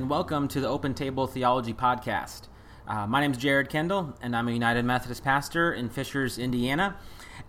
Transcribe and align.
and 0.00 0.08
welcome 0.08 0.48
to 0.48 0.62
the 0.62 0.66
Open 0.66 0.94
Table 0.94 1.26
Theology 1.26 1.74
Podcast. 1.74 2.48
Uh, 2.88 3.06
my 3.06 3.20
name 3.20 3.32
is 3.32 3.36
Jared 3.36 3.68
Kendall, 3.68 4.16
and 4.22 4.34
I'm 4.34 4.48
a 4.48 4.50
United 4.50 4.82
Methodist 4.86 5.22
pastor 5.22 5.74
in 5.74 5.90
Fishers, 5.90 6.38
Indiana. 6.38 6.96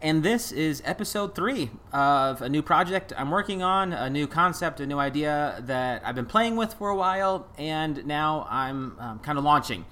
And 0.02 0.22
this 0.22 0.52
is 0.52 0.82
episode 0.84 1.34
three 1.34 1.72
of 1.94 2.42
a 2.42 2.50
new 2.50 2.62
project 2.62 3.14
I'm 3.16 3.32
working 3.32 3.64
on, 3.64 3.94
a 3.94 4.10
new 4.10 4.28
concept, 4.28 4.82
a 4.82 4.86
new 4.86 5.00
idea 5.00 5.64
that 5.66 6.06
I've 6.06 6.16
been 6.16 6.26
playing 6.26 6.58
with 6.58 6.74
for 6.74 6.90
a 6.90 6.96
while, 6.96 7.48
and 7.58 8.06
now 8.06 8.46
I'm 8.50 9.00
um, 9.00 9.20
kind 9.20 9.38
of 9.38 9.46
launching. 9.46 9.86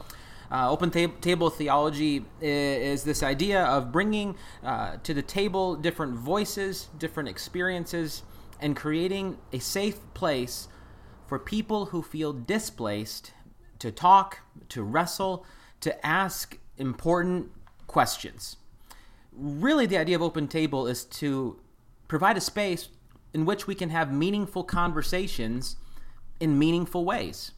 Uh, 0.51 0.69
open 0.69 0.91
tab- 0.91 1.21
table 1.21 1.49
theology 1.49 2.25
is, 2.41 2.99
is, 2.99 3.03
this 3.05 3.23
idea 3.23 3.63
of 3.63 3.93
bringing 3.93 4.35
uh, 4.65 4.97
to 5.03 5.13
the 5.13 5.21
table 5.21 5.77
different 5.77 6.15
voices, 6.15 6.89
different 6.97 7.29
experiences, 7.29 8.23
and 8.59 8.75
creating 8.75 9.37
a 9.53 9.59
safe 9.59 10.01
place 10.13 10.67
for 11.29 11.37
people 11.37 11.85
who 11.85 12.01
feel 12.01 12.33
displaced 12.33 13.33
to 13.77 13.91
talk, 13.91 14.39
to 14.67 14.81
wrestle, 14.81 15.45
to 15.79 16.05
ask 16.05 16.57
important 16.79 17.51
questions. 17.85 18.57
Really, 19.31 19.85
the 19.85 19.99
idea 19.99 20.15
of 20.15 20.23
Open 20.23 20.47
Table 20.47 20.87
is 20.87 21.05
to 21.05 21.59
provide 22.07 22.35
a 22.35 22.41
space 22.41 22.89
in 23.31 23.45
which 23.45 23.67
we 23.67 23.75
can 23.75 23.91
have 23.91 24.11
meaningful 24.11 24.63
conversations 24.63 25.75
in 26.39 26.57
meaningful 26.57 27.05
ways. 27.05 27.51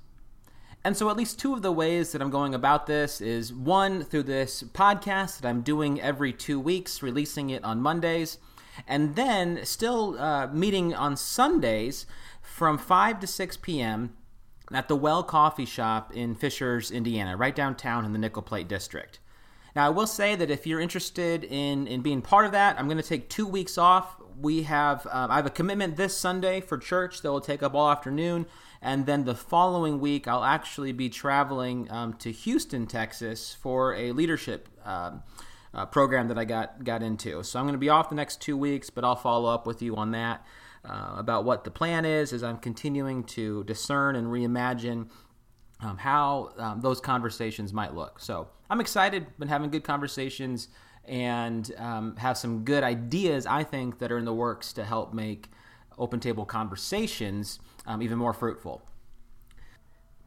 And 0.83 0.97
so, 0.97 1.09
at 1.09 1.15
least 1.15 1.39
two 1.39 1.53
of 1.53 1.61
the 1.61 1.71
ways 1.71 2.11
that 2.11 2.21
I'm 2.21 2.29
going 2.29 2.53
about 2.53 2.87
this 2.87 3.21
is 3.21 3.53
one, 3.53 4.03
through 4.03 4.23
this 4.23 4.63
podcast 4.63 5.39
that 5.39 5.47
I'm 5.47 5.61
doing 5.61 6.01
every 6.01 6.33
two 6.33 6.59
weeks, 6.59 7.01
releasing 7.01 7.49
it 7.49 7.63
on 7.63 7.79
Mondays, 7.79 8.37
and 8.85 9.15
then 9.15 9.63
still 9.63 10.19
uh, 10.19 10.47
meeting 10.47 10.93
on 10.93 11.15
Sundays 11.15 12.05
from 12.51 12.77
5 12.77 13.19
to 13.21 13.27
6 13.27 13.57
p.m. 13.57 14.15
at 14.71 14.87
the 14.87 14.95
Well 14.95 15.23
Coffee 15.23 15.65
Shop 15.65 16.11
in 16.13 16.35
Fishers, 16.35 16.91
Indiana, 16.91 17.35
right 17.37 17.55
downtown 17.55 18.05
in 18.05 18.13
the 18.13 18.19
Nickel 18.19 18.41
Plate 18.41 18.67
District. 18.67 19.19
Now, 19.75 19.87
I 19.87 19.89
will 19.89 20.07
say 20.07 20.35
that 20.35 20.51
if 20.51 20.67
you're 20.67 20.81
interested 20.81 21.43
in, 21.43 21.87
in 21.87 22.01
being 22.01 22.21
part 22.21 22.45
of 22.45 22.51
that, 22.51 22.77
I'm 22.77 22.87
going 22.87 22.97
to 22.97 23.03
take 23.03 23.29
two 23.29 23.47
weeks 23.47 23.77
off. 23.77 24.17
We 24.39 24.63
have 24.63 25.07
um, 25.11 25.31
I 25.31 25.35
have 25.35 25.45
a 25.45 25.51
commitment 25.51 25.97
this 25.97 26.17
Sunday 26.17 26.61
for 26.61 26.77
church 26.77 27.21
that 27.21 27.31
will 27.31 27.41
take 27.41 27.61
up 27.63 27.73
all 27.73 27.89
afternoon 27.89 28.47
and 28.81 29.05
then 29.05 29.25
the 29.25 29.35
following 29.35 29.99
week, 29.99 30.27
I'll 30.27 30.43
actually 30.43 30.91
be 30.91 31.07
traveling 31.09 31.89
um, 31.91 32.13
to 32.15 32.31
Houston, 32.31 32.87
Texas 32.87 33.53
for 33.53 33.93
a 33.93 34.11
leadership 34.11 34.67
um, 34.83 35.21
uh, 35.71 35.85
program 35.85 36.29
that 36.29 36.39
I 36.39 36.45
got, 36.45 36.83
got 36.83 37.03
into. 37.03 37.43
So 37.43 37.59
I'm 37.59 37.65
going 37.65 37.73
to 37.73 37.79
be 37.79 37.89
off 37.89 38.09
the 38.09 38.15
next 38.15 38.41
two 38.41 38.57
weeks, 38.57 38.89
but 38.89 39.03
I'll 39.03 39.15
follow 39.15 39.53
up 39.53 39.67
with 39.67 39.83
you 39.83 39.95
on 39.95 40.11
that 40.11 40.43
uh, 40.83 41.15
about 41.17 41.45
what 41.45 41.63
the 41.63 41.71
plan 41.71 42.05
is 42.05 42.33
as 42.33 42.43
I'm 42.43 42.57
continuing 42.57 43.23
to 43.25 43.63
discern 43.65 44.15
and 44.15 44.27
reimagine 44.27 45.09
um, 45.81 45.97
how 45.97 46.53
um, 46.57 46.81
those 46.81 46.99
conversations 46.99 47.73
might 47.73 47.93
look. 47.93 48.19
So 48.19 48.47
I'm 48.69 48.79
excited, 48.79 49.25
been 49.39 49.47
having 49.47 49.69
good 49.69 49.83
conversations 49.83 50.69
and 51.05 51.71
um, 51.77 52.15
have 52.17 52.37
some 52.37 52.63
good 52.63 52.83
ideas, 52.83 53.45
I 53.45 53.63
think, 53.63 53.99
that 53.99 54.11
are 54.11 54.17
in 54.17 54.25
the 54.25 54.33
works 54.33 54.73
to 54.73 54.85
help 54.85 55.13
make 55.13 55.49
open 55.97 56.19
table 56.19 56.45
conversations 56.45 57.59
um, 57.85 58.01
even 58.01 58.17
more 58.17 58.33
fruitful. 58.33 58.81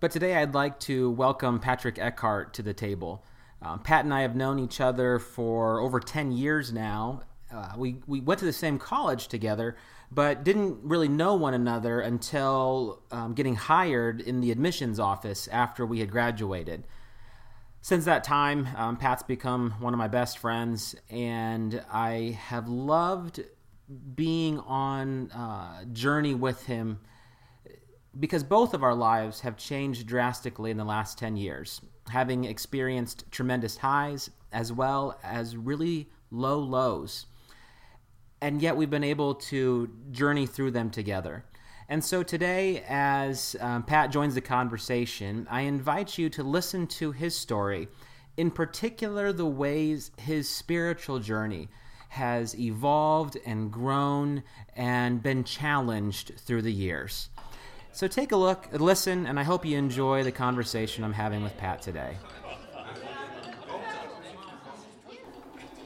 But 0.01 0.11
today 0.11 0.37
I'd 0.37 0.55
like 0.55 0.79
to 0.81 1.11
welcome 1.13 1.61
Patrick 1.61 1.98
Eckhart 1.98 2.53
to 2.55 2.63
the 2.63 2.75
table. 2.75 3.25
Um, 3.63 3.79
Pat 3.79 4.05
and 4.05 4.13
I 4.13 4.20
have 4.23 4.37
known 4.37 4.59
each 4.59 4.81
other 4.81 5.19
for 5.19 5.81
over 5.81 6.01
10 6.01 6.33
years 6.33 6.73
now. 6.73 7.23
Uh, 7.51 7.73
we, 7.77 7.97
we 8.07 8.20
went 8.20 8.41
to 8.41 8.45
the 8.45 8.53
same 8.53 8.79
college 8.79 9.29
together, 9.29 9.77
but 10.14 10.45
didn't 10.45 10.79
really 10.83 11.08
know 11.08 11.35
one 11.35 11.55
another 11.55 12.01
until 12.01 13.02
um, 13.11 13.35
getting 13.35 13.57
hired 13.57 14.20
in 14.20 14.41
the 14.41 14.51
admissions 14.51 15.01
office 15.01 15.48
after 15.48 15.85
we 15.85 16.01
had 16.01 16.11
graduated. 16.11 16.86
Since 17.80 18.05
that 18.07 18.25
time, 18.25 18.69
um, 18.77 18.97
Pat's 18.97 19.23
become 19.23 19.73
one 19.80 19.92
of 19.92 19.98
my 19.98 20.08
best 20.08 20.39
friends, 20.39 20.95
and 21.11 21.85
I 21.92 22.39
have 22.47 22.69
loved 22.69 23.42
being 24.14 24.58
on 24.61 25.30
a 25.35 25.39
uh, 25.39 25.85
journey 25.92 26.35
with 26.35 26.64
him 26.64 27.01
because 28.19 28.45
both 28.45 28.75
of 28.75 28.83
our 28.83 28.95
lives 28.95 29.41
have 29.41 29.57
changed 29.57 30.07
drastically 30.07 30.70
in 30.70 30.77
the 30.77 30.85
last 30.85 31.19
10 31.19 31.36
years, 31.36 31.81
having 32.08 32.45
experienced 32.45 33.25
tremendous 33.31 33.77
highs 33.77 34.31
as 34.52 34.73
well 34.73 35.19
as 35.23 35.57
really 35.57 36.08
low 36.31 36.58
lows. 36.58 37.27
And 38.45 38.61
yet 38.61 38.77
we've 38.77 38.91
been 38.91 39.03
able 39.03 39.37
to 39.37 39.89
journey 40.11 40.45
through 40.45 40.73
them 40.73 40.91
together. 40.91 41.47
And 41.89 42.05
so 42.05 42.23
today, 42.23 42.85
as 42.87 43.57
um, 43.59 43.85
Pat 43.85 44.11
joins 44.11 44.35
the 44.35 44.43
conversation, 44.43 45.49
I 45.51 45.63
invite 45.63 46.19
you 46.19 46.29
to 46.29 46.43
listen 46.43 46.87
to 46.89 47.11
his 47.11 47.35
story, 47.35 47.89
in 48.37 48.51
particular, 48.51 49.33
the 49.33 49.47
ways 49.47 50.11
his 50.19 50.47
spiritual 50.47 51.21
journey 51.21 51.71
has 52.11 52.55
evolved 52.59 53.39
and 53.47 53.73
grown 53.73 54.43
and 54.77 55.23
been 55.23 55.43
challenged 55.45 56.35
through 56.37 56.63
the 56.63 56.73
years. 56.73 57.31
So 57.93 58.07
take 58.09 58.33
a 58.33 58.37
look, 58.37 58.69
listen, 58.73 59.25
and 59.27 59.41
I 59.41 59.43
hope 59.43 59.65
you 59.65 59.79
enjoy 59.79 60.23
the 60.23 60.33
conversation 60.33 61.03
I'm 61.03 61.15
having 61.15 61.43
with 61.43 61.57
Pat 61.57 61.81
today. 61.81 62.19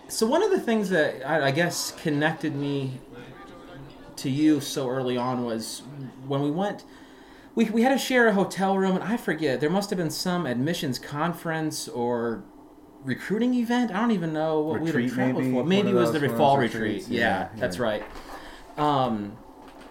So, 0.08 0.26
one 0.26 0.42
of 0.42 0.50
the 0.50 0.60
things 0.60 0.88
that 0.90 1.26
I, 1.28 1.50
guess 1.50 1.92
connected 1.92 2.56
me 2.56 3.00
to 4.16 4.30
you 4.30 4.60
so 4.60 4.88
early 4.88 5.16
on 5.16 5.44
was 5.44 5.82
when 6.26 6.42
we 6.42 6.50
went 6.50 6.84
we, 7.54 7.66
we 7.66 7.82
had 7.82 7.90
to 7.90 7.98
share 7.98 8.26
a 8.26 8.32
hotel 8.32 8.76
room 8.76 8.96
and 8.96 9.04
i 9.04 9.16
forget 9.16 9.60
there 9.60 9.70
must 9.70 9.90
have 9.90 9.96
been 9.96 10.10
some 10.10 10.44
admissions 10.44 10.98
conference 10.98 11.86
or 11.86 12.42
recruiting 13.04 13.54
event. 13.54 13.90
I 13.90 14.00
don't 14.00 14.10
even 14.12 14.32
know 14.32 14.60
what 14.60 14.80
we 14.80 14.90
had 14.90 15.10
traveled 15.12 15.44
maybe, 15.44 15.52
for. 15.52 15.64
Maybe 15.64 15.90
it 15.90 15.94
was 15.94 16.12
the 16.12 16.28
fall 16.30 16.58
retreat. 16.58 17.08
yeah, 17.08 17.20
yeah, 17.20 17.48
that's 17.56 17.78
right. 17.78 18.02
Um, 18.76 19.36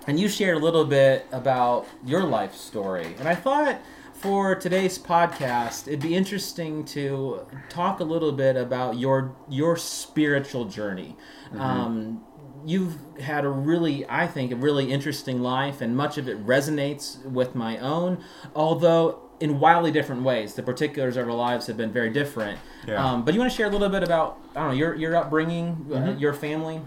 and 0.08 0.20
you 0.20 0.30
shared 0.30 0.58
a 0.58 0.60
little 0.60 0.86
bit 0.86 1.26
about 1.32 1.86
your 2.06 2.24
life 2.24 2.56
story. 2.56 3.16
And 3.20 3.28
I 3.28 3.36
thought 3.36 3.80
for 4.20 4.56
today's 4.56 4.98
podcast, 4.98 5.88
it'd 5.88 6.02
be 6.02 6.16
interesting 6.16 6.84
to 6.86 7.46
talk 7.70 8.00
a 8.00 8.04
little 8.04 8.32
bit 8.32 8.56
about 8.56 8.98
your 8.98 9.36
your 9.48 9.78
spiritual 9.78 10.66
journey. 10.66 11.16
Mm-hmm. 11.48 11.62
Um, 11.62 12.24
you've 12.66 12.98
had 13.20 13.46
a 13.46 13.50
really, 13.50 14.06
I 14.10 14.28
think, 14.28 14.52
a 14.52 14.56
really 14.56 14.92
interesting 14.92 15.42
life, 15.42 15.82
and 15.82 15.96
much 15.96 16.18
of 16.18 16.28
it 16.28 16.44
resonates 16.46 17.24
with 17.26 17.54
my 17.54 17.78
own. 17.78 18.24
Although 18.56 19.20
in 19.40 19.60
wildly 19.60 19.92
different 19.92 20.24
ways, 20.24 20.56
the 20.56 20.64
particulars 20.64 21.16
of 21.16 21.28
our 21.28 21.34
lives 21.34 21.68
have 21.68 21.78
been 21.78 21.92
very 21.92 22.10
different. 22.10 22.60
Yeah. 22.88 23.06
Um, 23.06 23.24
but 23.24 23.36
you 23.36 23.40
want 23.40 23.52
to 23.52 23.56
share 23.56 23.68
a 23.68 23.72
little 23.72 23.90
bit 23.90 24.02
about 24.02 24.40
I 24.56 24.62
don't 24.62 24.70
know 24.70 24.78
your 24.78 24.96
your 24.96 25.16
upbringing, 25.16 25.86
uh, 25.92 25.94
mm-hmm. 25.94 26.10
uh, 26.10 26.18
your 26.18 26.34
family. 26.34 26.82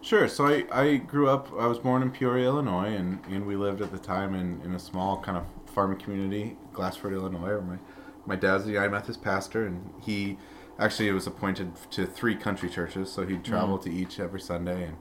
Sure. 0.00 0.28
So 0.28 0.46
I, 0.46 0.64
I 0.72 0.96
grew 0.96 1.28
up, 1.28 1.52
I 1.58 1.66
was 1.66 1.78
born 1.78 2.02
in 2.02 2.10
Peoria, 2.10 2.46
Illinois, 2.46 2.94
and, 2.94 3.18
and 3.30 3.44
we 3.44 3.56
lived 3.56 3.82
at 3.82 3.90
the 3.90 3.98
time 3.98 4.34
in, 4.34 4.60
in 4.64 4.74
a 4.74 4.78
small 4.78 5.20
kind 5.20 5.36
of 5.36 5.44
farming 5.68 5.98
community, 5.98 6.56
Glassford, 6.72 7.12
Illinois, 7.12 7.48
where 7.48 7.60
my, 7.60 7.78
my 8.26 8.36
dad's 8.36 8.64
the 8.64 8.72
Methodist 8.72 9.22
pastor, 9.22 9.66
and 9.66 9.90
he 10.02 10.38
actually 10.78 11.10
was 11.10 11.26
appointed 11.26 11.72
to 11.90 12.06
three 12.06 12.36
country 12.36 12.68
churches, 12.68 13.10
so 13.10 13.26
he'd 13.26 13.44
travel 13.44 13.78
mm. 13.78 13.82
to 13.82 13.92
each 13.92 14.20
every 14.20 14.40
Sunday. 14.40 14.84
And 14.84 14.96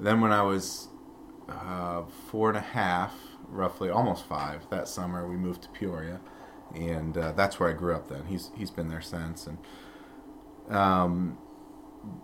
then 0.00 0.20
when 0.20 0.32
I 0.32 0.42
was 0.42 0.88
uh, 1.48 2.02
four 2.30 2.48
and 2.48 2.58
a 2.58 2.62
half, 2.62 3.14
roughly, 3.48 3.90
almost 3.90 4.24
five, 4.24 4.68
that 4.70 4.88
summer, 4.88 5.28
we 5.28 5.36
moved 5.36 5.62
to 5.62 5.68
Peoria, 5.68 6.20
and 6.74 7.16
uh, 7.16 7.32
that's 7.32 7.60
where 7.60 7.68
I 7.68 7.72
grew 7.72 7.94
up 7.94 8.08
then. 8.08 8.24
He's, 8.26 8.50
he's 8.56 8.70
been 8.70 8.88
there 8.88 9.02
since. 9.02 9.46
And 9.46 9.58
um, 10.74 11.38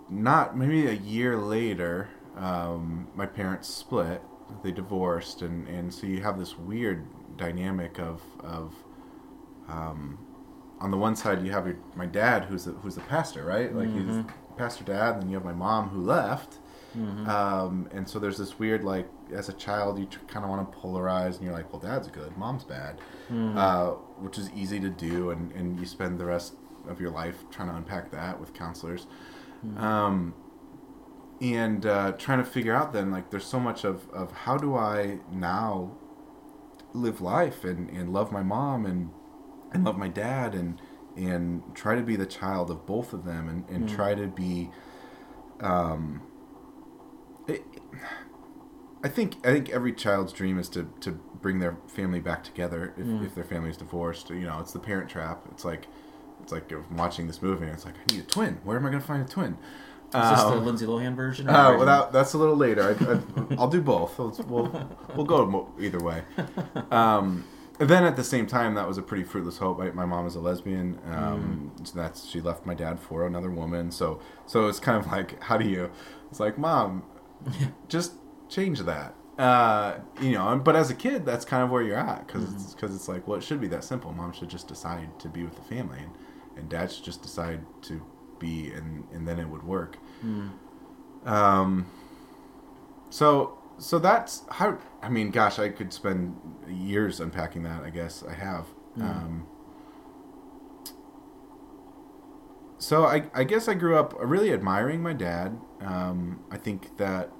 not 0.09 0.57
maybe 0.57 0.87
a 0.87 0.93
year 0.93 1.37
later, 1.37 2.09
um, 2.37 3.09
my 3.15 3.27
parents 3.27 3.69
split. 3.69 4.23
They 4.63 4.73
divorced, 4.73 5.43
and, 5.43 5.69
and 5.69 5.93
so 5.93 6.07
you 6.07 6.23
have 6.23 6.39
this 6.39 6.57
weird 6.57 7.07
dynamic 7.39 7.99
of 7.99 8.23
of 8.41 8.75
um, 9.69 10.19
on 10.81 10.91
the 10.91 10.97
one 10.97 11.17
side 11.17 11.45
you 11.45 11.53
have 11.53 11.67
your, 11.67 11.77
my 11.95 12.07
dad 12.07 12.45
who's 12.45 12.67
a, 12.67 12.71
who's 12.71 12.95
the 12.95 13.01
pastor, 13.03 13.45
right? 13.45 13.75
Like 13.75 13.89
mm-hmm. 13.89 14.23
he's 14.23 14.33
pastor 14.57 14.85
dad, 14.85 15.15
and 15.15 15.23
then 15.23 15.29
you 15.31 15.35
have 15.37 15.45
my 15.45 15.53
mom 15.53 15.89
who 15.89 16.01
left. 16.01 16.59
Mm-hmm. 16.97 17.29
Um, 17.29 17.89
and 17.93 18.09
so 18.09 18.19
there's 18.19 18.39
this 18.39 18.59
weird 18.59 18.83
like 18.83 19.07
as 19.33 19.51
a 19.51 19.53
child 19.53 19.99
you 19.99 20.07
kind 20.27 20.43
of 20.43 20.51
want 20.51 20.73
to 20.73 20.79
polarize 20.79 21.37
and 21.37 21.45
you're 21.45 21.53
like 21.53 21.71
well 21.71 21.83
dad's 21.83 22.09
good 22.09 22.35
mom's 22.39 22.65
bad 22.65 22.99
mm-hmm. 23.31 23.59
uh, 23.59 23.91
which 24.25 24.39
is 24.39 24.51
easy 24.57 24.81
to 24.81 24.89
do 24.89 25.31
and, 25.31 25.53
and 25.53 25.79
you 25.79 25.85
spend 25.85 26.19
the 26.19 26.25
rest 26.25 26.55
of 26.89 26.99
your 26.99 27.11
life 27.11 27.45
trying 27.51 27.69
to 27.69 27.75
unpack 27.75 28.11
that 28.11 28.41
with 28.41 28.55
counselors 28.55 29.07
Mm-hmm. 29.67 29.85
Um, 29.85 30.35
and 31.41 31.87
uh, 31.87 32.13
trying 32.13 32.39
to 32.39 32.45
figure 32.45 32.75
out 32.75 32.93
then 32.93 33.11
like 33.11 33.31
there's 33.31 33.47
so 33.47 33.61
much 33.61 33.85
of, 33.85 34.09
of 34.11 34.33
how 34.33 34.57
do 34.57 34.77
I 34.77 35.19
now 35.33 35.93
live 36.99 37.21
life 37.21 37.65
and, 37.65 37.89
and 37.91 38.13
love 38.13 38.33
my 38.33 38.43
mom 38.43 38.87
and 38.87 39.11
and 39.73 39.85
love 39.85 39.99
my 39.99 40.09
dad 40.09 40.55
and 40.55 40.81
and 41.17 41.63
try 41.75 41.95
to 41.95 42.03
be 42.03 42.17
the 42.17 42.27
child 42.27 42.71
of 42.71 42.87
both 42.87 43.13
of 43.13 43.25
them 43.25 43.49
and, 43.49 43.69
and 43.69 43.89
mm. 43.89 43.95
try 43.95 44.15
to 44.15 44.27
be 44.27 44.71
um, 45.61 46.23
it, 47.49 47.65
I 49.03 49.09
think 49.09 49.37
I 49.47 49.53
think 49.53 49.71
every 49.71 49.93
child's 49.93 50.33
dream 50.33 50.59
is 50.59 50.69
to, 50.71 50.91
to 51.01 51.13
bring 51.13 51.61
their 51.61 51.77
family 51.87 52.21
back 52.21 52.43
together 52.45 52.95
if, 52.97 53.07
Mm. 53.07 53.25
if 53.25 53.35
their 53.35 53.45
family's 53.45 53.77
divorced. 53.77 54.31
You 54.31 54.47
know, 54.47 54.59
it's 54.61 54.73
the 54.73 54.81
parent 54.81 55.09
trap. 55.09 55.45
It's 55.51 55.65
like 55.65 55.87
it's 56.43 56.53
like 56.53 56.71
I'm 56.73 56.97
watching 56.97 57.27
this 57.27 57.43
movie 57.43 57.65
and 57.65 57.75
it's 57.75 57.85
like 57.85 57.95
I 57.95 58.13
need 58.13 58.23
a 58.23 58.27
twin. 58.27 58.59
Where 58.65 58.77
am 58.77 58.87
I 58.87 58.91
going 58.91 59.01
to 59.01 59.07
find 59.07 59.23
a 59.23 59.29
twin? 59.29 59.57
Is 60.09 60.31
this 60.31 60.41
the 60.41 60.47
Um, 60.49 60.65
Lindsay 60.65 60.87
Lohan 60.87 61.15
version? 61.15 61.49
uh, 61.51 61.77
without 61.79 62.13
that's 62.13 62.33
a 62.33 62.39
little 62.39 62.57
later. 62.57 62.83
I, 62.99 63.13
I, 63.13 63.57
I'll 63.59 63.69
do 63.69 63.83
both. 63.83 64.19
We'll 64.19 64.35
we'll, 64.49 64.89
we'll 65.15 65.27
go 65.27 65.69
either 65.79 66.01
way. 66.01 66.23
Um, 66.91 67.45
then 67.79 68.05
at 68.05 68.17
the 68.17 68.25
same 68.25 68.47
time, 68.47 68.75
that 68.75 68.89
was 68.89 68.99
a 68.99 69.03
pretty 69.03 69.23
fruitless 69.23 69.59
hope. 69.59 69.79
My, 69.79 69.91
my 69.91 70.05
mom 70.07 70.27
is 70.27 70.35
a 70.35 70.41
lesbian. 70.41 70.99
Um, 71.07 71.73
Mm. 71.79 71.87
so 71.87 71.95
that's 71.97 72.27
she 72.27 72.41
left 72.41 72.65
my 72.67 72.75
dad 72.75 72.99
for 72.99 73.27
another 73.27 73.51
woman. 73.51 73.91
So 73.91 74.21
so 74.47 74.67
it's 74.67 74.81
kind 74.81 74.97
of 74.99 75.11
like 75.13 75.41
how 75.43 75.57
do 75.59 75.69
you? 75.69 75.91
It's 76.31 76.41
like 76.41 76.57
mom, 76.59 77.05
just 77.89 78.15
change 78.49 78.81
that. 78.81 79.15
Uh, 79.39 79.99
you 80.21 80.33
know, 80.33 80.59
but 80.65 80.75
as 80.75 80.91
a 80.91 80.95
kid, 80.95 81.25
that's 81.25 81.45
kind 81.45 81.63
of 81.63 81.71
where 81.71 81.83
you're 81.83 81.97
at 81.99 82.27
because 82.27 82.45
Mm-hmm. 82.45 82.57
it's 82.57 82.75
because 82.75 82.95
it's 82.95 83.09
like 83.09 83.29
well, 83.29 83.39
it 83.39 83.45
should 83.45 83.61
be 83.61 83.69
that 83.69 83.85
simple. 83.85 84.13
Mom 84.13 84.33
should 84.33 84.49
just 84.49 84.67
decide 84.69 85.19
to 85.21 85.29
be 85.29 85.43
with 85.45 85.55
the 85.55 85.63
family, 85.63 85.99
and, 86.01 86.11
and 86.57 86.69
dad 86.69 86.91
should 86.91 87.05
just 87.05 87.23
decide 87.23 87.61
to 87.83 88.01
be, 88.39 88.71
and 88.71 89.05
and 89.13 89.27
then 89.27 89.39
it 89.39 89.49
would 89.49 89.63
work. 89.63 89.99
Mm. 90.25 90.53
Um, 91.25 91.87
so 93.11 93.59
so 93.79 93.99
that's 93.99 94.45
how. 94.51 94.79
I 95.03 95.09
mean, 95.09 95.31
gosh, 95.31 95.59
I 95.59 95.69
could 95.69 95.93
spend 95.93 96.37
years 96.69 97.21
unpacking 97.21 97.63
that. 97.63 97.83
I 97.83 97.91
guess 97.91 98.25
I 98.29 98.35
have. 98.35 98.67
Mm. 98.97 99.03
Um, 99.03 99.47
so 102.79 103.05
I 103.05 103.31
I 103.35 103.45
guess 103.45 103.69
I 103.69 103.75
grew 103.75 103.97
up 103.97 104.15
really 104.21 104.53
admiring 104.53 105.03
my 105.03 105.13
dad. 105.13 105.59
Um, 105.81 106.45
I 106.51 106.57
think 106.57 106.97
that 106.99 107.31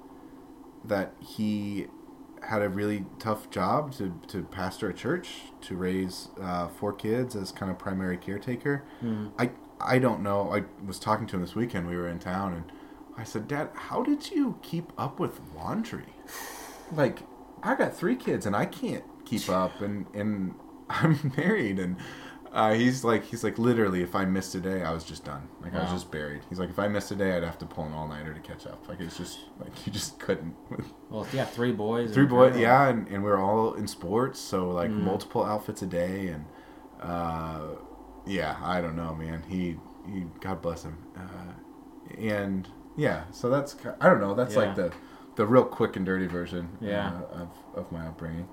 that 0.83 1.13
he 1.19 1.87
had 2.43 2.61
a 2.61 2.69
really 2.69 3.05
tough 3.19 3.49
job 3.49 3.93
to, 3.93 4.19
to 4.27 4.43
pastor 4.43 4.89
a 4.89 4.93
church 4.93 5.41
to 5.61 5.75
raise 5.75 6.29
uh, 6.41 6.67
four 6.67 6.93
kids 6.93 7.35
as 7.35 7.51
kind 7.51 7.71
of 7.71 7.77
primary 7.77 8.17
caretaker. 8.17 8.83
Mm. 9.03 9.31
I 9.37 9.51
I 9.81 9.99
don't 9.99 10.21
know. 10.21 10.51
I 10.53 10.63
was 10.85 10.99
talking 10.99 11.27
to 11.27 11.35
him 11.35 11.41
this 11.41 11.55
weekend. 11.55 11.87
We 11.87 11.95
were 11.95 12.07
in 12.07 12.19
town, 12.19 12.53
and 12.53 12.71
I 13.17 13.23
said, 13.23 13.47
"Dad, 13.47 13.69
how 13.73 14.03
did 14.03 14.31
you 14.31 14.57
keep 14.61 14.91
up 14.97 15.19
with 15.19 15.39
laundry? 15.55 16.13
Like, 16.91 17.19
I 17.63 17.75
got 17.75 17.95
three 17.95 18.15
kids, 18.15 18.45
and 18.45 18.55
I 18.55 18.65
can't 18.65 19.03
keep 19.25 19.47
up, 19.49 19.81
and 19.81 20.05
and 20.13 20.55
I'm 20.89 21.33
married, 21.37 21.79
and." 21.79 21.97
Uh, 22.51 22.73
he's 22.73 23.03
like 23.03 23.23
he's 23.25 23.43
like 23.43 23.59
literally 23.59 24.01
if 24.01 24.15
I 24.15 24.25
missed 24.25 24.55
a 24.55 24.59
day 24.59 24.81
I 24.81 24.91
was 24.91 25.03
just 25.03 25.23
done 25.23 25.47
like 25.61 25.75
I 25.75 25.83
was 25.83 25.91
just 25.91 26.09
buried 26.09 26.41
he's 26.49 26.57
like 26.57 26.71
if 26.71 26.79
I 26.79 26.87
missed 26.87 27.11
a 27.11 27.15
day 27.15 27.37
I'd 27.37 27.43
have 27.43 27.59
to 27.59 27.65
pull 27.67 27.83
an 27.83 27.93
all 27.93 28.07
nighter 28.07 28.33
to 28.33 28.39
catch 28.39 28.65
up 28.65 28.87
like 28.89 28.99
it's 28.99 29.15
just 29.15 29.37
like 29.59 29.85
you 29.85 29.91
just 29.93 30.17
couldn't 30.17 30.55
Well, 31.11 31.27
yeah, 31.31 31.45
three 31.45 31.71
boys. 31.71 32.11
Three 32.11 32.25
boys, 32.25 32.57
yeah, 32.57 32.87
and, 32.89 33.07
and 33.07 33.23
we 33.23 33.29
are 33.29 33.37
all 33.37 33.75
in 33.75 33.87
sports, 33.87 34.39
so 34.39 34.71
like 34.71 34.89
Mm. 34.89 35.01
multiple 35.01 35.43
outfits 35.45 35.83
a 35.83 35.85
day, 35.85 36.29
and 36.29 36.45
uh, 36.99 37.75
yeah, 38.29 38.55
I 38.61 38.79
don't 38.81 38.95
know, 38.95 39.13
man. 39.15 39.43
He, 39.49 39.77
he, 40.11 40.23
God 40.39 40.61
bless 40.61 40.83
him, 40.83 40.97
uh, 41.17 41.53
and 42.17 42.67
yeah, 42.95 43.23
so 43.31 43.49
that's 43.49 43.75
I 43.99 44.07
don't 44.09 44.21
know. 44.21 44.33
That's 44.33 44.53
Yeah. 44.55 44.59
like 44.61 44.75
the 44.75 44.93
the 45.35 45.45
real 45.45 45.63
quick 45.65 45.95
and 45.95 46.05
dirty 46.05 46.27
version, 46.27 46.69
Yeah. 46.81 47.11
uh, 47.33 47.41
of 47.43 47.49
of 47.75 47.91
my 47.91 48.07
upbringing. 48.07 48.47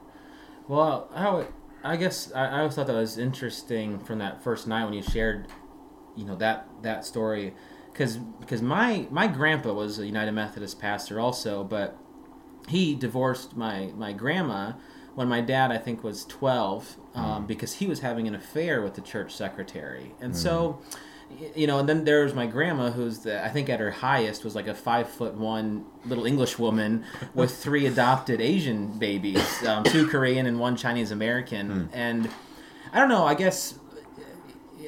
Well, 0.69 1.09
how 1.15 1.47
I 1.85 1.97
guess 1.97 2.33
I, 2.33 2.47
I 2.47 2.59
always 2.61 2.75
thought 2.75 2.87
that 2.89 2.95
was 2.97 3.19
interesting 3.19 3.99
from 4.01 4.19
that 4.19 4.43
first 4.43 4.67
night 4.67 4.85
when 4.85 4.95
you 4.95 5.03
shared, 5.03 5.47
you 6.17 6.25
know 6.25 6.37
that 6.37 6.67
that 6.83 7.05
story, 7.05 7.55
because 7.93 8.17
because 8.19 8.63
my 8.63 9.07
my 9.11 9.27
grandpa 9.27 9.73
was 9.73 9.99
a 9.99 10.07
United 10.07 10.33
Methodist 10.33 10.81
pastor 10.81 11.21
also, 11.21 11.63
but 11.65 11.97
he 12.69 12.95
divorced 12.95 13.57
my 13.57 13.93
my 13.97 14.13
grandma 14.13 14.73
when 15.15 15.29
my 15.29 15.41
dad 15.41 15.71
I 15.71 15.79
think 15.79 16.03
was 16.05 16.25
twelve 16.25 16.97
um, 17.17 17.47
because 17.47 17.75
he 17.75 17.87
was 17.87 18.01
having 18.01 18.29
an 18.29 18.35
affair 18.35 18.83
with 18.83 18.95
the 18.95 19.01
church 19.01 19.35
secretary, 19.35 20.13
and 20.21 20.37
so. 20.37 20.81
You 21.57 21.67
know, 21.67 21.81
and 21.81 21.89
then 21.89 22.05
there 22.05 22.23
was 22.23 22.35
my 22.35 22.47
grandma, 22.47 22.93
who's 22.93 23.19
the 23.21 23.45
I 23.45 23.49
think 23.49 23.69
at 23.69 23.81
her 23.81 23.91
highest 23.91 24.45
was 24.45 24.55
like 24.55 24.69
a 24.69 24.75
five 24.77 25.09
foot 25.11 25.35
one 25.35 25.85
little 26.05 26.25
English 26.25 26.57
woman 26.57 27.05
with 27.35 27.51
three 27.57 27.85
adopted 27.87 28.41
Asian 28.41 28.97
babies, 28.97 29.67
um, 29.67 29.83
two 29.83 30.07
Korean 30.07 30.47
and 30.47 30.61
one 30.61 30.77
Chinese 30.77 31.11
American, 31.11 31.89
and 31.93 32.31
I 32.93 33.01
don't 33.01 33.09
know. 33.09 33.25
I 33.25 33.35
guess 33.35 33.77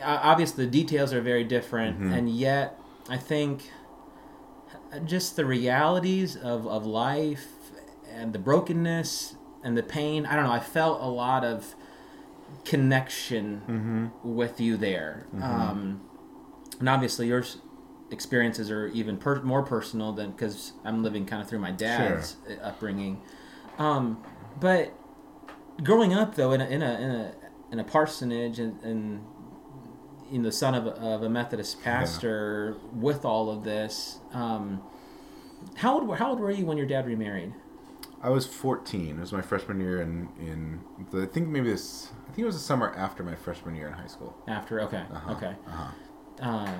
uh, 0.01 0.21
obviously 0.23 0.65
the 0.65 0.71
details 0.71 1.13
are 1.13 1.21
very 1.21 1.43
different, 1.43 1.99
and 2.13 2.31
yet 2.31 2.79
I 3.09 3.17
think 3.17 3.69
just 5.05 5.35
the 5.35 5.45
realities 5.45 6.37
of, 6.37 6.67
of 6.69 6.87
life 6.87 7.49
and 8.11 8.33
the 8.33 8.39
brokenness 8.39 9.35
and 9.65 9.77
the 9.77 9.83
pain. 9.83 10.25
I 10.25 10.37
don't 10.37 10.45
know. 10.45 10.53
I 10.53 10.61
felt 10.61 11.03
a 11.03 11.07
lot 11.09 11.45
of 11.45 11.75
connection 12.64 14.10
with 14.22 14.60
you 14.60 14.76
there. 14.76 15.26
Um, 15.43 16.02
and 16.81 16.88
obviously, 16.88 17.26
your 17.28 17.44
experiences 18.10 18.70
are 18.70 18.87
even 18.88 19.16
per- 19.19 19.43
more 19.43 19.62
personal 19.62 20.12
than 20.12 20.31
because 20.32 20.72
I'm 20.84 21.02
living 21.02 21.26
kind 21.26 21.43
of 21.43 21.49
through 21.49 21.58
my 21.58 21.72
dad's 21.72 22.37
uh 22.49 22.62
upbringing. 22.62 23.20
Um, 23.78 24.22
but 24.60 24.93
growing 25.82 26.12
up, 26.14 26.34
though, 26.34 26.52
in 26.52 26.60
a 26.60 26.66
in 26.66 26.82
a 26.82 26.94
in 27.00 27.10
a, 27.10 27.34
in 27.72 27.78
a 27.81 27.84
parsonage 27.84 28.58
and, 28.58 28.81
and 28.82 29.25
in 30.31 30.43
the 30.43 30.52
son 30.52 30.75
of 30.75 30.87
a, 30.87 30.90
of 31.00 31.22
a 31.22 31.28
Methodist 31.28 31.82
pastor 31.82 32.76
with 32.93 33.25
all 33.25 33.50
of 33.50 33.64
this, 33.64 34.19
um, 34.32 34.82
how 35.76 35.99
old 36.00 36.16
how 36.19 36.31
old 36.31 36.40
were 36.40 36.50
you 36.50 36.64
when 36.66 36.76
your 36.76 36.87
dad 36.87 37.06
remarried? 37.06 37.55
I 38.23 38.31
was 38.31 38.47
14. 38.47 39.17
It 39.17 39.20
was 39.20 39.32
my 39.32 39.43
freshman 39.43 39.81
year 39.81 40.00
in 40.03 40.29
in 40.41 40.81
the, 41.11 41.23
I 41.23 41.26
think 41.26 41.49
maybe 41.49 41.70
this 41.70 42.11
I 42.25 42.32
think 42.32 42.38
it 42.41 42.47
was 42.47 42.56
the 42.56 42.62
summer 42.62 42.93
after 42.97 43.23
my 43.23 43.35
freshman 43.35 43.75
year 43.76 43.87
in 43.88 43.93
high 43.94 44.06
school. 44.09 44.37
After 44.49 44.81
okay, 44.82 45.05
Uh-huh, 45.12 45.32
okay. 45.35 45.55
Uh-huh. 45.67 45.93
Uh, 46.50 46.75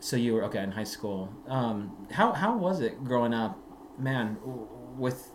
so 0.00 0.16
you 0.16 0.34
were 0.34 0.44
okay 0.44 0.62
in 0.62 0.70
high 0.72 0.84
school. 0.96 1.32
Um, 1.48 2.06
how 2.10 2.32
how 2.32 2.56
was 2.56 2.80
it 2.80 3.02
growing 3.04 3.34
up, 3.34 3.58
man? 3.98 4.36
With 4.96 5.30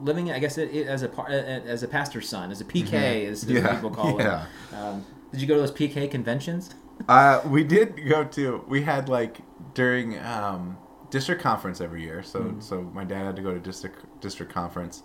living, 0.00 0.30
I 0.30 0.38
guess, 0.38 0.58
it, 0.58 0.70
it, 0.74 0.86
as 0.86 1.02
a 1.02 1.08
par- 1.08 1.28
as 1.30 1.82
a 1.82 1.88
pastor's 1.88 2.28
son, 2.28 2.50
as 2.52 2.60
a 2.60 2.64
PK, 2.64 2.92
as, 3.26 3.42
as 3.42 3.44
Mm-hmm. 3.50 3.56
Yeah, 3.66 3.74
people 3.74 3.90
call 3.90 4.18
yeah. 4.20 4.46
it. 4.70 4.74
Um, 4.76 5.04
did 5.32 5.40
you 5.40 5.46
go 5.48 5.54
to 5.54 5.60
those 5.60 5.72
PK 5.72 6.10
conventions? 6.10 6.74
Uh, 7.08 7.40
we 7.46 7.64
did 7.64 8.08
go 8.08 8.24
to. 8.24 8.64
We 8.68 8.82
had 8.82 9.08
like 9.08 9.38
during 9.74 10.18
um, 10.20 10.78
district 11.10 11.42
conference 11.42 11.80
every 11.80 12.02
year. 12.02 12.22
So 12.22 12.40
Mhm. 12.40 12.62
so 12.62 12.82
my 12.82 13.04
dad 13.04 13.24
had 13.26 13.36
to 13.36 13.42
go 13.42 13.52
to 13.52 13.58
district 13.60 14.15
district 14.26 14.52
conference, 14.52 15.02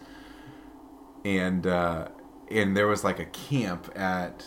and 1.24 1.66
uh, 1.68 2.08
and 2.50 2.76
there 2.76 2.88
was 2.88 3.04
like 3.04 3.20
a 3.20 3.26
camp 3.26 3.92
at 3.96 4.46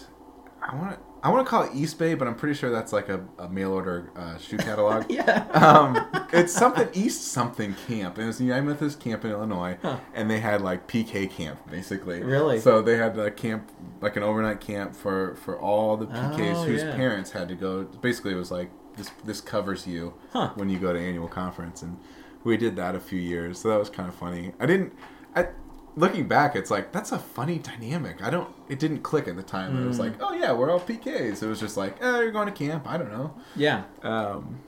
I 0.62 0.74
want 0.74 0.92
to 0.92 0.98
I 1.22 1.30
want 1.30 1.46
to 1.46 1.48
call 1.50 1.62
it 1.62 1.70
East 1.74 1.98
Bay, 1.98 2.12
but 2.12 2.28
I'm 2.28 2.34
pretty 2.34 2.52
sure 2.54 2.68
that's 2.70 2.92
like 2.92 3.08
a, 3.08 3.24
a 3.38 3.48
mail 3.48 3.72
order 3.72 4.10
uh, 4.14 4.36
shoe 4.36 4.58
catalog. 4.58 5.06
yeah. 5.10 5.46
um, 5.54 6.26
it's 6.34 6.52
something 6.52 6.86
East 6.92 7.28
something 7.28 7.74
camp, 7.88 8.18
and 8.18 8.28
it's 8.28 8.36
the 8.36 8.44
United 8.44 8.66
Methodist 8.66 9.00
camp 9.00 9.24
in 9.24 9.30
Illinois, 9.30 9.78
Huh. 9.80 9.96
and 10.12 10.30
they 10.30 10.40
had 10.40 10.60
like 10.60 10.86
PK 10.86 11.30
camp 11.30 11.58
basically. 11.70 12.22
Really? 12.22 12.60
So 12.60 12.82
they 12.82 12.96
had 12.98 13.18
a 13.18 13.30
camp, 13.30 13.70
like 14.02 14.16
an 14.16 14.22
overnight 14.22 14.60
camp 14.60 14.94
for 14.94 15.34
for 15.36 15.58
all 15.58 15.96
the 15.96 16.06
PKs 16.06 16.56
Oh, 16.56 16.64
whose 16.64 16.82
yeah. 16.82 16.94
parents 16.94 17.30
had 17.30 17.48
to 17.48 17.54
go. 17.54 17.84
Basically, 17.84 18.32
it 18.32 18.36
was 18.36 18.50
like 18.50 18.70
this 18.96 19.10
this 19.24 19.40
covers 19.40 19.86
you 19.86 20.12
Huh. 20.34 20.50
when 20.56 20.68
you 20.68 20.78
go 20.78 20.92
to 20.92 20.98
annual 21.00 21.28
conference, 21.28 21.80
and 21.80 21.98
we 22.44 22.56
did 22.56 22.76
that 22.76 22.94
a 22.94 23.00
few 23.00 23.18
years. 23.18 23.58
So 23.60 23.68
that 23.70 23.78
was 23.78 23.90
kind 23.90 24.08
of 24.08 24.14
funny. 24.14 24.52
I 24.60 24.66
didn't. 24.66 24.92
I, 25.34 25.48
looking 25.96 26.28
back, 26.28 26.54
it's 26.56 26.70
like 26.70 26.92
that's 26.92 27.10
a 27.12 27.18
funny 27.18 27.58
dynamic. 27.58 28.22
I 28.22 28.30
don't. 28.30 28.54
It 28.68 28.78
didn't 28.78 29.02
click 29.02 29.26
at 29.28 29.36
the 29.36 29.42
time. 29.42 29.76
It 29.82 29.86
was 29.86 29.96
Mm. 29.98 30.00
like, 30.00 30.12
oh 30.20 30.32
yeah, 30.34 30.52
we're 30.52 30.70
all 30.70 30.80
PKs. 30.80 31.42
It 31.42 31.46
was 31.46 31.58
just 31.60 31.76
like, 31.76 31.96
oh, 32.02 32.20
you're 32.20 32.30
going 32.32 32.46
to 32.46 32.52
camp. 32.52 32.88
I 32.88 32.96
don't 32.98 33.10
know. 33.12 33.34
Yeah. 33.56 33.84
Um, 34.02 34.60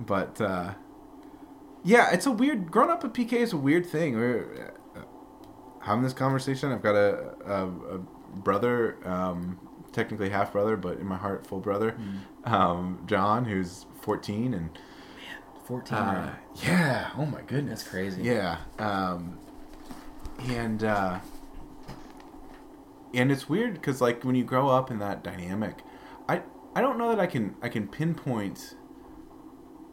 but 0.00 0.40
uh, 0.40 0.74
yeah, 1.84 2.10
it's 2.12 2.26
a 2.26 2.30
weird. 2.30 2.70
Growing 2.70 2.90
up 2.90 3.02
with 3.02 3.12
PK 3.12 3.34
is 3.34 3.52
a 3.52 3.56
weird 3.56 3.86
thing. 3.86 4.14
We're 4.16 4.72
uh, 4.96 5.00
having 5.80 6.02
this 6.02 6.12
conversation. 6.12 6.72
I've 6.72 6.82
got 6.82 6.94
a, 6.94 7.34
a, 7.46 7.66
a 7.66 7.98
brother, 8.36 8.96
um, 9.08 9.58
technically 9.92 10.28
half 10.28 10.52
brother, 10.52 10.76
but 10.76 10.98
in 10.98 11.06
my 11.06 11.16
heart, 11.16 11.46
full 11.46 11.60
brother, 11.60 11.96
Mm. 12.46 12.50
um, 12.52 13.02
John, 13.06 13.44
who's 13.44 13.86
14, 14.02 14.54
and 14.54 14.78
Fourteen. 15.68 15.98
uh, 15.98 16.32
right? 16.34 16.64
yeah, 16.66 17.10
oh 17.18 17.26
my 17.26 17.42
goodness, 17.42 17.80
That's 17.82 17.90
crazy. 17.92 18.22
Yeah, 18.22 18.56
um, 18.78 19.38
and 20.48 20.82
uh, 20.82 21.20
and 23.14 23.30
it's 23.30 23.48
weird 23.48 23.74
because 23.74 24.00
like 24.00 24.24
when 24.24 24.34
you 24.34 24.44
grow 24.44 24.68
up 24.68 24.90
in 24.90 24.98
that 25.00 25.22
dynamic, 25.22 25.76
I 26.26 26.40
I 26.74 26.80
don't 26.80 26.96
know 26.98 27.10
that 27.10 27.20
I 27.20 27.26
can 27.26 27.54
I 27.62 27.68
can 27.68 27.86
pinpoint 27.86 28.76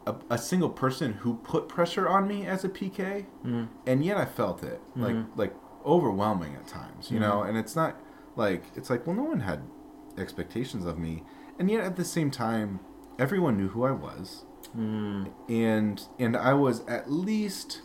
a, 0.06 0.14
a 0.30 0.38
single 0.38 0.70
person 0.70 1.12
who 1.12 1.34
put 1.44 1.68
pressure 1.68 2.08
on 2.08 2.26
me 2.26 2.46
as 2.46 2.64
a 2.64 2.70
PK, 2.70 3.26
Mm. 3.44 3.68
and 3.86 4.02
yet 4.02 4.16
I 4.16 4.24
felt 4.24 4.62
it 4.62 4.80
like 4.96 5.14
Mhm. 5.14 5.26
like 5.36 5.54
overwhelming 5.84 6.54
at 6.54 6.66
times, 6.66 7.10
you 7.10 7.20
know. 7.20 7.40
Mhm. 7.40 7.48
And 7.50 7.58
it's 7.58 7.76
not 7.76 8.00
like 8.34 8.62
it's 8.74 8.88
like 8.88 9.06
well, 9.06 9.14
no 9.14 9.24
one 9.24 9.40
had 9.40 9.60
expectations 10.16 10.86
of 10.86 10.96
me, 10.98 11.22
and 11.58 11.70
yet 11.70 11.84
at 11.84 11.96
the 11.96 12.04
same 12.04 12.30
time, 12.30 12.80
everyone 13.18 13.58
knew 13.58 13.68
who 13.68 13.84
I 13.84 13.90
was 13.90 14.45
Mm. 14.76 15.30
and 15.48 16.02
and 16.18 16.36
I 16.36 16.52
was 16.54 16.84
at 16.86 17.10
least 17.10 17.82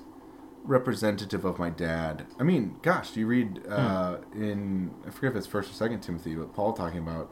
representative 0.63 1.43
of 1.45 1.57
my 1.59 1.69
dad. 1.69 2.25
I 2.39 2.43
mean, 2.43 2.77
gosh, 2.81 3.15
you 3.15 3.27
read 3.27 3.61
uh, 3.67 4.17
Hmm. 4.17 4.43
in 4.43 4.91
I 5.07 5.09
forget 5.09 5.31
if 5.31 5.37
it's 5.37 5.47
First 5.47 5.71
or 5.71 5.73
Second 5.73 6.01
Timothy, 6.01 6.35
but 6.35 6.53
Paul 6.53 6.73
talking 6.73 6.99
about 6.99 7.31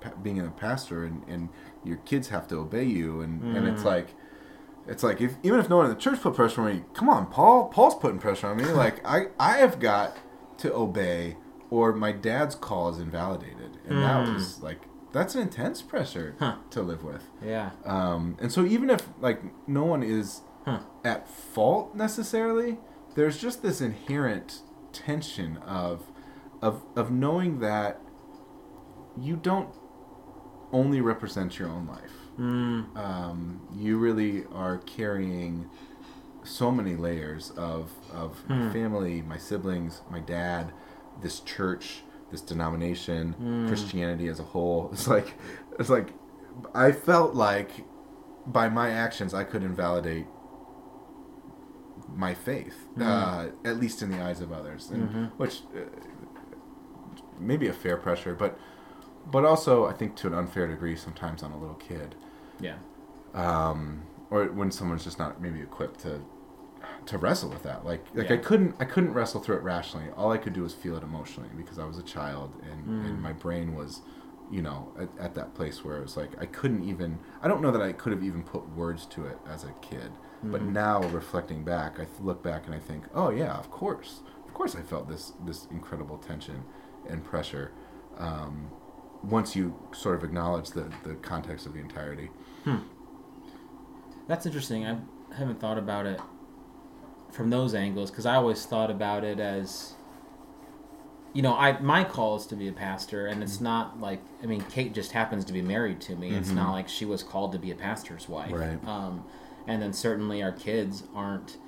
pa- 0.00 0.14
being 0.22 0.40
a 0.40 0.50
pastor 0.50 1.04
and, 1.04 1.22
and 1.28 1.48
your 1.84 1.96
kids 1.98 2.28
have 2.28 2.46
to 2.48 2.56
obey 2.56 2.84
you, 2.84 3.20
and, 3.20 3.42
and 3.56 3.66
it's 3.68 3.82
Hmm. 3.82 3.88
like. 3.88 4.08
It's 4.86 5.02
like 5.02 5.20
if 5.20 5.36
even 5.42 5.60
if 5.60 5.68
no 5.68 5.76
one 5.76 5.84
in 5.84 5.90
the 5.92 6.00
church 6.00 6.18
put 6.22 6.34
pressure 6.34 6.62
on 6.62 6.74
me, 6.74 6.82
come 6.94 7.10
on, 7.10 7.26
Paul. 7.26 7.68
Paul's 7.68 7.94
putting 7.94 8.18
pressure 8.18 8.46
on 8.46 8.56
me. 8.56 8.64
Like 8.72 9.06
I, 9.06 9.26
I 9.38 9.58
have 9.58 9.78
got 9.80 10.16
to 10.58 10.72
obey, 10.74 11.36
or 11.68 11.92
my 11.92 12.10
dad's 12.10 12.54
call 12.54 12.88
is 12.88 12.98
invalidated, 12.98 13.76
and 13.86 14.02
that 14.02 14.26
Mm. 14.26 14.32
was 14.34 14.62
like 14.62 14.80
that's 15.12 15.34
an 15.34 15.42
intense 15.42 15.82
pressure 15.82 16.34
Huh. 16.38 16.56
to 16.70 16.82
live 16.82 17.02
with. 17.02 17.24
Yeah. 17.44 17.70
Um, 17.84 18.36
and 18.40 18.52
so 18.52 18.64
even 18.64 18.90
if 18.90 19.08
like 19.20 19.42
no 19.68 19.84
one 19.84 20.02
is 20.02 20.42
Huh. 20.64 20.80
at 21.04 21.28
fault 21.28 21.94
necessarily, 21.94 22.78
there's 23.14 23.38
just 23.38 23.62
this 23.62 23.80
inherent 23.80 24.62
tension 24.92 25.56
of 25.58 26.10
of 26.60 26.82
of 26.96 27.10
knowing 27.10 27.60
that 27.60 28.00
you 29.16 29.36
don't 29.36 29.70
only 30.72 31.00
represent 31.00 31.58
your 31.58 31.68
own 31.68 31.86
life. 31.86 32.12
Mm. 32.38 32.96
Um, 32.96 33.60
you 33.74 33.96
really 33.98 34.44
are 34.52 34.78
carrying 34.78 35.68
so 36.44 36.70
many 36.70 36.94
layers 36.96 37.50
of 37.56 37.90
of 38.12 38.48
my 38.48 38.56
Hmm. 38.66 38.72
family, 38.72 39.22
my 39.22 39.38
siblings, 39.38 40.02
my 40.10 40.20
dad, 40.20 40.72
this 41.20 41.40
church, 41.40 42.04
this 42.30 42.40
denomination, 42.42 43.32
Hmm. 43.32 43.66
Christianity 43.68 44.28
as 44.28 44.38
a 44.40 44.44
whole. 44.44 44.90
It's 44.92 45.08
like 45.08 45.34
it's 45.78 45.90
like 45.90 46.12
I 46.74 46.92
felt 46.92 47.34
like 47.34 47.70
by 48.46 48.68
my 48.68 48.90
actions 48.90 49.34
I 49.34 49.44
could 49.44 49.62
invalidate 49.62 50.26
my 52.14 52.34
faith, 52.34 52.86
Hmm. 52.94 53.02
uh, 53.02 53.46
at 53.64 53.78
least 53.78 54.02
in 54.02 54.10
the 54.10 54.20
eyes 54.22 54.40
of 54.40 54.50
others, 54.52 54.90
and 54.90 55.08
Mhm. 55.08 55.30
which 55.36 55.62
uh, 55.76 55.80
maybe 57.38 57.68
a 57.68 57.72
fair 57.72 57.96
pressure, 57.96 58.34
but 58.34 58.58
but 59.30 59.44
also 59.44 59.86
I 59.86 59.92
think 59.92 60.16
to 60.16 60.26
an 60.26 60.34
unfair 60.34 60.66
degree 60.66 60.96
sometimes 60.96 61.42
on 61.42 61.52
a 61.52 61.58
little 61.58 61.74
kid 61.76 62.14
Yeah. 62.60 62.76
um, 63.34 64.02
or 64.30 64.46
when 64.46 64.70
someone's 64.70 65.04
just 65.04 65.18
not 65.18 65.38
maybe 65.40 65.60
equipped 65.60 66.00
to 66.00 66.22
to 67.06 67.18
wrestle 67.18 67.50
with 67.50 67.62
that. 67.62 67.84
Like 67.84 68.04
like 68.14 68.30
I 68.30 68.36
couldn't 68.36 68.74
I 68.80 68.84
couldn't 68.84 69.12
wrestle 69.12 69.40
through 69.40 69.56
it 69.56 69.62
rationally. 69.62 70.06
All 70.16 70.30
I 70.32 70.38
could 70.38 70.52
do 70.52 70.62
was 70.62 70.74
feel 70.74 70.96
it 70.96 71.02
emotionally 71.02 71.50
because 71.56 71.78
I 71.78 71.84
was 71.84 71.98
a 71.98 72.02
child 72.02 72.52
and 72.70 72.86
Mm. 72.86 73.04
and 73.08 73.22
my 73.22 73.32
brain 73.32 73.74
was 73.74 74.02
you 74.50 74.62
know 74.62 74.92
at, 74.98 75.08
at 75.18 75.34
that 75.34 75.54
place 75.54 75.84
where 75.84 75.98
it 75.98 76.02
was 76.02 76.16
like 76.16 76.30
I 76.40 76.46
couldn't 76.46 76.84
even 76.88 77.18
I 77.42 77.48
don't 77.48 77.60
know 77.62 77.70
that 77.70 77.82
I 77.82 77.92
could 77.92 78.12
have 78.12 78.22
even 78.24 78.42
put 78.42 78.68
words 78.70 79.06
to 79.06 79.26
it 79.26 79.38
as 79.48 79.64
a 79.64 79.72
kid. 79.80 80.10
But 80.42 80.60
Mhm. 80.62 80.72
now 80.72 81.02
reflecting 81.08 81.64
back, 81.64 81.98
I 81.98 82.06
look 82.22 82.42
back 82.44 82.66
and 82.66 82.74
I 82.74 82.78
think, 82.78 83.04
oh 83.14 83.30
yeah, 83.30 83.54
of 83.58 83.70
course, 83.72 84.20
of 84.46 84.54
course, 84.54 84.76
I 84.76 84.82
felt 84.82 85.08
this 85.08 85.32
this 85.44 85.66
incredible 85.70 86.16
tension 86.18 86.62
and 87.08 87.24
pressure. 87.24 87.72
Um, 88.18 88.68
once 89.24 89.56
you 89.56 89.74
sort 89.92 90.14
of 90.16 90.22
acknowledge 90.24 90.70
the 90.70 90.86
the 91.02 91.14
context 91.16 91.66
of 91.66 91.72
the 91.72 91.80
entirety. 91.80 92.30
Hmm. 92.64 92.76
That's 94.28 94.46
interesting. 94.46 94.86
I 94.86 94.98
haven't 95.34 95.58
thought 95.60 95.78
about 95.78 96.06
it 96.06 96.20
from 97.30 97.50
those 97.50 97.74
angles 97.74 98.10
because 98.10 98.26
I 98.26 98.34
always 98.36 98.64
thought 98.66 98.90
about 98.90 99.22
it 99.24 99.38
as, 99.38 99.92
you 101.34 101.42
know, 101.42 101.54
I 101.54 101.78
my 101.80 102.04
call 102.04 102.36
is 102.36 102.46
to 102.46 102.56
be 102.56 102.68
a 102.68 102.72
pastor, 102.72 103.26
and 103.26 103.42
it's 103.42 103.60
not 103.60 104.00
like 104.00 104.20
I 104.42 104.46
mean, 104.46 104.62
Kate 104.70 104.92
just 104.94 105.12
happens 105.12 105.44
to 105.46 105.52
be 105.52 105.62
married 105.62 106.00
to 106.02 106.16
me. 106.16 106.30
It's 106.30 106.50
Mhm. 106.50 106.54
not 106.56 106.72
like 106.72 106.88
she 106.88 107.04
was 107.04 107.22
called 107.22 107.52
to 107.52 107.58
be 107.58 107.70
a 107.70 107.74
pastor's 107.74 108.28
wife. 108.28 108.52
Right. 108.52 108.78
Um, 108.86 109.24
and 109.66 109.82
then 109.82 109.92
certainly 109.92 110.42
our 110.42 110.52
kids 110.52 111.02
aren't, 111.14 111.58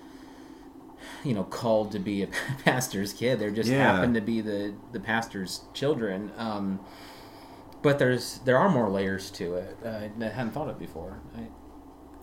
you 1.22 1.34
know, 1.34 1.44
called 1.44 1.92
to 1.92 1.98
be 1.98 2.22
a 2.22 2.28
pastor's 2.64 3.12
kid. 3.12 3.38
They're 3.38 3.50
just 3.50 3.68
Yeah. 3.70 3.92
happen 3.96 4.14
to 4.14 4.20
be 4.20 4.40
the 4.40 4.72
the 4.92 5.00
pastor's 5.00 5.62
children. 5.74 6.30
Um, 6.38 6.80
but 7.82 7.98
there's 7.98 8.38
there 8.44 8.58
are 8.58 8.68
more 8.70 8.88
layers 8.90 9.30
to 9.32 9.54
it. 9.56 9.76
Uh, 9.84 9.88
I 10.24 10.28
hadn't 10.28 10.52
thought 10.52 10.68
of 10.68 10.78
before. 10.78 11.18
I, 11.36 11.42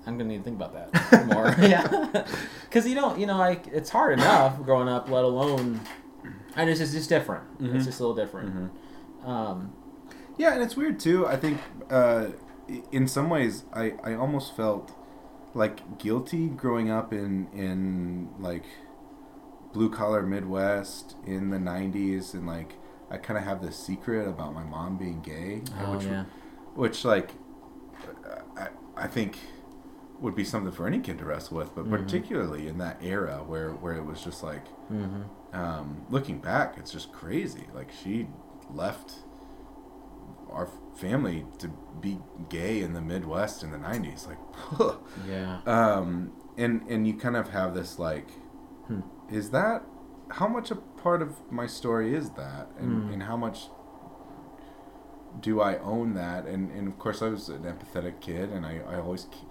I'm 0.07 0.17
gonna 0.17 0.29
need 0.29 0.37
to 0.39 0.43
think 0.43 0.55
about 0.61 0.73
that 0.73 1.25
more. 1.33 1.53
yeah, 1.59 2.25
because 2.63 2.87
you 2.87 2.95
don't, 2.95 3.19
you 3.19 3.27
know, 3.27 3.37
like 3.37 3.67
it's 3.67 3.89
hard 3.89 4.13
enough 4.13 4.61
growing 4.63 4.87
up, 4.87 5.09
let 5.09 5.23
alone, 5.23 5.81
and 6.55 6.69
it's 6.69 6.79
just 6.79 6.95
it's 6.95 7.07
different. 7.07 7.59
Mhm. 7.59 7.75
It's 7.75 7.85
just 7.85 7.99
a 7.99 8.03
little 8.07 8.15
different. 8.15 8.71
Um, 9.25 9.73
Yeah, 10.37 10.53
and 10.53 10.63
it's 10.63 10.75
weird 10.77 10.99
too. 10.99 11.27
I 11.27 11.35
think 11.35 11.59
uh, 11.89 12.27
in 12.91 13.07
some 13.07 13.29
ways, 13.29 13.65
I, 13.73 13.93
I 14.03 14.13
almost 14.13 14.55
felt 14.55 14.91
like 15.53 15.97
guilty 15.99 16.47
growing 16.49 16.89
up 16.89 17.11
in 17.11 17.47
in 17.53 18.29
like 18.39 18.63
blue 19.73 19.89
collar 19.89 20.23
Midwest 20.23 21.15
in 21.25 21.49
the 21.49 21.57
'90s, 21.57 22.33
and 22.33 22.45
like 22.47 22.75
I 23.11 23.17
kind 23.17 23.37
of 23.37 23.43
have 23.45 23.61
this 23.61 23.77
secret 23.77 24.27
about 24.27 24.53
my 24.53 24.63
mom 24.63 24.97
being 24.97 25.21
gay, 25.21 25.61
oh 25.81 25.97
which 25.97 26.05
yeah, 26.05 26.25
which 26.75 27.03
like 27.05 27.31
I 28.57 28.67
I 28.95 29.07
think 29.07 29.37
would 30.21 30.35
be 30.35 30.43
something 30.43 30.71
for 30.71 30.87
any 30.87 30.99
kid 30.99 31.17
to 31.19 31.25
wrestle 31.25 31.57
with, 31.57 31.75
but 31.75 31.85
Mhm. 31.85 31.89
particularly 31.91 32.67
in 32.67 32.77
that 32.79 32.97
era 33.03 33.43
where 33.45 33.71
where 33.71 33.93
it 33.93 34.03
was 34.05 34.21
just 34.23 34.43
like 34.43 34.67
hmm 34.89 35.23
um, 35.53 36.05
looking 36.09 36.39
back, 36.39 36.77
it's 36.77 36.91
just 36.91 37.11
crazy. 37.13 37.67
Like 37.73 37.89
she 37.91 38.27
left 38.69 39.13
our 40.51 40.67
family 40.95 41.45
to 41.59 41.69
be 42.01 42.19
gay 42.49 42.81
in 42.81 42.93
the 42.93 43.01
Midwest 43.01 43.63
in 43.63 43.71
the 43.71 43.77
'90s. 43.77 44.27
Like, 44.27 44.37
yeah, 45.27 45.59
um, 45.65 46.31
and 46.57 46.81
and 46.89 47.07
you 47.07 47.13
kind 47.15 47.35
of 47.37 47.49
have 47.49 47.73
this 47.73 47.97
like, 47.99 48.29
Hmm. 48.87 49.01
is 49.29 49.51
that 49.51 49.83
how 50.29 50.47
much 50.47 50.69
a 50.71 50.75
part 50.75 51.21
of 51.21 51.49
my 51.51 51.65
story 51.67 52.13
is 52.13 52.31
that, 52.31 52.67
and 52.77 53.05
Hmm. 53.05 53.13
and 53.13 53.23
how 53.23 53.37
much 53.37 53.69
do 55.39 55.61
I 55.61 55.77
own 55.79 56.13
that? 56.15 56.45
And 56.45 56.71
and 56.71 56.87
of 56.87 56.97
course, 56.99 57.21
I 57.21 57.29
was 57.29 57.49
an 57.49 57.63
empathetic 57.63 58.19
kid, 58.21 58.49
and 58.49 58.65
I 58.65 58.79
I 58.87 58.99
always. 58.99 59.25
ke- 59.25 59.45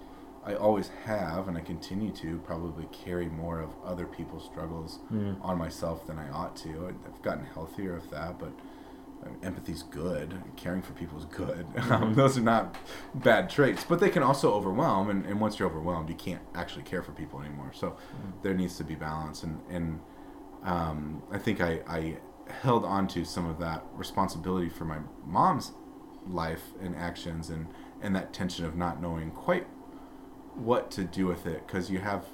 I 0.47 0.55
always 0.55 0.89
have, 1.05 1.47
and 1.47 1.57
I 1.57 1.61
continue 1.61 2.11
to 2.13 2.37
probably 2.39 2.87
carry 2.91 3.27
more 3.27 3.59
of 3.59 3.69
other 3.85 4.05
people's 4.05 4.45
struggles 4.45 4.99
Mm. 5.11 5.37
on 5.43 5.57
myself 5.57 6.07
than 6.07 6.17
I 6.17 6.29
ought 6.29 6.55
to. 6.57 6.87
I've 7.05 7.21
gotten 7.21 7.45
healthier 7.45 7.95
with 7.95 8.09
that, 8.11 8.39
but 8.39 8.53
uh, 9.25 9.29
empathy's 9.43 9.83
good. 9.83 10.33
Caring 10.55 10.81
for 10.81 10.93
people 10.93 11.17
is 11.17 11.25
good. 11.25 11.65
Um, 11.91 12.13
those 12.13 12.37
are 12.37 12.41
not 12.41 12.75
bad 13.15 13.49
traits, 13.49 13.83
but 13.83 13.99
they 13.99 14.09
can 14.09 14.23
also 14.23 14.53
overwhelm. 14.53 15.09
And, 15.09 15.25
and 15.25 15.41
once 15.41 15.59
you're 15.59 15.67
overwhelmed, 15.69 16.07
you 16.09 16.15
can't 16.15 16.41
actually 16.55 16.83
care 16.83 17.01
for 17.03 17.11
people 17.11 17.41
anymore. 17.41 17.71
So 17.73 17.97
there 18.41 18.53
needs 18.53 18.77
to 18.77 18.83
be 18.83 18.95
balance. 18.95 19.43
And, 19.43 19.59
and 19.69 19.99
um, 20.63 21.23
I 21.31 21.37
think 21.39 21.59
I, 21.61 21.81
I 21.87 22.17
held 22.61 22.85
on 22.85 23.07
to 23.09 23.25
some 23.25 23.49
of 23.49 23.59
that 23.59 23.83
responsibility 23.95 24.69
for 24.69 24.85
my 24.85 24.99
mom's 25.25 25.73
life 26.27 26.63
and 26.81 26.95
actions 26.95 27.49
and, 27.49 27.67
and 28.01 28.15
that 28.15 28.31
tension 28.33 28.65
of 28.65 28.75
not 28.75 29.01
knowing 29.01 29.31
quite 29.31 29.65
what 30.57 30.89
to 30.91 31.03
do 31.03 31.27
with 31.27 31.45
it 31.45 31.65
because 31.67 31.89
you 31.89 31.99
have 31.99 32.25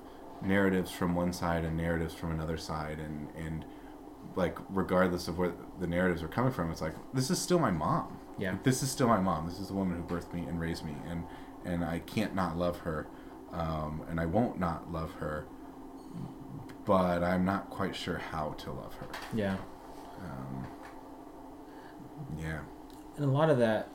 narratives 0.42 0.92
from 0.92 1.16
one 1.16 1.34
side 1.34 1.64
and 1.64 1.78
narratives 1.78 2.14
from 2.14 2.32
another 2.32 2.58
side 2.58 3.00
and 3.00 3.28
and 3.38 3.66
like 4.36 4.58
regardless 4.70 5.28
of 5.28 5.38
where 5.38 5.54
the 5.80 5.88
narratives 5.88 6.24
are 6.24 6.28
coming 6.28 6.52
from 6.52 6.72
it's 6.72 6.82
like 6.82 6.96
this 7.14 7.30
is 7.30 7.40
still 7.40 7.60
my 7.60 7.72
mom 7.72 8.18
Yeah. 8.38 8.52
Like, 8.52 8.64
this 8.64 8.82
is 8.82 8.90
still 8.92 9.08
my 9.08 9.20
mom 9.20 9.48
this 9.48 9.60
is 9.60 9.68
the 9.68 9.74
woman 9.74 9.98
who 9.98 10.04
birthed 10.16 10.34
me 10.34 10.42
and 10.42 10.60
raised 10.60 10.86
me 10.86 10.96
and 11.08 11.24
and 11.66 11.84
i 11.84 12.00
can't 12.00 12.34
not 12.34 12.58
love 12.58 12.80
her 12.80 13.08
um, 13.52 14.02
and 14.10 14.20
i 14.20 14.26
won't 14.26 14.60
not 14.60 14.92
love 14.92 15.12
her 15.14 15.46
but 16.86 17.24
i'm 17.24 17.46
not 17.46 17.70
quite 17.70 17.96
sure 17.96 18.18
how 18.18 18.52
to 18.58 18.72
love 18.72 18.94
her 18.96 19.08
yeah. 19.34 19.58
um, 20.22 20.68
yeah 22.40 22.60
and 23.18 23.26
a 23.26 23.30
lot 23.30 23.50
of 23.50 23.58
that 23.60 23.90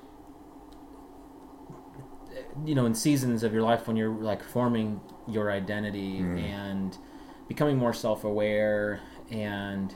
you 2.65 2.75
know 2.75 2.87
in 2.87 2.95
seasons 2.95 3.43
of 3.43 3.53
your 3.53 3.63
life 3.63 3.87
when 3.87 3.97
you're 3.97 4.11
like 4.11 4.43
forming 4.43 5.01
your 5.27 5.51
identity 5.51 6.21
Mm. 6.21 6.43
and 6.43 6.99
becoming 7.49 7.77
more 7.79 7.93
self-aware 7.93 9.01
and 9.31 9.95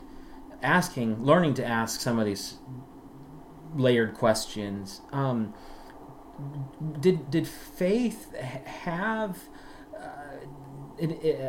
asking 0.62 1.22
learning 1.24 1.54
to 1.54 1.64
ask 1.64 2.00
some 2.00 2.18
of 2.18 2.24
these 2.26 2.56
layered 3.74 4.14
questions 4.14 5.00
um, 5.12 5.52
did 7.00 7.30
did 7.30 7.46
faith 7.48 8.34
have 8.36 9.38
uh, 9.96 11.06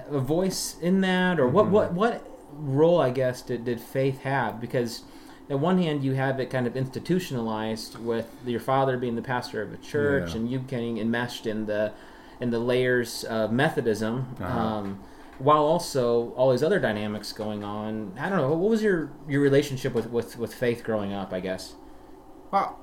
a 0.09 0.19
voice 0.19 0.77
in 0.81 1.01
that 1.01 1.39
or 1.39 1.47
what 1.47 1.65
Mhm. 1.67 1.71
what 1.71 1.93
what 1.93 2.29
role 2.55 2.99
i 3.01 3.09
guess 3.09 3.41
did, 3.41 3.63
did 3.65 3.81
faith 3.81 4.19
have 4.21 4.61
because 4.61 5.03
on 5.49 5.61
one 5.61 5.77
hand 5.77 6.03
you 6.03 6.13
have 6.13 6.39
it 6.39 6.49
kind 6.49 6.65
of 6.67 6.75
institutionalized 6.77 7.97
with 7.99 8.27
your 8.45 8.59
father 8.59 8.97
being 8.97 9.15
the 9.15 9.21
pastor 9.21 9.61
of 9.61 9.73
a 9.73 9.77
church 9.77 10.31
Yeah. 10.31 10.37
and 10.37 10.49
you 10.51 10.59
getting 10.59 10.97
enmeshed 10.99 11.45
in 11.47 11.65
the 11.65 11.91
in 12.39 12.49
the 12.49 12.59
layers 12.59 13.23
of 13.25 13.51
methodism 13.51 14.35
Uh-huh. 14.41 14.59
um, 14.59 14.99
while 15.39 15.63
also 15.63 16.29
all 16.31 16.51
these 16.51 16.63
other 16.63 16.79
dynamics 16.79 17.33
going 17.33 17.63
on 17.63 18.13
i 18.19 18.29
don't 18.29 18.37
know 18.37 18.49
what 18.53 18.69
was 18.69 18.81
your 18.83 19.09
your 19.27 19.41
relationship 19.41 19.93
with 19.93 20.09
with, 20.09 20.37
with 20.37 20.53
faith 20.53 20.83
growing 20.83 21.11
up 21.13 21.33
i 21.33 21.39
guess 21.39 21.73
Well, 22.51 22.79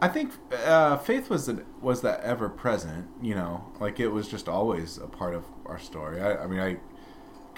I 0.00 0.06
think 0.08 0.32
uh, 0.64 0.96
faith 0.98 1.28
was 1.28 1.48
an, 1.48 1.64
was 1.82 2.02
that 2.02 2.20
ever 2.20 2.48
present. 2.48 3.08
You 3.20 3.34
know, 3.34 3.64
like 3.80 3.98
it 3.98 4.08
was 4.08 4.28
just 4.28 4.48
always 4.48 4.96
a 4.96 5.08
part 5.08 5.34
of 5.34 5.42
our 5.66 5.78
story. 5.80 6.20
I, 6.20 6.44
I 6.44 6.46
mean, 6.46 6.60
I 6.60 6.76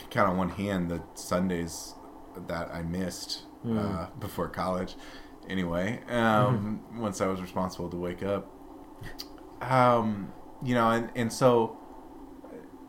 count 0.08 0.30
on 0.30 0.36
one 0.38 0.48
hand 0.48 0.90
the 0.90 1.02
Sundays 1.14 1.94
that 2.48 2.70
I 2.74 2.80
missed 2.80 3.42
Hmm. 3.62 3.78
uh, 3.78 4.06
before 4.18 4.48
college. 4.48 4.94
Anyway, 5.48 6.00
um, 6.08 6.80
Mm-hmm. 6.90 7.00
once 7.00 7.20
I 7.20 7.26
was 7.26 7.40
responsible 7.42 7.88
to 7.90 7.96
wake 7.96 8.22
up, 8.22 8.50
um, 9.60 10.32
you 10.62 10.74
know, 10.74 10.90
and 10.90 11.10
and 11.14 11.32
so 11.32 11.76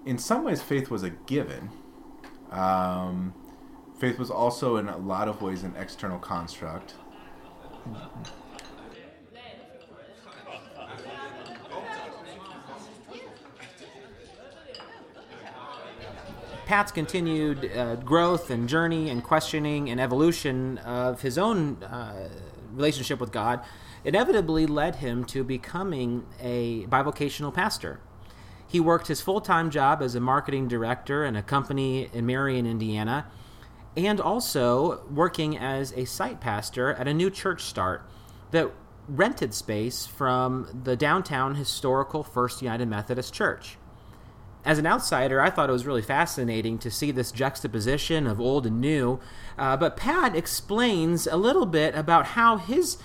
in 0.06 0.18
some 0.18 0.44
ways, 0.44 0.62
faith 0.62 0.90
was 0.90 1.04
a 1.04 1.10
given. 1.10 1.70
Um, 2.52 3.34
faith 4.00 4.18
was 4.20 4.30
also, 4.32 4.78
in 4.78 4.88
a 4.90 4.98
lot 4.98 5.28
of 5.28 5.42
ways, 5.42 5.64
an 5.64 5.74
external 5.78 6.20
construct. 6.20 6.96
Pat's 16.72 16.94
continued 16.94 17.70
uh, 17.76 17.98
growth 17.98 18.50
and 18.50 18.70
journey 18.70 19.10
and 19.10 19.22
questioning 19.22 19.90
and 19.90 20.00
evolution 20.00 20.78
of 20.78 21.22
his 21.22 21.38
own 21.38 21.84
uh, 21.84 22.30
relationship 22.72 23.20
with 23.20 23.30
God 23.30 23.60
inevitably 24.06 24.66
led 24.66 24.96
him 24.96 25.26
to 25.26 25.44
becoming 25.44 26.26
a 26.40 26.86
bivocational 26.86 27.54
pastor. 27.54 28.00
He 28.66 28.80
worked 28.80 29.08
his 29.08 29.20
full 29.20 29.42
time 29.42 29.70
job 29.70 30.02
as 30.02 30.16
a 30.16 30.22
marketing 30.22 30.70
director 30.70 31.26
in 31.26 31.36
a 31.36 31.44
company 31.44 32.10
in 32.14 32.26
Marion, 32.26 32.66
Indiana, 32.66 33.26
and 33.98 34.22
also 34.22 35.04
working 35.10 35.58
as 35.58 35.92
a 35.98 36.06
site 36.06 36.40
pastor 36.40 36.94
at 36.94 37.06
a 37.06 37.14
new 37.14 37.30
church 37.30 37.64
start 37.64 38.10
that 38.52 38.72
rented 39.10 39.54
space 39.54 40.06
from 40.06 40.80
the 40.86 40.96
downtown 40.96 41.56
historical 41.56 42.24
First 42.24 42.62
United 42.62 42.88
Methodist 42.88 43.34
Church 43.34 43.76
as 44.64 44.78
an 44.78 44.86
outsider, 44.86 45.42
I 45.42 45.50
thought 45.50 45.70
it 45.70 45.74
was 45.74 45.88
really 45.88 46.04
fascinating 46.04 46.78
to 46.80 46.92
see 46.92 47.12
this 47.12 47.32
juxtaposition 47.32 48.28
of 48.28 48.40
old 48.40 48.68
and 48.68 48.80
new. 48.80 49.20
Uh, 49.58 49.76
but 49.76 49.98
Pat 49.98 50.36
explains 50.36 51.26
a 51.26 51.36
little 51.36 51.66
bit 51.66 51.96
about 51.96 52.28
how 52.28 52.58
his 52.58 52.98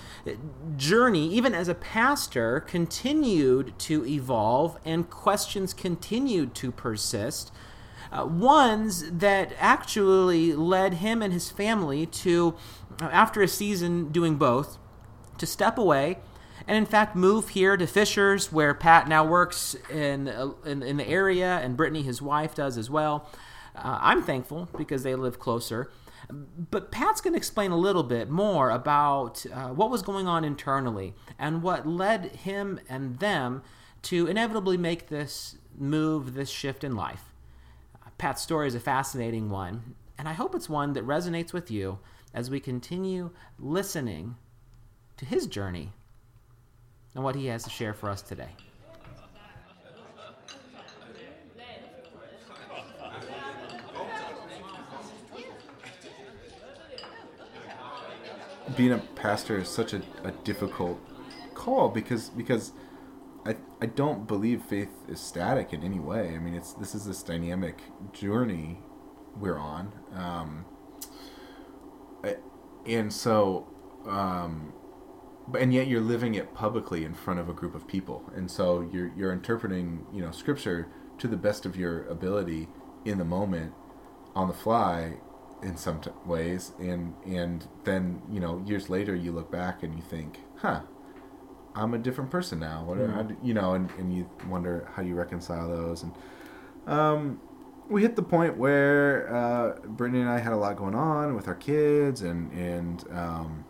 journey, 0.75 1.33
even 1.33 1.55
as 1.55 1.67
a 1.67 1.73
pastor, 1.73 2.59
continued 2.59 3.73
to 3.79 4.05
evolve 4.05 4.77
and 4.85 5.09
questions 5.09 5.73
continued 5.73 6.53
to 6.55 6.71
persist. 6.71 7.51
Uh, 8.11 8.25
ones 8.25 9.09
that 9.11 9.51
actually 9.57 10.53
led 10.53 10.95
him 10.95 11.21
and 11.21 11.33
his 11.33 11.49
family 11.49 12.05
to, 12.05 12.55
after 13.01 13.41
a 13.41 13.47
season 13.47 14.09
doing 14.11 14.35
both, 14.35 14.77
to 15.37 15.45
step 15.45 15.77
away 15.77 16.17
and 16.67 16.77
in 16.77 16.85
fact 16.85 17.15
move 17.15 17.49
here 17.49 17.77
to 17.77 17.87
Fishers, 17.87 18.51
where 18.51 18.73
Pat 18.73 19.07
now 19.07 19.25
works 19.25 19.75
in 19.89 20.27
uh, 20.27 20.51
in, 20.65 20.83
in 20.83 20.97
the 20.97 21.07
area, 21.07 21.59
and 21.63 21.77
Brittany, 21.77 22.03
his 22.03 22.21
wife, 22.21 22.53
does 22.53 22.77
as 22.77 22.89
well. 22.89 23.29
Uh, 23.75 23.99
I'm 24.01 24.23
thankful 24.23 24.67
because 24.77 25.03
they 25.03 25.15
live 25.15 25.39
closer. 25.39 25.91
But 26.29 26.91
Pat's 26.91 27.21
going 27.21 27.33
to 27.33 27.37
explain 27.37 27.71
a 27.71 27.77
little 27.77 28.03
bit 28.03 28.29
more 28.29 28.69
about 28.69 29.45
uh, 29.53 29.69
what 29.69 29.89
was 29.89 30.01
going 30.01 30.27
on 30.27 30.43
internally 30.43 31.13
and 31.39 31.63
what 31.63 31.87
led 31.87 32.35
him 32.37 32.81
and 32.89 33.19
them 33.19 33.61
to 34.03 34.27
inevitably 34.27 34.77
make 34.77 35.07
this 35.07 35.57
move, 35.77 36.33
this 36.33 36.49
shift 36.49 36.83
in 36.83 36.95
life. 36.95 37.33
Pat's 38.17 38.41
story 38.41 38.67
is 38.67 38.75
a 38.75 38.79
fascinating 38.79 39.49
one, 39.49 39.95
and 40.17 40.27
I 40.27 40.33
hope 40.33 40.55
it's 40.55 40.67
one 40.67 40.93
that 40.93 41.05
resonates 41.05 41.53
with 41.53 41.69
you 41.69 41.99
as 42.33 42.49
we 42.49 42.59
continue 42.59 43.29
listening 43.59 44.35
to 45.17 45.25
his 45.25 45.47
journey 45.47 45.93
and 47.17 47.23
what 47.23 47.35
he 47.35 47.47
has 47.47 47.63
to 47.63 47.69
share 47.71 47.95
for 47.95 48.09
us 48.09 48.21
today. 48.21 48.49
being 58.75 58.91
a 58.91 58.99
pastor 59.15 59.57
is 59.57 59.67
such 59.67 59.93
a, 59.93 60.01
a 60.23 60.31
difficult 60.43 60.99
call 61.55 61.89
because 61.89 62.29
because 62.29 62.73
I, 63.43 63.55
I 63.81 63.87
don't 63.87 64.27
believe 64.27 64.61
faith 64.61 64.89
is 65.07 65.19
static 65.19 65.73
in 65.73 65.81
any 65.81 65.99
way. 65.99 66.35
I 66.35 66.37
mean, 66.37 66.53
it's 66.53 66.73
this 66.73 66.93
is 66.93 67.05
this 67.05 67.23
dynamic 67.23 67.79
journey 68.13 68.77
we're 69.35 69.57
on, 69.57 69.93
um, 70.13 70.65
and 72.85 73.11
so, 73.11 73.67
um, 74.05 74.73
and 75.57 75.73
yet 75.73 75.87
you're 75.87 76.01
living 76.01 76.35
it 76.35 76.53
publicly 76.53 77.05
in 77.05 77.13
front 77.13 77.39
of 77.39 77.47
a 77.49 77.53
group 77.53 77.75
of 77.75 77.87
people, 77.87 78.23
and 78.35 78.49
so 78.49 78.81
you're 78.91 79.11
you're 79.15 79.31
interpreting 79.33 80.05
you 80.13 80.21
know 80.21 80.31
scripture 80.31 80.87
to 81.19 81.27
the 81.27 81.37
best 81.37 81.65
of 81.65 81.75
your 81.75 82.05
ability 82.07 82.67
in 83.05 83.17
the 83.17 83.25
moment, 83.25 83.73
on 84.35 84.47
the 84.47 84.53
fly, 84.53 85.13
in 85.63 85.75
some 85.77 85.99
t- 86.01 86.11
ways, 86.25 86.73
and 86.79 87.13
and 87.25 87.67
then 87.83 88.21
you 88.31 88.39
know 88.39 88.61
years 88.65 88.89
later 88.89 89.15
you 89.15 89.31
look 89.31 89.51
back 89.51 89.83
and 89.83 89.95
you 89.95 90.01
think, 90.01 90.39
huh. 90.57 90.81
I'm 91.75 91.93
a 91.93 91.99
different 91.99 92.31
person 92.31 92.59
now. 92.59 92.83
What, 92.85 92.97
Mm. 92.97 93.27
do, 93.27 93.37
you 93.43 93.53
know, 93.53 93.75
and, 93.75 93.87
and 93.99 94.11
you 94.11 94.27
wonder 94.49 94.87
how 94.95 95.03
you 95.03 95.13
reconcile 95.13 95.67
those. 95.69 96.01
And 96.01 96.11
um, 96.87 97.39
we 97.87 98.01
hit 98.01 98.15
the 98.15 98.23
point 98.23 98.57
where 98.57 99.31
uh, 99.31 99.73
Brittany 99.85 100.21
and 100.21 100.29
I 100.29 100.39
had 100.39 100.53
a 100.53 100.57
lot 100.57 100.75
going 100.75 100.95
on 100.95 101.35
with 101.35 101.47
our 101.47 101.53
kids, 101.53 102.23
and 102.23 102.51
and 102.51 103.03
um, 103.11 103.63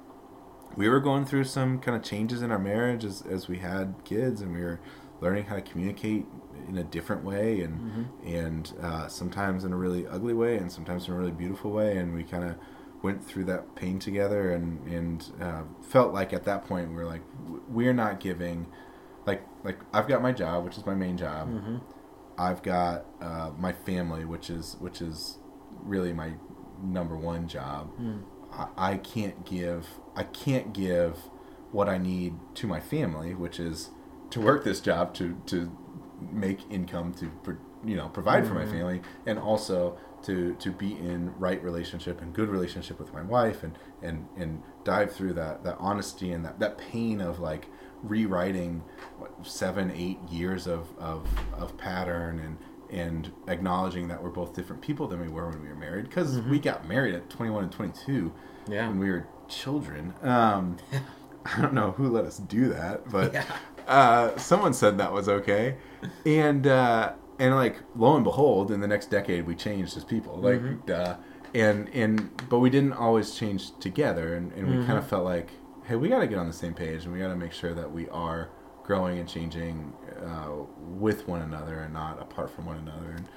we 0.78 0.88
were 0.88 1.00
going 1.00 1.26
through 1.26 1.44
some 1.44 1.80
kind 1.80 1.98
of 1.98 2.04
changes 2.04 2.42
in 2.42 2.52
our 2.52 2.60
marriage 2.60 3.04
as, 3.04 3.24
as 3.24 3.48
we 3.50 3.58
had 3.58 3.96
kids, 4.06 4.42
and 4.42 4.54
we 4.54 4.62
were 4.62 4.80
learning 5.20 5.46
how 5.46 5.56
to 5.56 5.62
communicate 5.62 6.26
in 6.70 6.78
a 6.78 6.84
different 6.84 7.24
way, 7.24 7.62
and 7.62 8.08
and 8.24 8.74
uh, 8.82 9.08
sometimes 9.08 9.64
in 9.64 9.74
a 9.74 9.76
really 9.76 10.06
ugly 10.08 10.34
way, 10.34 10.56
and 10.56 10.72
sometimes 10.72 11.08
in 11.08 11.14
a 11.14 11.18
really 11.18 11.32
beautiful 11.32 11.72
way, 11.72 11.98
and 11.98 12.14
we 12.14 12.24
kind 12.24 12.44
of 12.44 12.56
went 13.02 13.26
through 13.26 13.46
that 13.46 13.76
pain 13.76 13.98
together, 14.00 14.52
and 14.52 14.88
and 14.88 15.32
uh, 15.42 15.64
felt 15.82 16.14
like 16.14 16.32
at 16.32 16.44
that 16.46 16.66
point 16.66 16.90
we 16.90 16.96
were 16.96 17.06
like 17.06 17.24
we're 17.68 17.94
not 17.94 18.20
giving, 18.20 18.68
like 19.26 19.42
like 19.64 19.80
I've 19.92 20.08
got 20.08 20.22
my 20.22 20.32
job, 20.32 20.64
which 20.64 20.78
is 20.78 20.86
my 20.86 20.96
main 20.96 21.18
job. 21.18 21.50
Mm-hmm. 21.50 21.78
I've 22.38 22.62
got 22.62 23.06
uh, 23.20 23.50
my 23.58 23.74
family, 23.74 24.26
which 24.26 24.52
is 24.52 24.78
which 24.80 25.02
is 25.02 25.40
really 25.82 26.14
my 26.14 26.34
number 26.84 27.18
one 27.18 27.48
job. 27.48 27.90
I, 28.52 28.68
I 28.94 28.98
can't 28.98 29.44
give 29.46 29.88
I 30.18 30.24
can't 30.24 30.74
give 30.74 31.30
what 31.72 31.88
I 31.88 31.98
need 32.00 32.34
to 32.56 32.68
my 32.68 32.80
family, 32.80 33.36
which 33.36 33.60
is 33.60 33.92
to 34.32 34.42
work 34.42 34.64
this 34.64 34.82
job 34.82 35.14
to 35.16 35.40
to 35.46 35.72
make 36.32 36.60
income 36.72 37.14
to 37.14 37.32
you 37.86 37.96
know 37.96 38.10
provide 38.10 38.48
for 38.48 38.56
my 38.56 38.64
mm-hmm. 38.64 38.72
family, 38.72 39.02
and 39.28 39.38
also 39.38 39.98
to 40.24 40.56
to 40.56 40.72
be 40.72 40.94
in 40.94 41.38
right 41.38 41.64
relationship 41.64 42.20
and 42.20 42.34
good 42.34 42.50
relationship 42.50 43.00
with 43.00 43.14
my 43.14 43.22
wife, 43.22 43.64
and 43.64 43.78
and 44.02 44.28
and 44.36 44.64
dive 44.84 45.14
through 45.14 45.34
that 45.34 45.64
that 45.64 45.78
honesty 45.80 46.32
and 46.32 46.44
that 46.44 46.60
that 46.60 46.80
pain 46.80 47.22
of 47.22 47.40
like 47.40 47.68
rewriting 48.02 48.84
what, 49.20 49.46
seven 49.46 49.92
eight 49.92 50.20
years 50.30 50.66
of, 50.66 50.88
of 50.98 51.28
of 51.54 51.78
pattern 51.78 52.40
and 52.40 52.58
and 52.90 53.32
acknowledging 53.48 54.08
that 54.08 54.22
we're 54.24 54.30
both 54.30 54.56
different 54.56 54.82
people 54.82 55.08
than 55.08 55.20
we 55.20 55.28
were 55.28 55.50
when 55.50 55.62
we 55.62 55.68
were 55.68 55.76
married 55.76 56.06
because 56.08 56.38
mm-hmm. 56.38 56.52
we 56.52 56.60
got 56.60 56.88
married 56.88 57.14
at 57.14 57.30
21 57.30 57.64
and 57.64 57.72
22 57.72 58.34
Yeah. 58.70 58.88
when 58.88 59.00
we 59.00 59.10
were 59.10 59.28
children. 59.48 60.14
Um, 60.22 60.78
i 61.46 61.62
don't 61.62 61.74
know 61.74 61.92
who 61.92 62.10
let 62.10 62.26
us 62.26 62.40
do 62.40 62.68
that 62.68 63.10
but 63.10 63.34
Yeah. 63.34 63.46
uh, 63.88 64.38
someone 64.38 64.74
said 64.74 64.98
that 64.98 65.14
was 65.14 65.30
okay. 65.30 65.78
And 66.26 66.68
uh, 66.68 67.14
and 67.40 67.56
like 67.56 67.78
lo 67.96 68.16
and 68.16 68.24
behold 68.26 68.70
in 68.72 68.82
the 68.82 68.88
next 68.88 69.10
decade 69.10 69.46
we 69.48 69.56
changed 69.56 69.96
as 69.96 70.04
people 70.04 70.36
like 70.38 70.86
duh. 70.86 71.16
and 71.54 71.88
and 71.94 72.30
but 72.50 72.60
we 72.60 72.70
didn't 72.70 72.94
always 72.94 73.34
change 73.34 73.78
together 73.80 74.36
and, 74.36 74.52
and 74.54 74.68
we 74.68 74.86
kind 74.86 74.98
of 74.98 75.08
felt 75.08 75.24
like 75.24 75.52
hey 75.86 75.96
we 75.96 76.10
got 76.10 76.20
to 76.20 76.28
get 76.28 76.38
on 76.38 76.48
the 76.48 76.54
same 76.54 76.74
page 76.74 77.06
and 77.06 77.14
we 77.14 77.20
got 77.20 77.30
to 77.30 77.36
make 77.38 77.54
sure 77.54 77.74
that 77.74 77.90
we 77.90 78.10
are 78.10 78.50
growing 78.84 79.18
and 79.20 79.30
changing 79.30 79.94
uh, 80.26 80.50
with 80.80 81.28
one 81.30 81.42
another 81.42 81.80
and 81.80 81.94
not 81.94 82.22
apart 82.22 82.50
from 82.50 82.66
one 82.66 82.78
another. 82.78 83.12
And 83.18 83.28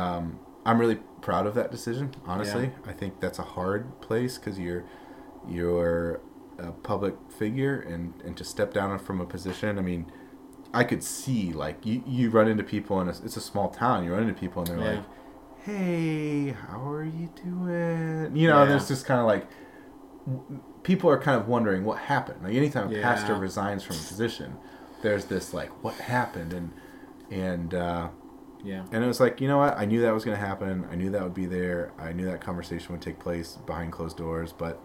um, 0.00 0.38
i'm 0.64 0.78
really 0.78 0.98
proud 1.20 1.46
of 1.46 1.54
that 1.54 1.70
decision 1.70 2.14
honestly. 2.24 2.70
I 2.86 2.92
think 2.92 3.20
that's 3.20 3.38
a 3.38 3.42
hard 3.42 4.00
place 4.00 4.38
because 4.38 4.58
you're 4.58 4.84
you're 5.48 6.20
a 6.58 6.72
public 6.72 7.14
figure 7.38 7.80
and 7.80 8.12
and 8.24 8.36
to 8.36 8.44
step 8.44 8.72
down 8.72 8.98
from 8.98 9.20
a 9.20 9.24
position 9.26 9.78
i 9.78 9.82
mean 9.82 10.04
i 10.74 10.84
could 10.84 11.02
see 11.02 11.52
like 11.52 11.84
you 11.84 12.02
you 12.06 12.30
run 12.30 12.46
into 12.48 12.62
people 12.62 13.00
and 13.00 13.08
it's, 13.10 13.20
it's 13.20 13.36
a 13.36 13.40
small 13.40 13.68
town 13.70 14.04
you 14.04 14.12
run 14.12 14.22
into 14.22 14.34
people 14.34 14.62
and 14.62 14.70
they're 14.70 14.78
Yeah. 14.92 14.96
like 14.98 15.04
hey 15.64 16.50
how 16.68 16.88
are 16.90 17.04
you 17.04 17.28
doing 17.42 18.36
you 18.36 18.48
know 18.48 18.62
Yeah. 18.62 18.68
there's 18.68 18.88
just 18.88 19.06
kind 19.06 19.20
of 19.20 19.26
like 19.26 19.46
people 20.82 21.08
are 21.10 21.18
kind 21.18 21.40
of 21.40 21.48
wondering 21.48 21.84
what 21.84 21.98
happened 21.98 22.42
like 22.42 22.54
anytime 22.54 22.88
a 22.90 22.94
Yeah. 22.96 23.02
pastor 23.02 23.34
resigns 23.34 23.82
from 23.82 23.96
a 23.96 24.00
position 24.00 24.56
there's 25.02 25.24
this 25.26 25.52
like 25.54 25.70
what 25.82 25.94
happened 25.94 26.52
and 26.52 26.70
and 27.30 27.74
uh 27.74 28.08
Yeah. 28.64 28.84
and 28.92 29.02
it 29.02 29.06
was 29.08 29.18
like, 29.18 29.40
you 29.40 29.48
know 29.48 29.58
what? 29.58 29.76
I 29.76 29.84
knew 29.86 30.00
that 30.02 30.14
was 30.14 30.24
going 30.24 30.38
to 30.38 30.46
happen. 30.46 30.86
I 30.92 30.94
knew 30.94 31.10
that 31.10 31.22
would 31.24 31.34
be 31.34 31.46
there. 31.46 31.90
I 31.98 32.12
knew 32.12 32.26
that 32.26 32.40
conversation 32.40 32.92
would 32.92 33.02
take 33.02 33.18
place 33.18 33.58
behind 33.66 33.90
closed 33.90 34.16
doors, 34.16 34.52
but 34.52 34.78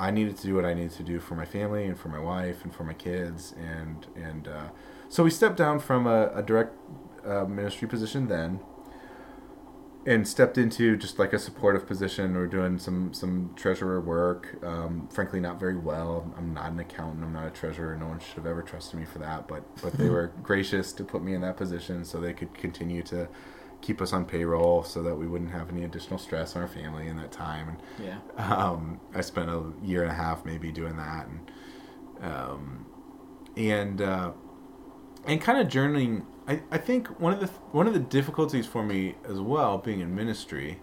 I 0.00 0.10
needed 0.10 0.36
to 0.38 0.46
do 0.48 0.54
what 0.56 0.64
I 0.64 0.74
needed 0.74 0.92
to 0.92 1.04
do 1.04 1.20
for 1.20 1.36
my 1.36 1.44
family 1.46 1.86
and 1.86 1.98
for 1.98 2.08
my 2.08 2.20
wife 2.20 2.64
and 2.64 2.74
for 2.74 2.84
my 2.84 2.94
kids. 2.94 3.54
And 3.58 4.06
and 4.16 4.48
uh, 4.48 4.68
so 5.08 5.24
we 5.24 5.30
stepped 5.30 5.58
down 5.58 5.80
from 5.80 6.06
a, 6.06 6.30
a 6.34 6.42
direct 6.42 6.74
uh, 7.26 7.44
ministry 7.46 7.88
position 7.88 8.28
then. 8.28 8.60
and 10.06 10.26
stepped 10.26 10.56
into 10.56 10.96
just 10.96 11.18
like 11.18 11.34
a 11.34 11.38
supportive 11.38 11.86
position 11.86 12.34
or 12.36 12.46
doing 12.46 12.78
some 12.78 13.12
some 13.12 13.52
treasurer 13.54 14.00
work. 14.00 14.56
Um, 14.64 15.08
frankly, 15.12 15.40
not 15.40 15.60
very 15.60 15.76
well. 15.76 16.32
I'm 16.38 16.54
not 16.54 16.72
an 16.72 16.80
accountant. 16.80 17.22
I'm 17.24 17.32
not 17.34 17.46
a 17.46 17.50
treasurer. 17.50 17.96
No 17.96 18.08
one 18.08 18.20
should 18.20 18.36
have 18.36 18.46
ever 18.46 18.62
trusted 18.62 18.98
me 18.98 19.04
for 19.06 19.18
that. 19.18 19.46
But 19.46 19.64
but 19.82 19.98
they 19.98 20.08
were 20.16 20.32
gracious 20.42 20.92
to 20.94 21.04
put 21.04 21.22
me 21.22 21.34
in 21.34 21.42
that 21.42 21.56
position 21.58 22.04
so 22.04 22.18
they 22.20 22.32
could 22.32 22.54
continue 22.54 23.02
to 23.04 23.28
keep 23.80 24.00
us 24.00 24.12
on 24.12 24.24
payroll 24.24 24.82
so 24.82 25.02
that 25.02 25.14
we 25.14 25.26
wouldn't 25.26 25.50
have 25.50 25.70
any 25.70 25.84
additional 25.84 26.18
stress 26.18 26.54
on 26.56 26.62
our 26.62 26.68
family 26.68 27.06
in 27.06 27.16
that 27.16 27.32
time. 27.32 27.68
And 27.68 27.78
Yeah. 28.06 28.18
um, 28.54 29.00
I 29.14 29.20
spent 29.20 29.50
a 29.50 29.72
year 29.82 30.02
and 30.02 30.10
a 30.10 30.14
half 30.14 30.44
maybe 30.44 30.70
doing 30.72 30.96
that, 30.96 31.26
and 31.26 31.50
um, 32.22 32.86
and 33.56 34.00
uh, 34.00 34.32
and 35.24 35.40
kind 35.40 35.58
of 35.58 35.68
journeying. 35.68 36.26
I, 36.46 36.62
I 36.70 36.78
think 36.78 37.08
one 37.20 37.32
of 37.32 37.40
the 37.40 37.46
one 37.72 37.86
of 37.86 37.94
the 37.94 38.00
difficulties 38.00 38.66
for 38.66 38.82
me 38.82 39.14
as 39.28 39.40
well, 39.40 39.78
being 39.78 40.00
in 40.00 40.14
ministry, 40.14 40.80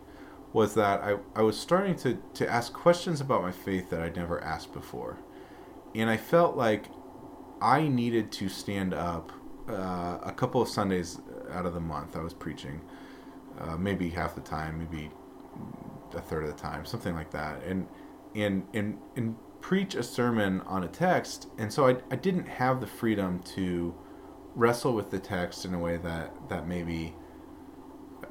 was 0.54 0.74
that 0.76 1.02
I, 1.02 1.18
I 1.36 1.42
was 1.42 1.60
starting 1.60 1.96
to, 1.98 2.18
to 2.36 2.50
ask 2.50 2.74
questions 2.74 3.22
about 3.22 3.42
my 3.42 3.52
faith 3.52 3.90
that 3.90 4.02
I'd 4.02 4.16
never 4.16 4.44
asked 4.44 4.74
before, 4.74 5.18
and 5.94 6.10
I 6.10 6.18
felt 6.18 6.56
like 6.56 6.86
I 7.62 7.88
needed 7.88 8.32
to 8.34 8.50
stand 8.50 8.94
up 8.94 9.32
uh, 9.68 10.20
a 10.24 10.32
couple 10.36 10.62
of 10.62 10.70
Sundays 10.70 11.20
out 11.52 11.66
of 11.66 11.74
the 11.74 11.80
month. 11.80 12.16
I 12.16 12.22
was 12.22 12.34
preaching, 12.34 12.82
uh, 13.60 13.78
maybe 13.78 14.10
half 14.10 14.36
the 14.36 14.42
time, 14.42 14.80
maybe 14.80 15.12
a 16.14 16.22
third 16.22 16.44
of 16.44 16.50
the 16.50 16.62
time, 16.62 16.86
something 16.86 17.16
like 17.16 17.32
that, 17.32 17.64
and 17.64 17.88
and 18.36 18.66
and 18.74 18.98
and 19.16 19.36
preach 19.62 19.96
a 19.96 20.04
sermon 20.04 20.62
on 20.62 20.84
a 20.84 20.88
text. 20.88 21.48
And 21.58 21.72
so 21.72 21.88
I 21.88 21.98
I 22.12 22.16
didn't 22.16 22.48
have 22.48 22.80
the 22.82 22.88
freedom 22.88 23.40
to 23.56 23.96
wrestle 24.56 24.94
with 24.94 25.12
the 25.12 25.20
text 25.20 25.66
in 25.66 25.74
a 25.74 25.80
way 25.80 25.98
that 25.98 26.34
that 26.50 26.68
maybe 26.68 27.16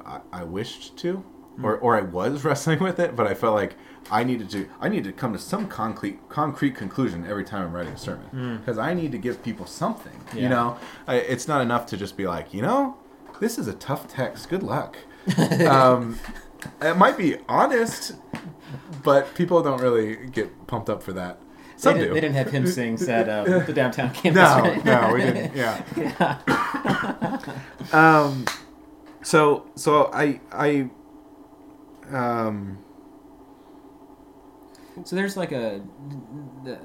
I, 0.05 0.21
I 0.31 0.43
wished 0.43 0.97
to. 0.97 1.23
Or, 1.63 1.75
or 1.79 1.97
I 1.97 2.01
was 2.01 2.43
wrestling 2.45 2.77
with 2.83 2.99
it, 2.99 3.15
but 3.15 3.25
I 3.25 3.33
felt 3.33 3.55
like 3.55 3.73
I 4.11 4.23
needed 4.23 4.51
to 4.51 4.69
I 4.79 4.89
needed 4.89 5.05
to 5.05 5.11
come 5.11 5.33
to 5.33 5.39
some 5.39 5.67
concrete 5.67 6.29
concrete 6.29 6.75
conclusion 6.75 7.25
every 7.25 7.43
time 7.43 7.65
I'm 7.65 7.73
writing 7.73 7.93
a 7.93 7.97
sermon 7.97 8.57
because 8.57 8.77
I 8.77 8.93
need 8.93 9.11
to 9.13 9.17
give 9.17 9.41
people 9.41 9.65
something. 9.65 10.23
Yeah. 10.35 10.41
You 10.43 10.49
know, 10.49 10.77
I, 11.07 11.15
it's 11.15 11.47
not 11.47 11.61
enough 11.61 11.87
to 11.87 11.97
just 11.97 12.15
be 12.15 12.27
like, 12.27 12.53
you 12.53 12.61
know, 12.61 12.95
this 13.39 13.57
is 13.57 13.67
a 13.67 13.73
tough 13.73 14.07
text. 14.07 14.49
Good 14.49 14.63
luck. 14.63 14.97
um, 15.67 16.19
it 16.81 16.97
might 16.97 17.17
be 17.17 17.37
honest, 17.47 18.13
but 19.03 19.33
people 19.35 19.61
don't 19.61 19.81
really 19.81 20.27
get 20.27 20.67
pumped 20.67 20.89
up 20.89 21.03
for 21.03 21.13
that. 21.13 21.39
They, 21.81 21.93
did, 21.93 21.99
do. 21.99 22.13
they 22.13 22.21
didn't 22.21 22.35
have 22.35 22.49
hymn 22.49 22.67
sings 22.77 23.07
at 23.07 23.29
um, 23.29 23.45
the 23.65 23.73
downtown 23.73 24.13
campus. 24.13 24.35
no, 24.35 24.61
right? 24.61 24.85
no, 24.85 25.13
we 25.13 25.21
didn't. 25.21 25.55
Yeah. 25.55 26.39
um, 27.93 28.45
so 29.21 29.69
so 29.75 30.09
I 30.13 30.39
I 30.51 30.89
um 32.11 32.79
So 35.03 35.15
there's 35.15 35.37
like 35.37 35.51
a 35.51 35.81
the, 36.63 36.79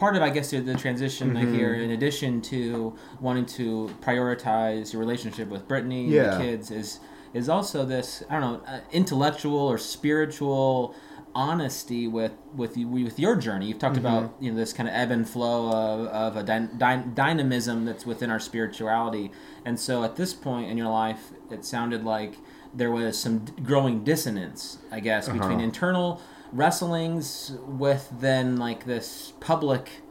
part 0.00 0.16
of 0.16 0.22
I 0.22 0.30
guess 0.30 0.50
the, 0.50 0.60
the 0.60 0.74
transition 0.74 1.32
Mm-hmm. 1.34 1.54
here, 1.54 1.74
in 1.74 1.90
addition 1.92 2.40
to 2.52 2.94
wanting 3.20 3.46
to 3.60 3.90
prioritize 4.00 4.92
your 4.92 5.00
relationship 5.00 5.48
with 5.48 5.68
Brittany 5.68 6.04
and 6.04 6.12
Yeah. 6.12 6.30
the 6.38 6.44
kids, 6.44 6.70
is 6.70 6.98
is 7.32 7.48
also 7.48 7.84
this 7.84 8.24
I 8.28 8.40
don't 8.40 8.42
know 8.64 8.68
uh, 8.72 8.80
intellectual 8.90 9.58
or 9.72 9.78
spiritual 9.78 10.94
honesty 11.34 12.08
with 12.08 12.32
with 12.56 12.76
you, 12.76 12.88
with 12.88 13.18
your 13.20 13.36
journey. 13.36 13.66
You've 13.68 13.78
talked 13.78 13.96
about 13.96 14.22
Mm-hmm. 14.24 14.44
you 14.44 14.50
know 14.50 14.56
this 14.56 14.72
kind 14.72 14.88
of 14.88 14.94
ebb 14.94 15.10
and 15.12 15.28
flow 15.28 15.68
of, 15.70 16.06
of 16.08 16.36
a 16.36 16.42
dy- 16.42 16.68
dy- 16.76 17.04
dynamism 17.14 17.84
that's 17.84 18.04
within 18.04 18.30
our 18.30 18.40
spirituality, 18.40 19.30
and 19.64 19.78
so 19.78 20.02
at 20.02 20.16
this 20.16 20.32
point 20.34 20.70
in 20.70 20.76
your 20.76 20.88
life, 20.88 21.30
it 21.50 21.64
sounded 21.64 22.02
like 22.04 22.34
there 22.74 22.90
was 22.90 23.18
some 23.18 23.38
d- 23.40 23.52
growing 23.62 24.02
dissonance, 24.04 24.78
I 24.90 25.00
guess, 25.00 25.28
between 25.28 25.52
Uh-huh. 25.58 25.70
internal 25.70 26.20
wrestlings 26.52 27.52
with 27.66 28.10
then 28.20 28.56
like 28.56 28.84
this 28.84 29.32
public 29.40 30.02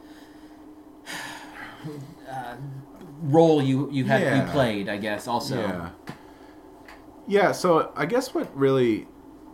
uh, 2.30 2.56
role 3.22 3.62
you 3.62 3.90
you 3.90 4.04
had 4.04 4.36
you 4.36 4.52
played, 4.52 4.88
I 4.88 4.96
guess. 4.96 5.26
Also, 5.26 5.60
yeah 5.60 5.90
yeah. 7.30 7.52
So 7.52 7.92
I 7.96 8.06
guess 8.06 8.34
what 8.34 8.54
really 8.56 9.06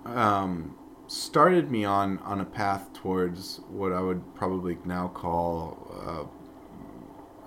um, 0.06 0.74
started 1.06 1.70
me 1.70 1.84
on 1.84 2.18
on 2.20 2.40
a 2.40 2.44
path 2.44 2.92
towards 2.94 3.60
what 3.68 3.92
I 3.92 4.00
would 4.00 4.34
probably 4.34 4.78
now 4.84 5.08
call 5.08 5.92
uh, 6.02 6.24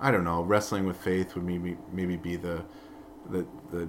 I 0.00 0.10
don't 0.10 0.24
know 0.24 0.42
wrestling 0.42 0.86
with 0.86 0.96
faith 0.96 1.34
would 1.34 1.44
maybe 1.44 1.76
maybe 1.92 2.16
be 2.16 2.36
the 2.36 2.64
the 3.28 3.46
the 3.72 3.88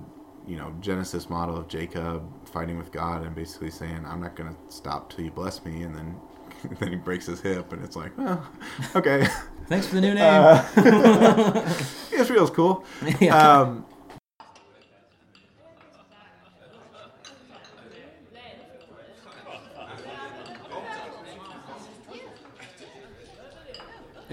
you 0.52 0.58
know 0.58 0.74
Genesis 0.82 1.30
model 1.30 1.56
of 1.56 1.70
Jacob 1.70 2.22
fighting 2.46 2.78
with 2.78 2.92
God 2.92 3.24
and 3.26 3.34
basically 3.34 3.72
saying 3.72 4.04
I'm 4.06 4.20
not 4.20 4.36
going 4.36 4.54
to 4.54 4.58
stop 4.68 5.10
till 5.10 5.24
you 5.24 5.32
bless 5.32 5.64
me 5.64 5.84
and 5.84 5.96
then 5.96 6.16
then 6.80 6.90
he 6.90 6.98
breaks 6.98 7.26
his 7.26 7.40
hip 7.40 7.72
and 7.72 7.82
it's 7.86 7.96
like 7.96 8.16
well 8.18 8.46
okay 8.94 9.26
thanks 9.68 9.88
for 9.88 9.96
the 9.96 10.02
new 10.02 10.14
name. 10.14 10.44
uh, 10.44 11.74
Israel's 12.12 12.50
cool 12.52 12.84
Yeah. 13.22 13.60
um, 13.62 13.86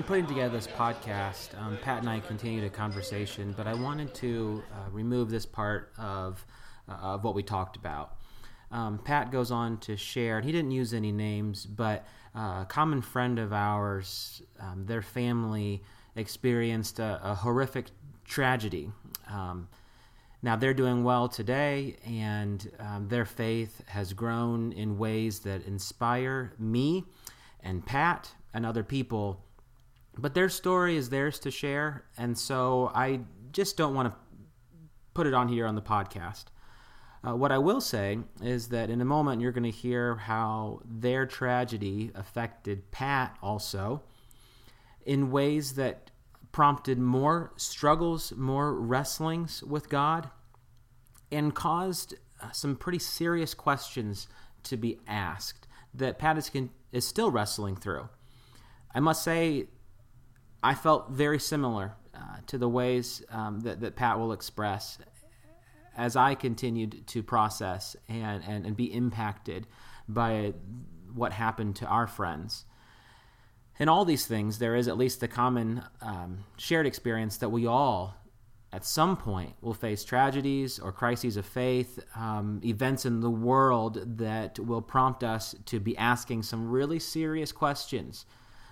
putting 0.08 0.26
together 0.26 0.56
this 0.56 0.66
podcast, 0.66 1.50
um, 1.60 1.76
Pat 1.82 1.98
and 1.98 2.08
I 2.08 2.20
continued 2.20 2.64
a 2.64 2.70
conversation, 2.70 3.52
but 3.54 3.66
I 3.66 3.74
wanted 3.74 4.14
to 4.14 4.62
uh, 4.72 4.90
remove 4.90 5.28
this 5.28 5.44
part 5.44 5.92
of, 5.98 6.46
uh, 6.88 6.94
of 6.94 7.24
what 7.24 7.34
we 7.34 7.42
talked 7.42 7.76
about. 7.76 8.16
Um, 8.70 9.00
Pat 9.04 9.30
goes 9.30 9.50
on 9.50 9.76
to 9.80 9.98
share, 9.98 10.38
and 10.38 10.46
he 10.46 10.50
didn't 10.50 10.70
use 10.70 10.94
any 10.94 11.12
names, 11.12 11.66
but 11.66 12.06
uh, 12.34 12.60
a 12.62 12.66
common 12.66 13.02
friend 13.02 13.38
of 13.38 13.52
ours, 13.52 14.40
um, 14.58 14.86
their 14.86 15.02
family 15.02 15.82
experienced 16.16 16.98
a, 17.00 17.20
a 17.22 17.34
horrific 17.34 17.88
tragedy. 18.24 18.90
Um, 19.30 19.68
now 20.40 20.56
they're 20.56 20.72
doing 20.72 21.04
well 21.04 21.28
today, 21.28 21.96
and 22.06 22.66
um, 22.78 23.08
their 23.08 23.26
faith 23.26 23.82
has 23.88 24.14
grown 24.14 24.72
in 24.72 24.96
ways 24.96 25.40
that 25.40 25.66
inspire 25.66 26.54
me 26.58 27.04
and 27.62 27.84
Pat 27.84 28.30
and 28.54 28.64
other 28.64 28.82
people. 28.82 29.44
But 30.18 30.34
their 30.34 30.48
story 30.48 30.96
is 30.96 31.10
theirs 31.10 31.38
to 31.40 31.50
share, 31.50 32.04
and 32.16 32.36
so 32.36 32.90
I 32.94 33.20
just 33.52 33.76
don't 33.76 33.94
want 33.94 34.12
to 34.12 34.18
put 35.14 35.26
it 35.26 35.34
on 35.34 35.48
here 35.48 35.66
on 35.66 35.76
the 35.76 35.82
podcast. 35.82 36.46
Uh, 37.26 37.34
what 37.34 37.52
I 37.52 37.58
will 37.58 37.80
say 37.80 38.18
is 38.42 38.68
that 38.68 38.90
in 38.90 39.00
a 39.00 39.04
moment 39.04 39.40
you're 39.40 39.52
going 39.52 39.64
to 39.64 39.70
hear 39.70 40.16
how 40.16 40.80
their 40.84 41.26
tragedy 41.26 42.10
affected 42.14 42.90
Pat 42.90 43.36
also 43.42 44.02
in 45.04 45.30
ways 45.30 45.74
that 45.74 46.10
prompted 46.52 46.98
more 46.98 47.52
struggles, 47.56 48.32
more 48.36 48.74
wrestlings 48.74 49.62
with 49.62 49.88
God, 49.88 50.30
and 51.30 51.54
caused 51.54 52.14
uh, 52.40 52.50
some 52.52 52.76
pretty 52.76 52.98
serious 52.98 53.54
questions 53.54 54.28
to 54.64 54.76
be 54.76 54.98
asked 55.06 55.66
that 55.94 56.18
Pat 56.18 56.38
is, 56.38 56.50
con- 56.50 56.70
is 56.92 57.06
still 57.06 57.30
wrestling 57.30 57.76
through. 57.76 58.08
I 58.94 59.00
must 59.00 59.22
say, 59.22 59.66
I 60.62 60.74
felt 60.74 61.10
very 61.10 61.38
similar 61.38 61.94
uh, 62.14 62.38
to 62.48 62.58
the 62.58 62.68
ways 62.68 63.22
um, 63.30 63.60
that, 63.60 63.80
that 63.80 63.96
Pat 63.96 64.18
will 64.18 64.32
express 64.32 64.98
as 65.96 66.16
I 66.16 66.34
continued 66.34 67.06
to 67.08 67.22
process 67.22 67.96
and, 68.08 68.42
and, 68.46 68.64
and 68.64 68.76
be 68.76 68.92
impacted 68.92 69.66
by 70.08 70.54
what 71.12 71.32
happened 71.32 71.76
to 71.76 71.86
our 71.86 72.06
friends. 72.06 72.64
In 73.78 73.88
all 73.88 74.04
these 74.04 74.26
things, 74.26 74.58
there 74.58 74.74
is 74.74 74.88
at 74.88 74.96
least 74.96 75.20
the 75.20 75.28
common 75.28 75.82
um, 76.00 76.44
shared 76.56 76.86
experience 76.86 77.36
that 77.38 77.50
we 77.50 77.66
all, 77.66 78.16
at 78.72 78.84
some 78.84 79.16
point, 79.16 79.54
will 79.60 79.74
face 79.74 80.04
tragedies 80.04 80.78
or 80.78 80.92
crises 80.92 81.36
of 81.36 81.46
faith, 81.46 82.00
um, 82.16 82.60
events 82.64 83.04
in 83.04 83.20
the 83.20 83.30
world 83.30 84.18
that 84.18 84.58
will 84.58 84.82
prompt 84.82 85.22
us 85.22 85.54
to 85.66 85.78
be 85.78 85.96
asking 85.96 86.42
some 86.42 86.68
really 86.68 86.98
serious 86.98 87.52
questions 87.52 88.24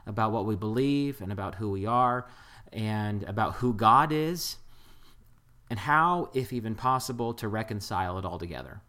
about 0.07 0.33
what 0.33 0.47
we 0.47 0.57
believe 0.57 1.21
and 1.21 1.33
about 1.33 1.57
who 1.57 1.71
we 1.71 1.87
are 1.87 2.29
and 2.73 3.23
about 3.25 3.55
who 3.57 3.75
God 3.75 4.13
is 4.13 4.57
and 5.69 5.79
how, 5.81 6.31
if 6.33 6.53
even 6.53 6.75
possible, 6.75 7.35
to 7.35 7.49
reconcile 7.49 8.19
it 8.19 8.25
all 8.25 8.39
together. 8.39 8.81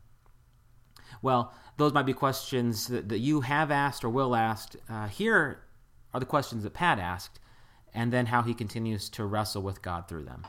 Well, 1.21 1.53
those 1.77 1.93
might 1.93 2.05
be 2.05 2.13
questions 2.13 2.87
that, 2.87 3.09
that 3.09 3.19
you 3.19 3.41
have 3.41 3.71
asked 3.71 4.03
or 4.03 4.09
will 4.09 4.35
ask. 4.35 4.75
Uh, 4.89 5.07
here 5.07 5.63
are 6.13 6.19
the 6.19 6.25
questions 6.25 6.63
that 6.63 6.73
Pat 6.73 6.99
asked, 6.99 7.39
and 7.93 8.13
then 8.13 8.27
how 8.27 8.43
he 8.43 8.53
continues 8.53 9.09
to 9.09 9.25
wrestle 9.25 9.61
with 9.61 9.81
God 9.81 10.07
through 10.07 10.25
them. 10.25 10.45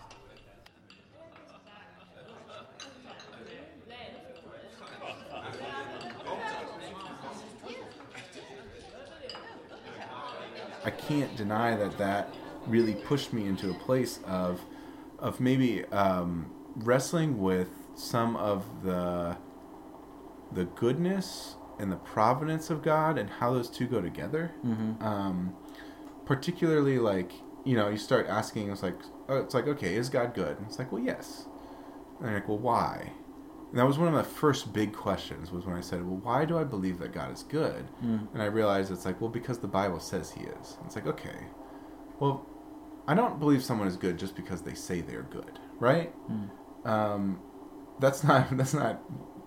I 10.89 10.91
can't 10.91 11.37
deny 11.37 11.77
that 11.77 11.99
that 11.99 12.35
really 12.67 12.95
pushed 12.95 13.35
me 13.35 13.45
into 13.45 13.71
a 13.71 13.75
place 13.75 14.21
of 14.27 14.63
of 15.19 15.39
maybe 15.39 15.85
um, 15.87 16.51
wrestling 16.77 17.39
with 17.39 17.69
some 17.95 18.37
of 18.37 18.65
the 18.83 19.37
the 20.51 20.65
goodness 20.65 21.57
and 21.79 21.93
the 21.93 21.97
providence 21.97 22.71
of 22.71 22.83
God 22.83 23.19
and 23.19 23.29
how 23.29 23.53
those 23.53 23.69
two 23.69 23.87
go 23.87 24.01
together. 24.01 24.53
Mm-hmm. 24.65 25.03
Um, 25.05 25.55
particularly, 26.25 26.99
like 26.99 27.33
you 27.67 27.77
know, 27.77 27.91
you 27.91 27.99
start 27.99 28.27
asking, 28.27 28.71
it's 28.71 28.83
like, 28.83 28.99
oh, 29.29 29.37
it's 29.37 29.53
like, 29.53 29.67
okay, 29.67 29.95
is 29.95 30.09
God 30.09 30.33
good? 30.33 30.57
And 30.57 30.67
it's 30.69 30.79
like, 30.79 30.91
well, 30.91 31.03
yes. 31.03 31.45
And 32.23 32.33
like, 32.33 32.49
well, 32.49 32.57
why? 32.57 33.13
And 33.71 33.79
that 33.79 33.87
was 33.87 33.99
one 33.99 34.09
of 34.09 34.15
my 34.15 34.23
first 34.23 34.73
big 34.73 34.93
questions. 34.93 35.51
Was 35.53 35.67
when 35.67 35.77
I 35.77 35.81
said, 35.81 36.03
well, 36.07 36.21
why 36.23 36.45
do 36.45 36.59
I 36.59 36.65
believe 36.65 36.99
that 36.99 37.13
God 37.13 37.33
is 37.33 37.43
good? 37.43 37.87
Mm. 38.05 38.33
And 38.33 38.43
I 38.43 38.47
realized 38.47 38.91
it's 38.91 39.05
like, 39.05 39.21
well, 39.21 39.31
because 39.31 39.59
the 39.59 39.69
Bible 39.69 40.01
says 40.01 40.31
He 40.31 40.41
is. 40.45 40.77
And 40.79 40.87
it's 40.87 40.97
like, 40.97 41.07
okay, 41.07 41.47
well, 42.19 42.47
I 43.07 43.15
don't 43.15 43.39
believe 43.39 43.63
someone 43.63 43.89
is 43.89 43.97
good 43.97 44.19
just 44.19 44.35
because 44.37 44.63
they 44.63 44.75
say 44.75 45.01
they're 45.01 45.23
good, 45.23 45.59
right? 45.79 46.13
Mm. 46.31 46.51
um, 46.87 47.41
that's 48.01 48.23
not 48.23 48.49
that's 48.57 48.75
not 48.75 49.03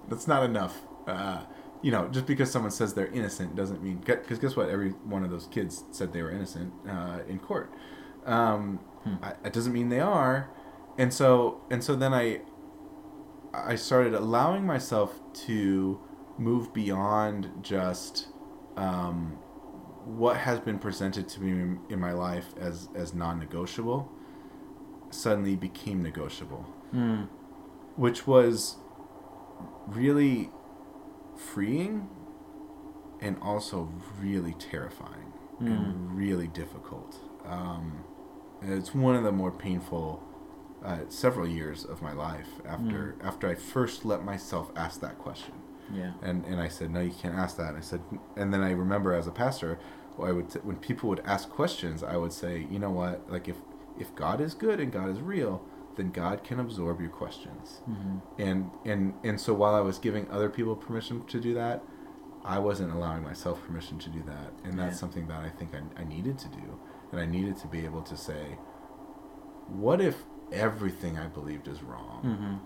that's 0.10 0.27
not 0.27 0.43
enough. 0.43 0.77
Uh, 1.07 1.41
you 1.81 1.91
know, 1.91 2.07
just 2.10 2.27
because 2.27 2.51
someone 2.51 2.71
says 2.71 2.93
they're 2.93 3.07
innocent 3.07 3.55
doesn't 3.55 3.81
mean 3.81 3.97
because 4.05 4.38
guess 4.38 4.55
what? 4.55 4.69
Every 4.69 4.91
one 4.91 5.23
of 5.23 5.31
those 5.31 5.47
kids 5.47 5.84
said 5.91 6.13
they 6.13 6.21
were 6.21 6.31
innocent 6.31 6.73
uh, 6.88 7.19
in 7.27 7.39
court. 7.39 7.73
Um, 8.25 8.79
Hmm. 9.03 9.15
I, 9.23 9.34
it 9.45 9.53
doesn't 9.53 9.73
mean 9.73 9.89
they 9.89 9.99
are, 9.99 10.49
and 10.97 11.13
so 11.13 11.62
and 11.71 11.84
so 11.84 11.95
then 11.95 12.13
I 12.13 12.41
I 13.53 13.75
started 13.75 14.13
allowing 14.13 14.65
myself 14.65 15.19
to 15.45 15.99
move 16.37 16.73
beyond 16.73 17.49
just 17.61 18.27
um, 18.77 19.37
what 20.05 20.37
has 20.37 20.59
been 20.59 20.79
presented 20.79 21.27
to 21.29 21.41
me 21.41 21.77
in, 21.89 21.99
my 21.99 22.13
life 22.13 22.53
as 22.59 22.87
as 22.95 23.13
non-negotiable 23.13 24.09
suddenly 25.09 25.55
became 25.55 26.01
negotiable 26.01 26.65
Mm. 26.93 27.27
which 27.95 28.25
was 28.27 28.77
really 29.87 30.49
freeing 31.35 32.09
and 33.21 33.37
also 33.41 33.89
really 34.19 34.53
terrifying 34.53 35.33
Mm. 35.61 35.67
and 35.67 36.17
really 36.17 36.47
difficult. 36.47 37.17
Um, 37.45 38.03
it's 38.61 38.95
one 38.95 39.15
of 39.15 39.23
the 39.23 39.31
more 39.31 39.51
painful 39.51 40.23
uh, 40.83 40.99
several 41.09 41.47
years 41.47 41.85
of 41.85 42.01
my 42.01 42.13
life 42.13 42.47
after 42.65 43.15
after 43.23 43.47
I 43.47 43.55
first 43.55 44.05
let 44.05 44.23
myself 44.23 44.71
ask 44.75 44.99
that 45.01 45.17
question. 45.19 45.53
Yeah. 45.93 46.11
And 46.21 46.45
and 46.45 46.59
I 46.61 46.67
said, 46.69 46.91
no, 46.91 47.01
you 47.01 47.11
can't 47.11 47.35
ask 47.35 47.57
that. 47.57 47.69
And 47.69 47.77
I 47.77 47.81
said, 47.81 48.01
and 48.35 48.53
then 48.53 48.61
I 48.61 48.71
remember 48.71 49.13
as 49.13 49.27
a 49.27 49.31
pastor, 49.31 49.77
I 50.21 50.31
would 50.31 50.49
t- 50.49 50.59
when 50.63 50.77
people 50.77 51.09
would 51.09 51.21
ask 51.25 51.49
questions, 51.49 52.03
I 52.03 52.17
would 52.17 52.33
say, 52.33 52.65
you 52.71 52.79
know 52.79 52.91
what, 52.91 53.29
like 53.29 53.47
if 53.47 53.57
if 53.99 54.15
God 54.15 54.41
is 54.41 54.53
good 54.53 54.79
and 54.79 54.91
God 54.91 55.09
is 55.09 55.19
real, 55.21 55.63
then 55.97 56.11
God 56.11 56.43
can 56.43 56.59
absorb 56.59 56.99
your 57.01 57.09
questions. 57.09 57.81
Mm-hmm. 57.89 58.17
And 58.41 58.71
and 58.85 59.13
and 59.23 59.39
so 59.39 59.53
while 59.53 59.75
I 59.75 59.81
was 59.81 59.99
giving 59.99 60.29
other 60.31 60.49
people 60.49 60.75
permission 60.75 61.25
to 61.27 61.39
do 61.39 61.53
that, 61.55 61.83
I 62.43 62.57
wasn't 62.59 62.91
allowing 62.93 63.23
myself 63.23 63.61
permission 63.67 63.99
to 63.99 64.09
do 64.09 64.23
that. 64.23 64.51
And 64.63 64.79
that's 64.79 64.95
Yeah. 64.95 64.99
something 64.99 65.27
that 65.27 65.41
I 65.41 65.49
think 65.49 65.71
I, 65.75 66.01
I 66.01 66.05
needed 66.05 66.39
to 66.39 66.47
do. 66.47 66.79
And 67.11 67.19
I 67.19 67.25
needed 67.25 67.57
to 67.57 67.67
be 67.67 67.83
able 67.85 68.01
to 68.03 68.15
say, 68.15 68.57
what 69.67 70.01
if 70.01 70.23
everything 70.51 71.17
I 71.17 71.27
believed 71.27 71.67
is 71.67 71.81
wrong? 71.81 72.59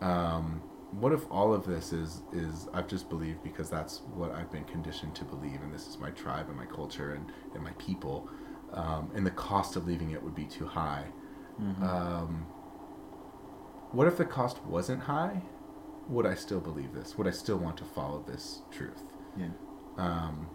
Mm-hmm. 0.00 0.04
um, 0.04 0.62
what 0.92 1.12
if 1.12 1.24
all 1.30 1.54
of 1.54 1.66
this 1.66 1.92
is 1.92 2.22
is 2.32 2.68
I've 2.74 2.86
just 2.86 3.08
believed 3.08 3.42
because 3.42 3.70
that's 3.70 4.02
what 4.14 4.30
I've 4.32 4.50
been 4.52 4.64
conditioned 4.64 5.14
to 5.16 5.24
believe, 5.24 5.62
and 5.62 5.72
this 5.72 5.88
is 5.88 5.98
my 5.98 6.10
tribe 6.10 6.48
and 6.48 6.56
my 6.56 6.66
culture 6.66 7.14
and, 7.14 7.32
and 7.54 7.62
my 7.62 7.72
people, 7.72 8.28
um, 8.74 9.10
and 9.14 9.24
the 9.26 9.30
cost 9.30 9.76
of 9.76 9.86
leaving 9.86 10.10
it 10.10 10.22
would 10.22 10.34
be 10.34 10.44
too 10.44 10.66
high. 10.66 11.06
Mm-hmm. 11.60 11.82
Um, 11.82 12.46
what 13.92 14.06
if 14.06 14.16
the 14.18 14.24
cost 14.24 14.62
wasn't 14.64 15.02
high? 15.02 15.42
Would 16.08 16.26
I 16.26 16.34
still 16.34 16.60
believe 16.60 16.92
this? 16.92 17.16
Would 17.16 17.26
I 17.26 17.30
still 17.30 17.56
want 17.56 17.76
to 17.78 17.84
follow 17.84 18.22
this 18.26 18.60
truth? 18.70 19.02
yeah. 19.38 19.48
Um, 19.96 20.48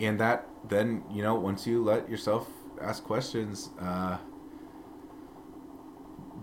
and 0.00 0.18
that 0.18 0.48
then 0.68 1.04
you 1.10 1.22
know 1.22 1.34
once 1.34 1.66
you 1.66 1.82
let 1.82 2.08
yourself 2.08 2.48
ask 2.80 3.04
questions 3.04 3.70
uh, 3.80 4.18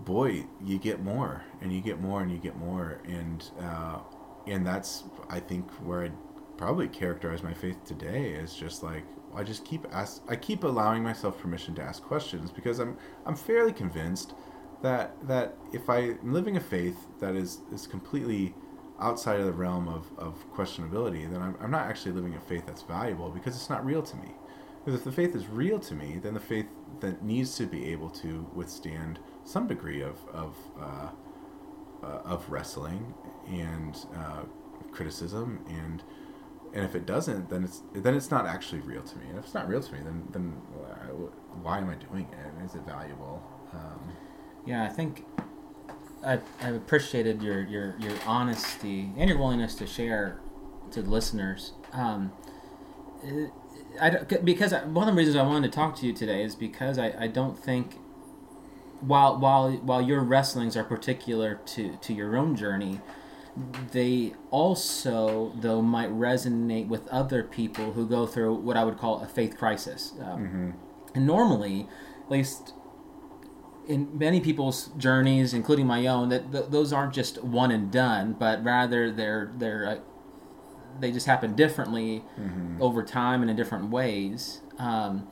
boy 0.04 0.44
you 0.64 0.78
get 0.78 1.02
more 1.02 1.44
and 1.60 1.72
you 1.72 1.80
get 1.80 2.00
more 2.00 2.22
and 2.22 2.30
you 2.30 2.38
get 2.38 2.56
more 2.56 3.00
and 3.04 3.50
uh, 3.60 3.98
and 4.46 4.66
that's 4.66 5.04
i 5.30 5.38
think 5.38 5.70
where 5.84 6.04
i 6.04 6.10
probably 6.56 6.88
characterize 6.88 7.42
my 7.42 7.54
faith 7.54 7.82
today 7.84 8.30
is 8.30 8.54
just 8.54 8.82
like 8.82 9.04
i 9.34 9.42
just 9.42 9.64
keep 9.64 9.86
ask 9.92 10.22
i 10.28 10.36
keep 10.36 10.64
allowing 10.64 11.02
myself 11.02 11.38
permission 11.38 11.74
to 11.74 11.82
ask 11.82 12.02
questions 12.02 12.50
because 12.50 12.78
i'm 12.78 12.96
i'm 13.26 13.36
fairly 13.36 13.72
convinced 13.72 14.34
that 14.82 15.14
that 15.26 15.56
if 15.72 15.88
i'm 15.88 16.18
living 16.32 16.56
a 16.56 16.60
faith 16.60 17.06
that 17.20 17.36
is 17.36 17.60
is 17.72 17.86
completely 17.86 18.54
outside 19.02 19.40
of 19.40 19.46
the 19.46 19.52
realm 19.52 19.88
of, 19.88 20.06
of 20.16 20.34
questionability, 20.54 21.30
then 21.30 21.42
I'm, 21.42 21.56
I'm 21.60 21.70
not 21.70 21.86
actually 21.86 22.12
living 22.12 22.34
a 22.34 22.40
faith 22.40 22.64
that's 22.66 22.82
valuable 22.82 23.30
because 23.30 23.56
it's 23.56 23.68
not 23.68 23.84
real 23.84 24.02
to 24.02 24.16
me. 24.16 24.28
Because 24.84 25.00
if 25.00 25.04
the 25.04 25.12
faith 25.12 25.34
is 25.36 25.46
real 25.46 25.78
to 25.80 25.94
me, 25.94 26.18
then 26.22 26.34
the 26.34 26.40
faith 26.40 26.66
that 27.00 27.22
needs 27.22 27.56
to 27.56 27.66
be 27.66 27.90
able 27.92 28.10
to 28.10 28.48
withstand 28.54 29.18
some 29.44 29.66
degree 29.66 30.02
of 30.02 30.16
of 30.32 30.56
uh, 30.80 31.08
uh, 32.02 32.06
of 32.24 32.48
wrestling 32.50 33.14
and 33.48 33.96
uh, 34.16 34.42
criticism, 34.90 35.64
and 35.68 36.02
and 36.74 36.84
if 36.84 36.94
it 36.96 37.06
doesn't, 37.06 37.48
then 37.48 37.62
it's 37.64 37.82
then 37.94 38.14
it's 38.14 38.30
not 38.30 38.46
actually 38.46 38.80
real 38.80 39.02
to 39.02 39.18
me. 39.18 39.26
And 39.28 39.38
if 39.38 39.44
it's 39.44 39.54
not 39.54 39.68
real 39.68 39.80
to 39.82 39.92
me, 39.92 40.00
then 40.02 40.26
then 40.32 40.50
why 41.62 41.78
am 41.78 41.88
I 41.88 41.94
doing 41.94 42.26
it? 42.32 42.64
Is 42.64 42.74
it 42.74 42.82
valuable? 42.82 43.42
Um, 43.72 44.12
Yeah, 44.66 44.84
I 44.84 44.88
think 44.88 45.24
I, 46.24 46.38
I've 46.60 46.74
appreciated 46.74 47.42
your, 47.42 47.62
your, 47.64 47.96
your 47.98 48.12
honesty 48.26 49.10
and 49.16 49.28
your 49.28 49.38
willingness 49.38 49.74
to 49.76 49.86
share 49.86 50.40
to 50.92 51.02
listeners. 51.02 51.72
Um, 51.92 52.32
it- 53.22 53.52
I, 54.00 54.10
don't- 54.10 54.44
because 54.44 54.72
I, 54.72 54.84
one 54.84 55.08
of 55.08 55.14
the 55.14 55.18
reasons 55.18 55.36
I 55.36 55.42
wanted 55.42 55.70
to 55.70 55.76
talk 55.76 55.96
to 55.96 56.06
you 56.06 56.12
today 56.12 56.42
is 56.42 56.54
because 56.54 56.98
I, 56.98 57.14
I 57.18 57.26
don't 57.26 57.58
think 57.58 57.96
while 59.00 59.38
while 59.38 59.72
while 59.72 60.00
your 60.00 60.20
wrestlings 60.22 60.76
are 60.76 60.84
particular 60.84 61.60
to, 61.66 61.96
to 61.96 62.12
your 62.12 62.36
own 62.36 62.54
journey, 62.56 63.00
they 63.92 64.34
also 64.50 65.52
though 65.56 65.82
might 65.82 66.10
resonate 66.10 66.88
with 66.88 67.06
other 67.08 67.42
people 67.42 67.92
who 67.92 68.06
go 68.06 68.26
through 68.26 68.54
what 68.54 68.76
I 68.76 68.84
would 68.84 68.98
call 68.98 69.20
a 69.20 69.26
faith 69.26 69.56
crisis. 69.58 70.12
Um, 70.22 70.74
And 71.14 71.26
normally, 71.26 71.86
at 72.24 72.30
least 72.30 72.72
in 73.88 74.16
many 74.16 74.40
people's 74.40 74.90
journeys, 74.96 75.52
including 75.52 75.86
my 75.86 76.06
own, 76.06 76.28
that 76.28 76.52
th- 76.52 76.66
those 76.70 76.92
aren't 76.92 77.12
just 77.12 77.42
one 77.42 77.70
and 77.72 77.90
done, 77.90 78.34
but 78.38 78.62
rather 78.64 79.10
they're 79.10 79.52
they're 79.58 79.86
uh, 79.86 79.96
they 81.00 81.12
just 81.12 81.26
happen 81.26 81.54
differently 81.54 82.24
over 82.80 83.02
time 83.02 83.42
and 83.42 83.50
in 83.50 83.56
different 83.56 83.90
ways. 83.90 84.60
Um, 84.78 85.28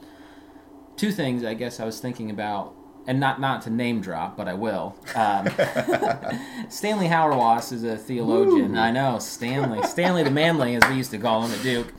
two 0.97 1.11
things 1.13 1.45
I 1.45 1.55
guess 1.55 1.81
I 1.81 1.85
was 1.85 2.01
thinking 2.01 2.31
about, 2.31 2.75
and 3.07 3.19
not 3.19 3.41
not 3.41 3.63
to 3.63 3.71
name 3.71 4.01
drop, 4.01 4.37
but 4.37 4.47
I 4.49 4.55
will. 4.55 4.97
Um, 5.15 5.47
Stanley 6.69 7.09
Hauerwas 7.09 7.73
is 7.73 7.83
a 7.83 7.97
theologian. 7.97 8.77
I 8.77 8.91
know 8.91 9.19
Stanley, 9.19 9.83
Stanley 9.83 10.23
the 10.23 10.31
Manly, 10.31 10.77
as 10.77 10.89
we 10.89 10.97
used 10.97 11.11
to 11.13 11.19
call 11.19 11.43
him 11.43 11.53
at 11.53 11.63
Duke. 11.63 11.93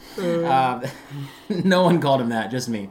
Um, 0.46 0.84
no 1.66 1.84
one 1.84 2.00
called 2.00 2.22
him 2.22 2.30
that, 2.30 2.52
just 2.52 2.70
me. 2.70 2.90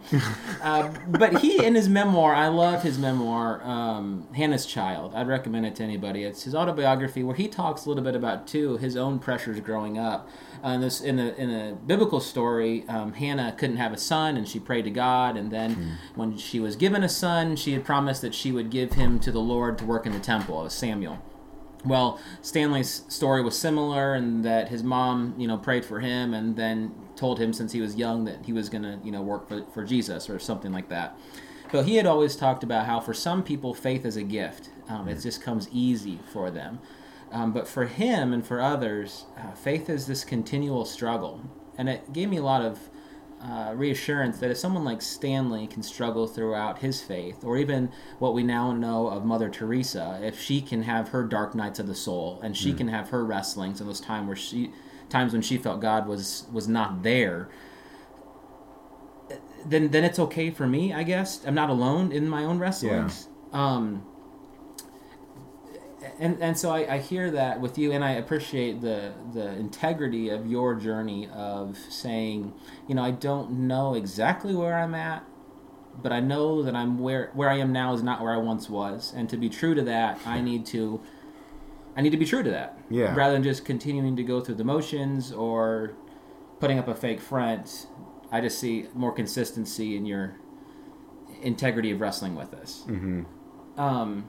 Uh, 0.62 0.90
but 1.09 1.38
he, 1.38 1.64
in 1.64 1.75
his 1.75 1.88
memoir, 1.88 2.35
I 2.35 2.49
love 2.49 2.83
his 2.83 2.99
memoir, 2.99 3.62
um, 3.62 4.27
Hannah's 4.35 4.66
Child. 4.66 5.14
I'd 5.14 5.29
recommend 5.29 5.66
it 5.66 5.77
to 5.77 5.83
anybody. 5.83 6.25
It's 6.25 6.42
his 6.42 6.55
autobiography 6.55 7.23
where 7.23 7.37
he 7.37 7.49
talks 7.49 7.87
a 7.87 7.88
little 7.88 8.05
bit 8.05 8.16
about 8.16 8.46
too 8.46 8.77
his 8.77 8.96
own 8.96 9.18
pressures 9.18 9.61
growing 9.61 9.99
up. 9.99 10.29
Uh, 10.62 10.70
in 10.70 10.81
this 10.83 11.01
in 11.01 11.18
a 11.18 11.29
in 11.37 11.51
a 11.51 11.73
biblical 11.73 12.20
story, 12.20 12.85
um, 12.87 13.14
Hannah 13.14 13.55
couldn't 13.57 13.79
have 13.79 13.94
a 13.94 13.96
son, 13.96 14.37
and 14.37 14.46
she 14.46 14.61
prayed 14.61 14.85
to 14.85 14.90
God. 14.90 15.38
And 15.38 15.51
then 15.51 15.99
when 16.14 16.37
she 16.37 16.61
was 16.61 16.77
given 16.77 17.03
a 17.03 17.09
son, 17.09 17.57
she 17.57 17.73
had 17.73 17.83
promised 17.83 17.99
that 18.06 18.34
she 18.34 18.52
would 18.52 18.70
give 18.70 18.94
him 18.94 19.18
to 19.20 19.32
the 19.32 19.40
Lord 19.40 19.78
to 19.78 19.84
work 19.84 20.06
in 20.06 20.12
the 20.12 20.20
temple. 20.20 20.60
It 20.60 20.64
was 20.64 20.74
Samuel. 20.74 21.18
Well, 21.84 22.20
Stanley's 22.42 23.04
story 23.08 23.42
was 23.42 23.58
similar 23.58 24.14
in 24.14 24.42
that 24.42 24.68
his 24.68 24.82
mom, 24.82 25.34
you 25.38 25.48
know, 25.48 25.56
prayed 25.56 25.84
for 25.84 26.00
him 26.00 26.34
and 26.34 26.56
then 26.56 26.94
told 27.16 27.38
him 27.38 27.52
since 27.54 27.72
he 27.72 27.80
was 27.80 27.96
young 27.96 28.24
that 28.24 28.44
he 28.44 28.52
was 28.52 28.68
going 28.68 28.82
to, 28.82 28.98
you 29.02 29.10
know, 29.10 29.22
work 29.22 29.48
for, 29.48 29.64
for 29.72 29.84
Jesus 29.84 30.28
or 30.28 30.38
something 30.38 30.72
like 30.72 30.90
that. 30.90 31.18
But 31.72 31.86
he 31.86 31.96
had 31.96 32.04
always 32.04 32.36
talked 32.36 32.62
about 32.62 32.86
how 32.86 33.00
for 33.00 33.14
some 33.14 33.42
people 33.42 33.72
faith 33.72 34.04
is 34.04 34.16
a 34.16 34.22
gift. 34.22 34.70
Um, 34.88 35.08
It 35.08 35.20
just 35.20 35.40
comes 35.40 35.68
easy 35.72 36.18
for 36.32 36.50
them. 36.50 36.80
Um, 37.32 37.52
but 37.52 37.68
for 37.68 37.86
him 37.86 38.32
and 38.32 38.44
for 38.44 38.60
others, 38.60 39.24
uh, 39.38 39.52
faith 39.52 39.88
is 39.88 40.06
this 40.06 40.24
continual 40.24 40.84
struggle. 40.84 41.40
And 41.78 41.88
it 41.88 42.12
gave 42.12 42.28
me 42.28 42.36
a 42.36 42.42
lot 42.42 42.60
of 42.60 42.89
uh, 43.42 43.72
reassurance 43.74 44.38
that 44.38 44.50
if 44.50 44.59
someone 44.59 44.85
like 44.85 45.00
Stanley 45.00 45.66
can 45.66 45.83
struggle 45.83 46.26
throughout 46.26 46.79
his 46.79 47.00
faith, 47.00 47.42
or 47.42 47.57
even 47.57 47.90
what 48.18 48.35
we 48.35 48.42
now 48.42 48.72
know 48.72 49.09
of 49.09 49.24
Mother 49.24 49.48
Teresa, 49.48 50.20
if 50.22 50.38
she 50.40 50.61
can 50.61 50.83
have 50.83 51.09
her 51.09 51.24
dark 51.24 51.55
nights 51.55 51.79
of 51.79 51.87
the 51.87 51.94
soul 51.94 52.38
and 52.42 52.57
she 52.57 52.72
can 52.76 52.88
have 52.88 53.09
her 53.11 53.24
wrestlings 53.24 53.81
and 53.81 53.88
those 53.88 54.00
time 54.00 54.26
where 54.26 54.37
she 54.37 54.72
times 55.09 55.33
when 55.33 55.42
she 55.42 55.57
felt 55.57 55.81
God 55.81 56.07
was 56.07 56.46
was 56.53 56.68
not 56.68 57.03
there, 57.03 57.48
then 59.64 59.90
then 59.90 60.05
it's 60.05 60.18
okay 60.18 60.50
for 60.50 60.66
me, 60.66 60.92
I 60.92 61.03
guess. 61.03 61.44
I'm 61.46 61.55
not 61.55 61.70
alone 61.70 62.12
in 62.12 62.29
my 62.29 62.44
own 62.44 62.59
wrestlings. 62.59 63.29
Um, 63.53 64.05
and 66.20 66.40
and 66.40 66.56
so 66.56 66.70
I, 66.70 66.94
I 66.94 66.98
hear 66.98 67.30
that 67.33 67.61
with 67.61 67.78
you, 67.78 67.90
and 67.92 68.04
I 68.04 68.12
appreciate 68.12 68.80
the 68.80 69.12
the 69.33 69.48
integrity 69.54 70.28
of 70.28 70.46
your 70.46 70.74
journey 70.74 71.28
of 71.33 71.76
saying, 71.88 72.52
you 72.87 72.94
know, 72.94 73.02
I 73.02 73.11
don't 73.11 73.52
know 73.66 73.94
exactly 73.94 74.54
where 74.54 74.78
I'm 74.78 74.94
at, 74.94 75.24
but 76.02 76.12
I 76.12 76.20
know 76.20 76.62
that 76.62 76.76
I'm 76.76 76.98
where 76.98 77.30
where 77.35 77.50
I 77.50 77.56
am 77.59 77.72
now 77.72 77.94
is 77.94 78.02
not 78.02 78.20
where 78.20 78.33
I 78.33 78.37
once 78.37 78.68
was, 78.70 79.12
and 79.16 79.28
to 79.30 79.37
be 79.37 79.48
true 79.48 79.74
to 79.74 79.83
that, 79.83 80.20
I 80.26 80.40
need 80.40 80.66
to. 80.66 81.00
I 81.96 82.02
need 82.02 82.11
to 82.11 82.16
be 82.16 82.24
true 82.24 82.44
to 82.44 82.50
that. 82.50 82.78
Yeah. 82.88 83.14
Rather 83.16 83.33
than 83.35 83.42
just 83.42 83.64
continuing 83.64 84.14
to 84.14 84.22
go 84.22 84.40
through 84.40 84.54
the 84.54 84.64
motions 84.64 85.33
or 85.33 85.96
putting 86.61 86.78
up 86.78 86.87
a 86.87 86.94
fake 86.94 87.20
front, 87.20 87.88
I 88.30 88.40
just 88.40 88.61
see 88.61 88.87
more 88.94 89.11
consistency 89.12 89.96
in 89.96 90.06
your 90.06 90.37
integrity 91.42 91.90
of 91.90 92.00
wrestling 92.00 92.37
with 92.37 92.52
this. 92.52 92.85
hmm 92.87 93.22
Um, 93.76 94.28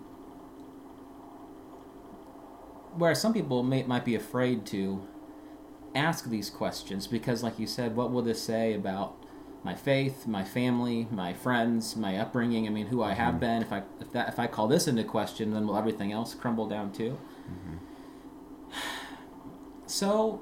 whereas 2.97 3.21
some 3.21 3.33
people 3.33 3.63
may, 3.63 3.83
might 3.83 4.05
be 4.05 4.15
afraid 4.15 4.65
to 4.67 5.07
ask 5.95 6.29
these 6.29 6.49
questions 6.49 7.07
because, 7.07 7.43
like 7.43 7.59
you 7.59 7.67
said, 7.67 7.95
what 7.95 8.11
will 8.11 8.21
this 8.21 8.41
say 8.41 8.73
about 8.73 9.15
my 9.63 9.75
faith, 9.75 10.25
my 10.27 10.43
family, 10.43 11.07
my 11.11 11.33
friends, 11.33 11.95
my 11.95 12.17
upbringing? 12.17 12.67
I 12.67 12.69
mean, 12.69 12.87
who 12.87 13.03
I 13.03 13.13
have 13.13 13.39
been. 13.39 13.61
If 13.61 13.71
I 13.71 13.83
if 13.99 14.11
that 14.13 14.29
if 14.29 14.39
I 14.39 14.47
call 14.47 14.67
this 14.67 14.87
into 14.87 15.03
question, 15.03 15.53
then 15.53 15.67
will 15.67 15.77
everything 15.77 16.11
else 16.11 16.33
crumble 16.33 16.67
down 16.67 16.91
too? 16.91 17.17
So, 19.85 20.41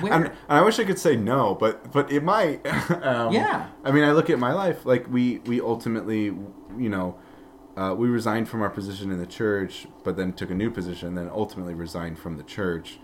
where? 0.00 0.12
And 0.12 0.32
I 0.48 0.62
wish 0.62 0.78
I 0.78 0.84
could 0.84 0.98
say 0.98 1.16
no, 1.16 1.54
but 1.54 1.92
but 1.92 2.10
it 2.12 2.22
might. 2.22 2.64
um, 3.02 3.32
Yeah. 3.32 3.68
I 3.84 3.90
mean, 3.90 4.04
I 4.04 4.12
look 4.12 4.30
at 4.30 4.38
my 4.38 4.52
life 4.52 4.86
like 4.86 5.10
we 5.10 5.38
we 5.40 5.60
ultimately, 5.60 6.24
you 6.24 6.88
know, 6.88 7.16
uh, 7.76 7.94
we 7.96 8.08
resigned 8.08 8.48
from 8.48 8.62
our 8.62 8.70
position 8.70 9.10
in 9.10 9.18
the 9.18 9.26
church, 9.26 9.86
but 10.04 10.16
then 10.16 10.32
took 10.32 10.50
a 10.50 10.54
new 10.54 10.70
position, 10.70 11.14
then 11.14 11.30
ultimately 11.32 11.74
resigned 11.74 12.18
from 12.18 12.36
the 12.36 12.42
church. 12.42 12.98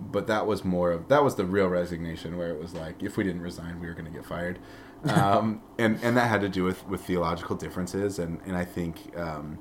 But 0.00 0.26
that 0.28 0.46
was 0.46 0.64
more 0.64 0.92
of 0.92 1.08
that 1.08 1.22
was 1.22 1.34
the 1.34 1.44
real 1.44 1.68
resignation, 1.68 2.36
where 2.36 2.50
it 2.50 2.58
was 2.58 2.74
like 2.74 3.02
if 3.02 3.16
we 3.16 3.24
didn't 3.24 3.42
resign, 3.42 3.80
we 3.80 3.86
were 3.86 3.92
going 3.92 4.06
to 4.06 4.10
get 4.10 4.24
fired, 4.24 4.58
um, 5.04 5.62
and 5.78 5.98
and 6.02 6.16
that 6.16 6.28
had 6.28 6.40
to 6.40 6.48
do 6.48 6.64
with 6.64 6.86
with 6.86 7.02
theological 7.02 7.56
differences, 7.56 8.18
and 8.18 8.40
and 8.46 8.56
I 8.56 8.64
think. 8.64 9.16
Um, 9.16 9.58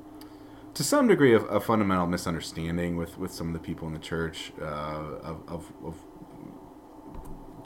to 0.75 0.83
some 0.83 1.07
degree 1.07 1.33
of 1.33 1.43
a 1.51 1.59
fundamental 1.59 2.07
misunderstanding 2.07 2.95
with, 2.95 3.17
with 3.17 3.33
some 3.33 3.47
of 3.47 3.53
the 3.53 3.59
people 3.59 3.87
in 3.87 3.93
the 3.93 3.99
church 3.99 4.53
uh, 4.61 4.65
of, 4.65 5.41
of, 5.47 5.73
of 5.83 5.95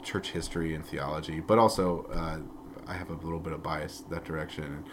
church 0.02 0.30
history 0.30 0.74
and 0.74 0.84
theology, 0.84 1.38
but 1.38 1.58
also 1.58 2.06
uh, 2.12 2.38
I 2.90 2.94
have 2.94 3.10
a 3.10 3.14
little 3.14 3.38
bit 3.38 3.52
of 3.52 3.62
bias 3.62 4.02
that 4.10 4.24
direction 4.24 4.84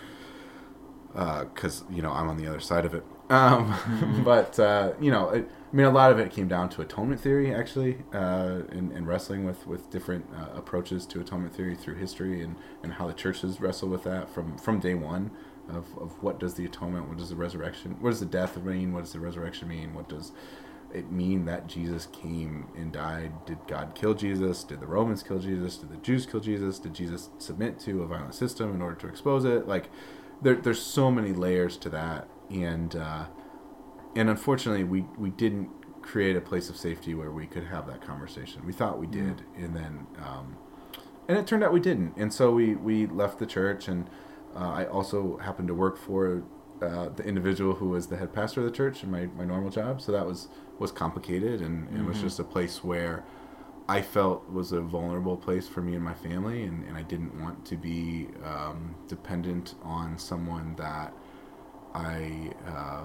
because 1.13 1.84
you 1.89 2.02
know 2.02 2.12
I'm 2.12 2.30
on 2.30 2.38
the 2.38 2.47
other 2.47 2.60
side 2.60 2.86
of 2.86 2.93
it. 2.93 3.04
Um, 3.30 4.21
but 4.26 4.60
uh, 4.60 4.93
you 5.00 5.12
know, 5.12 5.30
it, 5.30 5.50
I 5.71 5.76
mean, 5.76 5.86
a 5.86 5.91
lot 5.91 6.12
of 6.12 6.19
it 6.19 6.32
came 6.32 6.47
down 6.47 6.69
to 6.69 6.82
atonement 6.82 7.21
theory, 7.21 7.54
actually, 7.54 8.00
uh, 8.13 8.62
and, 8.69 8.91
and 8.91 9.08
wrestling 9.08 9.45
with 9.45 9.65
with 9.65 9.89
different 9.89 10.26
uh, 10.36 10.58
approaches 10.58 11.06
to 11.08 11.21
atonement 11.21 11.56
theory 11.56 11.76
through 11.76 11.95
history 11.95 12.41
and, 12.41 12.56
and 12.84 12.93
how 12.93 13.08
the 13.08 13.13
churches 13.13 13.62
wrestle 13.62 13.89
with 13.89 14.04
that 14.04 14.30
from 14.30 14.58
from 14.58 14.80
day 14.80 14.95
one. 14.95 15.32
Of, 15.69 15.86
of 16.00 16.21
what 16.21 16.38
does 16.38 16.56
the 16.56 16.65
atonement, 16.65 17.08
what 17.08 17.17
does 17.17 17.30
the 17.30 17.36
resurrection, 17.36 17.95
what 18.02 18.10
does 18.10 18.19
the 18.19 18.26
death 18.26 18.58
mean, 18.58 18.91
what 18.91 19.02
does 19.02 19.13
the 19.13 19.21
resurrection 19.21 19.69
mean, 19.69 19.93
what 19.93 20.10
does 20.10 20.34
it 20.93 21.12
mean 21.12 21.45
that 21.45 21.67
Jesus 21.67 22.08
came 22.08 22.67
and 22.76 22.91
died? 22.91 23.45
Did 23.45 23.60
God 23.67 23.93
kill 23.95 24.13
Jesus? 24.13 24.63
Did 24.63 24.80
the 24.80 24.88
Romans 24.88 25.24
kill 25.24 25.39
Jesus? 25.39 25.78
Did 25.78 25.91
the 25.91 25.97
Jews 25.97 26.26
kill 26.26 26.39
Jesus? 26.39 26.80
Did 26.80 26.93
Jesus 26.93 27.30
submit 27.38 27.80
to 27.82 28.04
a 28.04 28.08
violent 28.08 28.36
system 28.36 28.74
in 28.74 28.82
order 28.82 28.95
to 28.95 29.08
expose 29.08 29.45
it? 29.45 29.67
Like, 29.67 29.89
there, 30.41 30.56
there's 30.56 30.82
so 30.82 31.12
many 31.12 31.34
layers 31.34 31.77
to 31.77 31.89
that, 31.89 32.27
and 32.49 32.95
uh, 32.95 33.25
and 34.15 34.30
unfortunately, 34.30 34.84
we 34.84 35.06
we 35.17 35.30
didn't 35.30 35.69
create 36.01 36.36
a 36.36 36.41
place 36.41 36.69
of 36.69 36.77
safety 36.77 37.13
where 37.13 37.32
we 37.32 37.45
could 37.45 37.65
have 37.65 37.88
that 37.88 38.01
conversation. 38.01 38.65
We 38.65 38.73
thought 38.73 38.99
we 38.99 39.08
did, 39.08 39.43
and 39.56 39.75
then 39.75 40.08
um, 40.25 40.58
and 41.27 41.38
it 41.38 41.47
turned 41.47 41.63
out 41.63 41.71
we 41.71 41.80
didn't, 41.80 42.17
and 42.17 42.34
so 42.34 42.51
we 42.51 42.75
we 42.75 43.06
left 43.08 43.39
the 43.39 43.45
church, 43.45 43.88
and 43.88 44.10
uh, 44.56 44.71
I 44.71 44.86
also 44.86 45.38
happened 45.38 45.67
to 45.67 45.73
work 45.73 45.97
for 45.97 46.43
uh, 46.82 47.10
the 47.10 47.23
individual 47.23 47.75
who 47.75 47.89
was 47.89 48.08
the 48.08 48.17
head 48.17 48.34
pastor 48.34 48.62
of 48.62 48.65
the 48.65 48.71
church 48.71 49.04
in 49.04 49.12
my, 49.12 49.27
my 49.27 49.45
normal 49.45 49.69
job. 49.69 50.01
So 50.01 50.12
that 50.12 50.25
was 50.25 50.47
was 50.80 50.91
complicated 50.91 51.62
and, 51.62 51.88
and 51.89 52.08
was 52.08 52.19
just 52.19 52.39
a 52.39 52.43
place 52.43 52.84
where 52.84 53.23
I 53.91 54.01
felt 54.01 54.49
was 54.49 54.71
a 54.71 54.80
vulnerable 54.80 55.36
place 55.36 55.67
for 55.67 55.82
me 55.82 55.95
and 55.95 56.04
my 56.04 56.13
family, 56.13 56.63
and, 56.63 56.88
and 56.88 56.95
I 56.95 57.04
didn't 57.04 57.38
want 57.41 57.65
to 57.65 57.75
be 57.75 58.30
um, 58.45 58.95
dependent 59.10 59.75
on 59.84 60.17
someone 60.17 60.75
that 60.77 61.13
I 61.93 62.54
uh, 62.65 63.04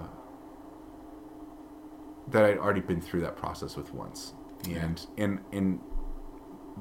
that 2.29 2.45
I'd 2.45 2.57
already 2.57 2.79
been 2.79 3.01
through 3.01 3.19
that 3.21 3.35
process 3.35 3.75
with 3.75 3.93
once, 3.93 4.33
and 4.69 5.05
and 5.17 5.39
and 5.51 5.81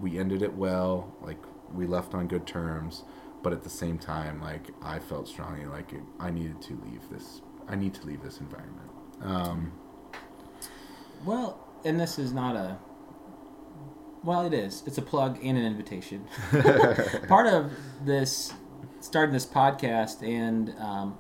we 0.01 0.21
ended 0.21 0.41
it 0.43 0.55
well. 0.55 1.13
Like 1.21 1.43
we 1.75 1.85
left 1.87 2.15
on 2.15 2.29
good 2.29 2.47
terms, 2.47 3.03
but 3.43 3.53
at 3.53 3.65
the 3.65 3.71
same 3.71 3.99
time, 3.99 4.41
like 4.41 4.71
I 4.83 5.01
felt 5.01 5.27
strongly 5.27 5.67
like 5.67 5.93
it, 5.93 6.03
I 6.21 6.31
needed 6.31 6.63
to 6.63 6.81
leave 6.85 7.03
this. 7.11 7.43
I 7.67 7.75
need 7.75 7.93
to 7.95 8.07
leave 8.07 8.23
this 8.23 8.39
environment. 8.39 8.91
Um, 9.21 9.73
Well, 11.25 11.59
and 11.85 11.99
this 11.99 12.21
is 12.21 12.33
not 12.33 12.55
a. 12.55 12.79
Well, 14.27 14.45
it 14.45 14.53
is. 14.53 14.83
It's 14.87 14.99
a 14.99 15.03
plug 15.03 15.39
and 15.41 15.57
an 15.57 15.65
invitation. 15.65 16.27
Part 17.29 17.47
of 17.47 17.71
this, 18.05 18.53
starting 18.99 19.33
this 19.33 19.47
podcast 19.47 20.27
and 20.27 20.75
um, 20.81 21.17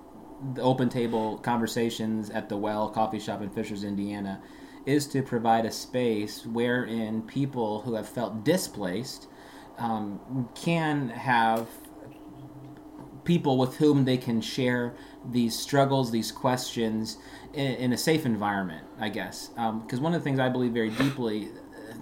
the 0.54 0.62
open 0.62 0.88
table 0.88 1.38
conversations 1.38 2.30
at 2.30 2.48
the 2.48 2.56
Well 2.56 2.88
Coffee 2.88 3.20
Shop 3.20 3.42
in 3.42 3.50
Fishers, 3.50 3.84
Indiana, 3.84 4.42
is 4.86 5.06
to 5.06 5.22
provide 5.22 5.66
a 5.66 5.70
space 5.70 6.44
wherein 6.44 7.22
people 7.22 7.82
who 7.82 7.94
have 7.94 8.08
felt 8.08 8.44
displaced 8.44 9.28
um, 9.78 10.48
can 10.56 11.08
have 11.10 11.68
people 13.22 13.56
with 13.56 13.76
whom 13.76 14.04
they 14.04 14.16
can 14.16 14.40
share 14.40 14.96
these 15.30 15.56
struggles, 15.56 16.10
these 16.10 16.32
questions 16.32 17.18
in, 17.52 17.74
in 17.76 17.92
a 17.92 17.96
safe 17.96 18.26
environment, 18.26 18.84
I 18.98 19.10
guess. 19.10 19.50
Because 19.84 20.00
one 20.00 20.12
of 20.12 20.20
the 20.20 20.24
things 20.24 20.40
I 20.40 20.48
believe 20.48 20.72
very 20.72 20.90
deeply, 20.90 21.50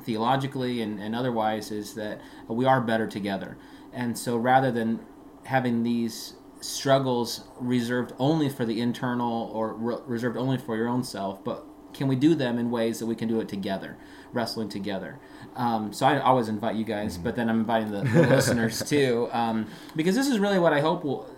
theologically 0.05 0.81
and, 0.81 1.01
and 1.01 1.14
otherwise, 1.14 1.71
is 1.71 1.95
that 1.95 2.21
we 2.49 2.64
are 2.64 2.81
better 2.81 3.07
together. 3.07 3.57
And 3.93 4.19
so 4.19 4.37
rather 4.37 4.71
than 4.71 5.01
having 5.45 5.83
these 5.83 6.35
struggles 6.61 7.45
reserved 7.61 8.12
only 8.19 8.49
for 8.49 8.64
the 8.64 8.81
internal 8.81 9.51
or 9.53 9.75
re- 9.75 9.97
reserved 10.07 10.37
only 10.37 10.59
for 10.59 10.77
your 10.77 10.88
own 10.88 11.05
self, 11.05 11.45
but 11.45 11.64
can 11.93 12.09
we 12.09 12.17
do 12.17 12.35
them 12.35 12.59
in 12.59 12.71
ways 12.71 12.99
that 12.99 13.07
we 13.07 13.14
can 13.14 13.29
do 13.29 13.40
it 13.40 13.49
together, 13.49 13.97
wrestling 14.33 14.69
together? 14.69 15.19
Um, 15.57 15.93
so 15.93 16.07
I 16.07 16.19
always 16.21 16.49
invite 16.49 16.75
you 16.75 16.85
guys, 16.85 17.17
but 17.17 17.37
then 17.37 17.49
I'm 17.49 17.61
inviting 17.61 17.93
the, 17.93 18.03
the 18.03 18.23
listeners 18.29 18.83
too, 18.83 19.29
um, 19.33 19.69
because 19.95 20.14
this 20.17 20.27
is 20.27 20.38
really 20.38 20.59
what 20.59 20.73
I 20.73 20.81
hope 20.81 21.05
will, 21.05 21.31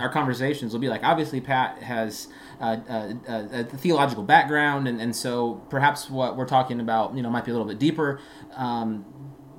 our 0.00 0.08
conversations 0.08 0.72
will 0.72 0.80
be 0.80 0.88
like. 0.88 1.02
Obviously, 1.02 1.40
Pat 1.40 1.82
has 1.82 2.28
uh, 2.60 2.76
uh, 2.88 3.12
uh, 3.28 3.48
a 3.52 3.64
theological 3.64 4.24
background, 4.24 4.88
and, 4.88 5.00
and 5.00 5.14
so 5.14 5.54
perhaps 5.70 6.10
what 6.10 6.36
we're 6.36 6.46
talking 6.46 6.80
about, 6.80 7.14
you 7.14 7.22
know, 7.22 7.30
might 7.30 7.44
be 7.44 7.50
a 7.50 7.54
little 7.54 7.68
bit 7.68 7.78
deeper. 7.78 8.20
Um, 8.56 9.04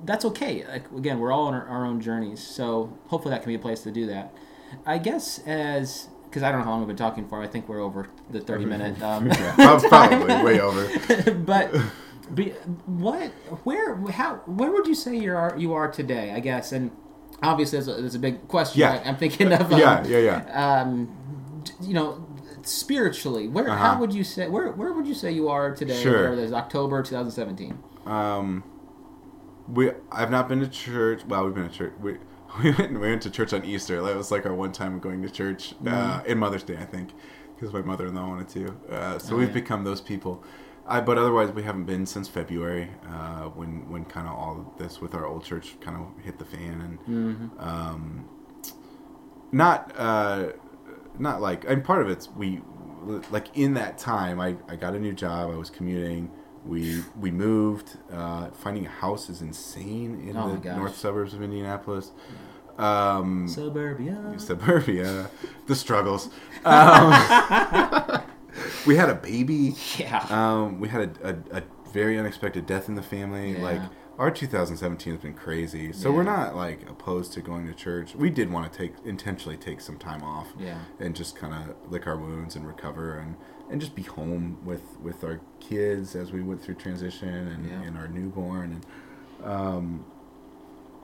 that's 0.04 0.24
okay. 0.24 0.66
Like, 0.66 0.90
again, 0.92 1.18
we're 1.18 1.32
all 1.32 1.46
on 1.46 1.54
our, 1.54 1.66
our 1.66 1.84
own 1.84 2.00
journeys, 2.00 2.40
so 2.46 2.98
hopefully 3.08 3.34
that 3.34 3.42
can 3.42 3.50
be 3.50 3.56
a 3.56 3.58
place 3.58 3.80
to 3.82 3.90
do 3.90 4.06
that. 4.06 4.34
I 4.86 4.98
guess 4.98 5.40
as 5.46 6.08
because 6.24 6.44
I 6.44 6.52
don't 6.52 6.60
know 6.60 6.64
how 6.64 6.70
long 6.70 6.80
we've 6.80 6.88
been 6.88 6.96
talking 6.96 7.26
for. 7.26 7.42
I 7.42 7.48
think 7.48 7.68
we're 7.68 7.80
over 7.80 8.08
the 8.30 8.40
thirty 8.40 8.64
minute. 8.64 9.00
Um, 9.02 9.26
yeah, 9.26 9.54
prob- 9.56 9.82
probably 9.82 10.42
way 10.44 10.60
over. 10.60 11.30
but 11.44 11.74
be, 12.32 12.50
what, 12.86 13.30
where, 13.64 13.96
how, 14.10 14.36
where 14.46 14.70
would 14.70 14.86
you 14.86 14.94
say 14.94 15.16
you 15.16 15.34
are 15.34 15.54
you 15.56 15.72
are 15.72 15.90
today? 15.90 16.32
I 16.32 16.40
guess, 16.40 16.72
and 16.72 16.92
obviously 17.42 17.80
there's 17.80 18.14
a, 18.14 18.16
a 18.16 18.20
big 18.20 18.46
question. 18.48 18.80
Yeah. 18.80 18.92
I, 19.04 19.08
am 19.08 19.16
thinking 19.16 19.52
of. 19.52 19.72
Um, 19.72 19.78
Yeah, 19.78 20.06
yeah, 20.06 20.18
yeah. 20.18 20.80
Um, 20.80 21.16
you 21.80 21.94
know, 21.94 22.26
spiritually, 22.62 23.48
where 23.48 23.68
Uh-huh. 23.68 23.76
how 23.94 24.00
would 24.00 24.12
you 24.12 24.24
say 24.24 24.48
where 24.48 24.70
where 24.72 24.92
would 24.92 25.06
you 25.06 25.14
say 25.14 25.32
you 25.32 25.48
are 25.48 25.74
today? 25.74 26.00
Sure. 26.02 26.34
There's 26.36 26.52
October 26.52 27.02
2017. 27.02 27.78
Um, 28.06 28.64
we 29.68 29.90
I've 30.10 30.30
not 30.30 30.48
been 30.48 30.60
to 30.60 30.68
church. 30.68 31.24
Well, 31.26 31.44
we've 31.44 31.54
been 31.54 31.68
to 31.68 31.74
church. 31.74 31.92
We 32.00 32.16
we 32.62 32.72
went, 32.72 32.92
we 32.92 32.98
went 32.98 33.22
to 33.22 33.30
church 33.30 33.52
on 33.52 33.64
Easter. 33.64 34.02
That 34.02 34.16
was 34.16 34.30
like 34.30 34.44
our 34.46 34.54
one 34.54 34.72
time 34.72 34.98
going 34.98 35.22
to 35.22 35.30
church 35.30 35.74
uh, 35.86 36.22
in 36.26 36.38
Mother's 36.38 36.64
Day, 36.64 36.76
I 36.76 36.84
think, 36.84 37.10
because 37.54 37.72
my 37.72 37.80
mother-in-law 37.82 38.26
wanted 38.28 38.48
to. 38.48 38.76
Uh, 38.92 39.18
so 39.18 39.34
Oh, 39.34 39.38
we've 39.38 39.48
yeah. 39.48 39.54
become 39.54 39.84
those 39.84 40.00
people. 40.00 40.42
I, 40.90 41.00
but 41.00 41.16
otherwise, 41.16 41.52
we 41.52 41.62
haven't 41.62 41.84
been 41.84 42.04
since 42.04 42.28
February 42.28 42.90
uh, 43.08 43.44
when 43.50 43.88
when 43.88 44.04
kind 44.04 44.26
of 44.26 44.34
all 44.34 44.58
of 44.60 44.78
this 44.78 45.00
with 45.00 45.14
our 45.14 45.24
old 45.24 45.44
church 45.44 45.76
kind 45.80 45.96
of 45.96 46.24
hit 46.24 46.38
the 46.38 46.44
fan 46.44 46.98
and 47.06 47.50
um, 47.60 48.28
not 49.52 49.92
uh, 49.96 50.48
not 51.18 51.40
like 51.40 51.64
and 51.68 51.84
part 51.84 52.02
of 52.02 52.10
it's 52.10 52.28
we 52.30 52.60
like 53.30 53.56
in 53.56 53.74
that 53.74 53.98
time 53.98 54.40
I, 54.40 54.56
I 54.68 54.76
got 54.76 54.94
a 54.94 54.98
new 54.98 55.12
job 55.12 55.50
I 55.50 55.56
was 55.56 55.70
commuting 55.70 56.30
we 56.64 57.02
we 57.18 57.30
moved 57.30 57.96
uh, 58.12 58.50
finding 58.50 58.84
a 58.86 58.90
house 58.90 59.30
is 59.30 59.40
insane 59.42 60.28
in 60.28 60.36
Oh 60.36 60.56
the 60.56 60.74
north 60.76 60.96
suburbs 60.96 61.34
of 61.34 61.42
Indianapolis. 61.42 62.10
Um, 62.78 63.46
Suburbia. 63.46 64.34
suburbia. 64.38 65.30
The 65.66 65.76
struggles. 65.76 66.30
Um, 66.64 67.12
we 68.86 68.96
had 68.96 69.10
a 69.10 69.14
baby. 69.14 69.74
Yeah. 69.98 70.24
Um, 70.30 70.80
we 70.80 70.88
had 70.88 71.18
a, 71.22 71.28
a, 71.30 71.58
a 71.58 71.62
very 71.92 72.18
unexpected 72.18 72.66
death 72.66 72.88
in 72.88 72.94
the 72.94 73.02
family. 73.02 73.52
Yeah. 73.52 73.62
Like 73.62 73.80
our 74.18 74.30
2017 74.30 75.14
has 75.14 75.22
been 75.22 75.34
crazy. 75.34 75.92
So 75.92 76.12
we're 76.12 76.22
not 76.22 76.54
like 76.54 76.88
opposed 76.88 77.32
to 77.34 77.40
going 77.40 77.66
to 77.66 77.72
church. 77.74 78.14
We 78.14 78.28
did 78.30 78.50
want 78.52 78.70
to 78.72 78.78
take 78.78 78.92
intentionally 79.04 79.56
take 79.56 79.80
some 79.80 79.96
time 79.98 80.22
off. 80.22 80.48
Yeah. 80.58 80.78
And 80.98 81.16
just 81.16 81.36
kind 81.36 81.54
of 81.54 81.90
lick 81.90 82.06
our 82.06 82.16
wounds 82.16 82.54
and 82.56 82.66
recover 82.66 83.18
and 83.18 83.36
and 83.70 83.80
just 83.80 83.94
be 83.94 84.02
home 84.02 84.58
with 84.64 84.82
with 85.00 85.22
our 85.24 85.40
kids 85.60 86.14
as 86.16 86.32
we 86.32 86.42
went 86.42 86.60
through 86.62 86.74
transition 86.74 87.28
and, 87.28 87.66
Yeah. 87.70 87.82
and 87.82 87.96
our 87.96 88.08
newborn 88.08 88.82
and 89.40 89.48
um 89.48 90.04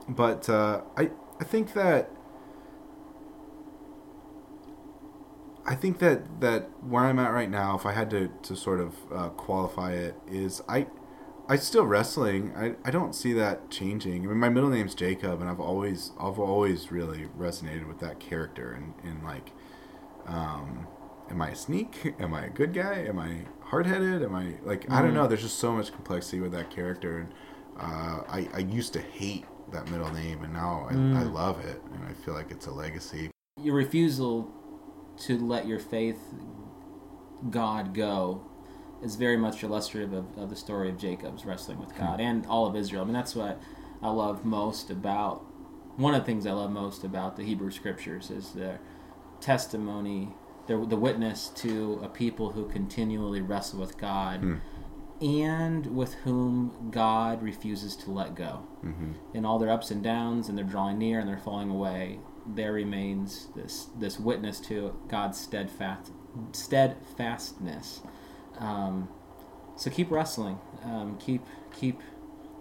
but 0.09 0.47
uh 0.49 0.81
I 0.95 1.09
I 1.39 1.43
think 1.43 1.73
that 1.73 2.11
I 5.69 5.75
think 5.75 5.99
that 5.99 6.39
that 6.39 6.69
where 6.83 7.03
I'm 7.03 7.19
at 7.19 7.33
right 7.33 7.49
now, 7.49 7.75
if 7.75 7.85
I 7.85 7.91
had 7.91 8.09
to, 8.11 8.29
to 8.43 8.55
sort 8.55 8.79
of 8.79 8.95
uh, 9.13 9.29
qualify 9.29 9.91
it, 9.93 10.15
is 10.31 10.61
I 10.69 10.87
I 11.49 11.57
still 11.57 11.85
wrestling. 11.85 12.53
I, 12.55 12.75
I 12.85 12.91
don't 12.91 13.13
see 13.13 13.33
that 13.33 13.69
changing. 13.69 14.23
I 14.23 14.27
mean, 14.27 14.37
my 14.37 14.49
middle 14.49 14.69
name's 14.69 14.95
Jacob, 14.95 15.41
and 15.41 15.49
I've 15.49 15.59
always 15.59 16.11
I've 16.19 16.39
always 16.39 16.91
really 16.91 17.27
resonated 17.37 17.87
with 17.87 17.99
that 17.99 18.19
character 18.19 18.71
and, 18.71 18.93
and 19.03 19.23
like, 19.23 19.51
um, 20.25 20.87
am 21.29 21.41
I 21.41 21.49
a 21.49 21.55
sneak? 21.55 22.15
Am 22.19 22.33
I 22.33 22.45
a 22.45 22.49
good 22.49 22.73
guy? 22.73 23.05
Am 23.07 23.19
I 23.19 23.39
hard 23.61 23.85
headed? 23.87 24.23
Am 24.23 24.35
I 24.35 24.53
like 24.63 24.89
I 24.89 25.01
don't 25.01 25.11
Mhm. 25.11 25.15
know. 25.15 25.27
There's 25.27 25.41
just 25.41 25.59
so 25.59 25.73
much 25.73 25.91
complexity 25.91 26.39
with 26.39 26.53
that 26.53 26.69
character, 26.69 27.17
and 27.19 27.33
uh, 27.77 28.23
I 28.29 28.47
I 28.53 28.59
used 28.59 28.93
to 28.93 29.01
hate 29.01 29.45
that 29.71 29.89
middle 29.91 30.11
name, 30.13 30.43
and 30.43 30.53
now 30.53 30.87
I, 30.89 30.93
I 30.93 31.23
Mm. 31.25 31.33
love 31.33 31.59
it, 31.65 31.81
and 31.93 32.05
I 32.05 32.13
feel 32.13 32.33
like 32.33 32.51
it's 32.51 32.67
a 32.67 32.71
legacy. 32.71 33.29
Your 33.61 33.75
refusal 33.75 34.53
to 35.19 35.37
let 35.37 35.67
your 35.67 35.79
faith 35.79 36.19
God 37.49 37.93
go 37.93 38.41
is 39.03 39.15
very 39.15 39.37
much 39.37 39.63
illustrative 39.63 40.11
of, 40.13 40.37
of 40.37 40.49
the 40.49 40.55
story 40.55 40.89
of 40.89 40.97
Jacob's 40.97 41.45
wrestling 41.45 41.79
with 41.79 41.95
God 41.95 42.19
and 42.19 42.45
all 42.47 42.65
of 42.65 42.75
Israel. 42.75 43.03
I 43.03 43.05
mean, 43.05 43.13
that's 43.13 43.35
what 43.35 43.61
I 44.01 44.09
love 44.09 44.43
most 44.43 44.89
about 44.89 45.43
one 45.97 46.13
of 46.13 46.21
the 46.21 46.25
things 46.25 46.45
I 46.45 46.51
love 46.51 46.71
most 46.71 47.03
about 47.03 47.37
the 47.37 47.43
Hebrew 47.43 47.71
Scriptures 47.71 48.29
is 48.29 48.51
their 48.53 48.79
testimony, 49.39 50.29
their, 50.67 50.83
the 50.85 50.95
witness 50.97 51.49
to 51.55 51.99
a 52.03 52.07
people 52.09 52.51
who 52.51 52.67
continually 52.67 53.41
wrestle 53.41 53.79
with 53.79 53.97
God 53.97 54.39
Hmm. 54.41 54.55
and 55.21 55.85
with 55.95 56.13
whom 56.25 56.89
God 56.91 57.41
refuses 57.41 57.95
to 57.97 58.11
let 58.11 58.35
go 58.35 58.63
hmm 58.81 59.13
in 59.33 59.45
all 59.45 59.57
their 59.59 59.69
ups 59.69 59.89
and 59.91 60.03
downs 60.03 60.49
and 60.49 60.57
they're 60.57 60.65
drawing 60.65 60.97
near 60.97 61.19
and 61.19 61.27
they're 61.29 61.37
falling 61.37 61.69
away 61.69 62.19
there 62.55 62.73
remains 62.73 63.47
this 63.55 63.87
this 63.99 64.19
witness 64.19 64.59
to 64.59 64.95
god's 65.07 65.39
steadfast 65.39 66.11
steadfastness. 66.51 68.01
Um, 68.59 69.09
so 69.75 69.89
keep 69.89 70.11
wrestling. 70.11 70.59
Um, 70.83 71.17
keep 71.19 71.43
keep 71.75 72.01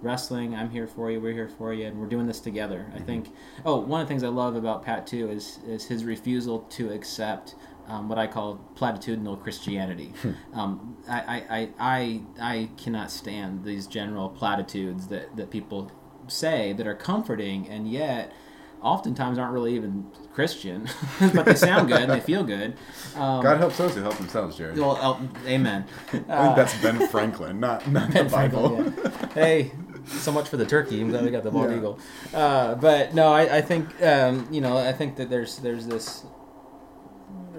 wrestling. 0.03 0.55
I'm 0.55 0.71
here 0.71 0.87
for 0.87 1.11
you. 1.11 1.21
We're 1.21 1.33
here 1.33 1.49
for 1.49 1.73
you. 1.73 1.87
And 1.87 1.99
we're 1.99 2.07
doing 2.07 2.27
this 2.27 2.41
together. 2.41 2.93
I 2.95 3.01
think 3.01 3.29
oh 3.65 3.77
one 3.79 4.01
of 4.01 4.07
the 4.07 4.09
things 4.09 4.23
i 4.23 4.29
love 4.29 4.57
about 4.57 4.85
pat 4.85 5.07
too 5.07 5.31
is 5.31 5.59
is 5.67 5.87
his 5.87 6.05
refusal 6.05 6.61
to 6.71 6.93
accept 6.93 7.55
um, 7.89 8.09
what 8.09 8.19
I 8.19 8.27
call 8.27 8.61
platitudinal 8.75 9.41
Christianity. 9.41 10.13
um, 10.55 10.97
I, 11.09 11.21
I, 11.21 11.59
I, 11.59 11.69
I, 11.79 12.21
I 12.41 12.69
cannot 12.77 13.13
stand 13.13 13.65
these 13.65 13.87
general 13.87 14.29
platitudes 14.29 15.07
that, 15.07 15.37
that 15.37 15.51
people 15.51 15.93
say 16.27 16.73
that 16.73 16.85
are 16.89 16.97
comforting 16.97 17.69
and 17.69 17.89
yet 17.89 18.33
oftentimes 18.83 19.39
aren't 19.39 19.53
really 19.53 19.75
even 19.75 20.07
Christian, 20.33 20.89
but 21.35 21.47
they 21.47 21.55
sound 21.55 21.89
good 21.89 22.03
and 22.03 22.13
they 22.13 22.21
feel 22.21 22.45
good. 22.45 22.77
Um, 23.15 23.43
God 23.43 23.59
helps 23.59 23.79
those 23.79 23.95
who 23.95 24.03
help 24.03 24.17
themselves, 24.17 24.57
Jared. 24.57 24.79
well, 24.79 24.97
uh, 24.97 25.47
amen. 25.49 25.85
I 26.09 26.11
think 26.11 26.25
Uh, 26.29 26.55
that's 26.55 26.81
Ben 26.83 27.09
Franklin, 27.09 27.59
not 27.61 27.87
not 27.91 28.13
Ben 28.13 28.27
the 28.27 28.31
Bible. 28.31 28.77
Franklin, 28.83 29.13
yeah. 29.13 29.29
Hey, 29.35 29.73
so 30.07 30.31
much 30.31 30.49
for 30.49 30.57
the 30.57 30.67
turkey. 30.67 31.01
I'm 31.01 31.09
glad 31.11 31.25
we 31.25 31.31
got 31.31 31.43
the 31.43 31.51
bald 31.51 31.71
Yeah. 31.71 31.77
eagle. 31.79 31.99
Uh, 32.35 32.75
but 32.77 33.15
no, 33.15 33.33
I, 33.33 33.57
I 33.59 33.61
think 33.63 33.89
um, 34.03 34.47
you 34.51 34.61
know 34.61 34.77
I 34.77 34.93
think 34.93 35.17
that 35.17 35.31
there's 35.31 35.57
there's 35.59 35.87
this 35.87 36.25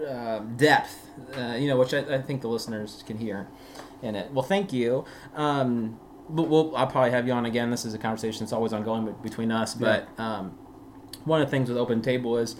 uh, 0.08 0.40
depth, 0.40 1.10
uh, 1.38 1.56
you 1.58 1.68
know, 1.68 1.78
which 1.78 1.94
I, 1.94 2.00
I 2.16 2.22
think 2.22 2.42
the 2.42 2.48
listeners 2.48 3.04
can 3.06 3.18
hear 3.18 3.48
in 4.02 4.16
it. 4.16 4.32
Well, 4.32 4.44
thank 4.44 4.72
you. 4.72 5.06
Um, 5.36 6.00
but 6.30 6.44
we'll, 6.44 6.76
I'll 6.76 6.88
probably 6.88 7.12
have 7.12 7.26
you 7.26 7.34
on 7.34 7.46
again. 7.46 7.72
This 7.72 7.86
is 7.86 7.94
a 7.94 7.98
conversation 7.98 8.42
that's 8.42 8.52
always 8.54 8.74
ongoing 8.74 9.16
between 9.24 9.52
us. 9.52 9.74
But 9.74 10.08
um, 10.20 10.58
one 11.28 11.42
of 11.42 11.48
the 11.48 11.52
things 11.52 11.70
with 11.70 11.78
Open 11.78 12.02
Table 12.02 12.38
is, 12.38 12.56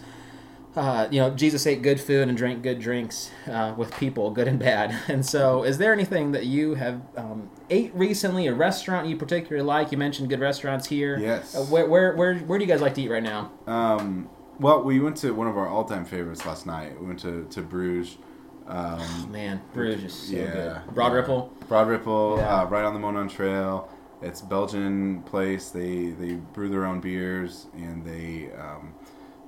uh, 0.76 1.08
you 1.10 1.18
know, 1.20 1.30
Jesus 1.30 1.66
ate 1.66 1.82
good 1.82 2.00
food 2.00 2.28
and 2.28 2.36
drank 2.36 2.62
good 2.62 2.78
drinks 2.78 3.30
uh, 3.50 3.74
with 3.76 3.96
people, 3.96 4.30
good 4.30 4.46
and 4.46 4.58
bad. 4.58 4.94
And 5.08 5.24
so, 5.24 5.62
is 5.64 5.78
there 5.78 5.92
anything 5.92 6.32
that 6.32 6.46
you 6.46 6.74
have 6.74 7.00
um, 7.16 7.50
ate 7.70 7.92
recently, 7.94 8.46
a 8.46 8.54
restaurant 8.54 9.08
you 9.08 9.16
particularly 9.16 9.66
like? 9.66 9.90
You 9.90 9.98
mentioned 9.98 10.28
good 10.28 10.40
restaurants 10.40 10.86
here. 10.86 11.18
Yes. 11.18 11.56
Uh, 11.56 11.64
where, 11.64 11.86
where, 11.86 12.14
where, 12.14 12.36
where 12.40 12.58
do 12.58 12.64
you 12.64 12.70
guys 12.70 12.80
like 12.80 12.94
to 12.94 13.02
eat 13.02 13.08
right 13.10 13.22
now? 13.22 13.50
Um, 13.66 14.28
well, 14.60 14.82
we 14.82 15.00
went 15.00 15.16
to 15.18 15.32
one 15.32 15.46
of 15.48 15.56
our 15.56 15.68
all-time 15.68 16.04
favorites 16.04 16.44
last 16.44 16.66
night. 16.66 17.00
We 17.00 17.06
went 17.06 17.20
to, 17.20 17.44
to 17.50 17.62
Bruges. 17.62 18.18
Um, 18.66 19.32
Man, 19.32 19.62
Bruges 19.72 20.04
is 20.04 20.12
so 20.12 20.36
yeah, 20.36 20.82
good. 20.84 20.94
Broad 20.94 21.08
yeah. 21.08 21.14
Ripple. 21.14 21.52
Broad 21.68 21.88
Ripple, 21.88 22.36
Yeah. 22.38 22.60
uh, 22.60 22.64
right 22.66 22.84
on 22.84 22.92
the 22.92 23.00
Monon 23.00 23.28
Trail. 23.28 23.88
It's 24.20 24.40
Belgian 24.40 25.22
place. 25.22 25.70
They 25.70 26.08
they 26.10 26.34
brew 26.34 26.68
their 26.68 26.84
own 26.86 27.00
beers 27.00 27.66
and 27.74 28.04
they 28.04 28.50
um, 28.58 28.94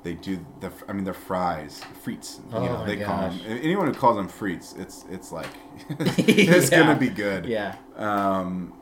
they 0.02 0.14
do 0.14 0.44
the 0.60 0.72
I 0.88 0.92
mean 0.92 1.04
their 1.04 1.14
fries, 1.14 1.82
frites. 2.04 2.38
You 2.38 2.56
Oh 2.56 2.64
know, 2.68 2.78
my 2.78 2.86
they 2.86 2.96
call 2.96 3.28
them. 3.30 3.40
Anyone 3.46 3.86
who 3.88 3.94
calls 3.94 4.16
them 4.16 4.28
frites, 4.28 4.78
it's 4.78 5.04
it's 5.10 5.32
like 5.32 5.50
it's 5.88 6.70
Yeah. 6.70 6.80
gonna 6.80 6.98
be 6.98 7.08
good. 7.08 7.46
Yeah. 7.46 7.76
Um, 7.96 8.72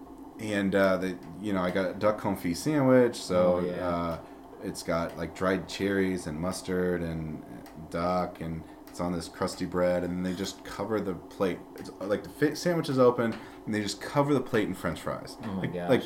and 0.40 0.74
uh, 0.74 0.98
the 0.98 1.16
you 1.40 1.52
know 1.52 1.62
I 1.62 1.70
got 1.70 1.90
a 1.90 1.94
duck 1.94 2.20
confit 2.20 2.56
sandwich, 2.56 3.16
so 3.16 3.56
Oh, 3.56 3.60
yeah. 3.64 3.88
uh, 3.88 4.18
it's 4.62 4.82
got 4.82 5.16
like 5.16 5.34
dried 5.34 5.68
cherries 5.68 6.26
and 6.26 6.38
mustard 6.38 7.00
and 7.02 7.42
duck, 7.90 8.40
and 8.40 8.62
it's 8.88 9.00
on 9.00 9.12
this 9.12 9.28
crusty 9.28 9.64
bread, 9.64 10.04
and 10.04 10.12
then 10.12 10.22
they 10.22 10.38
just 10.38 10.62
cover 10.64 11.00
the 11.00 11.14
plate. 11.14 11.58
It's 11.76 11.90
like 12.00 12.22
the 12.38 12.54
sandwich 12.56 12.88
is 12.88 12.98
open, 12.98 13.34
and 13.68 13.74
they 13.74 13.82
just 13.82 14.00
cover 14.00 14.32
the 14.32 14.40
plate 14.40 14.66
in 14.66 14.72
French 14.74 14.98
fries. 14.98 15.36
Oh 15.44 15.46
my 15.48 15.60
like, 15.60 15.74
gosh. 15.74 15.90
Like 15.90 16.02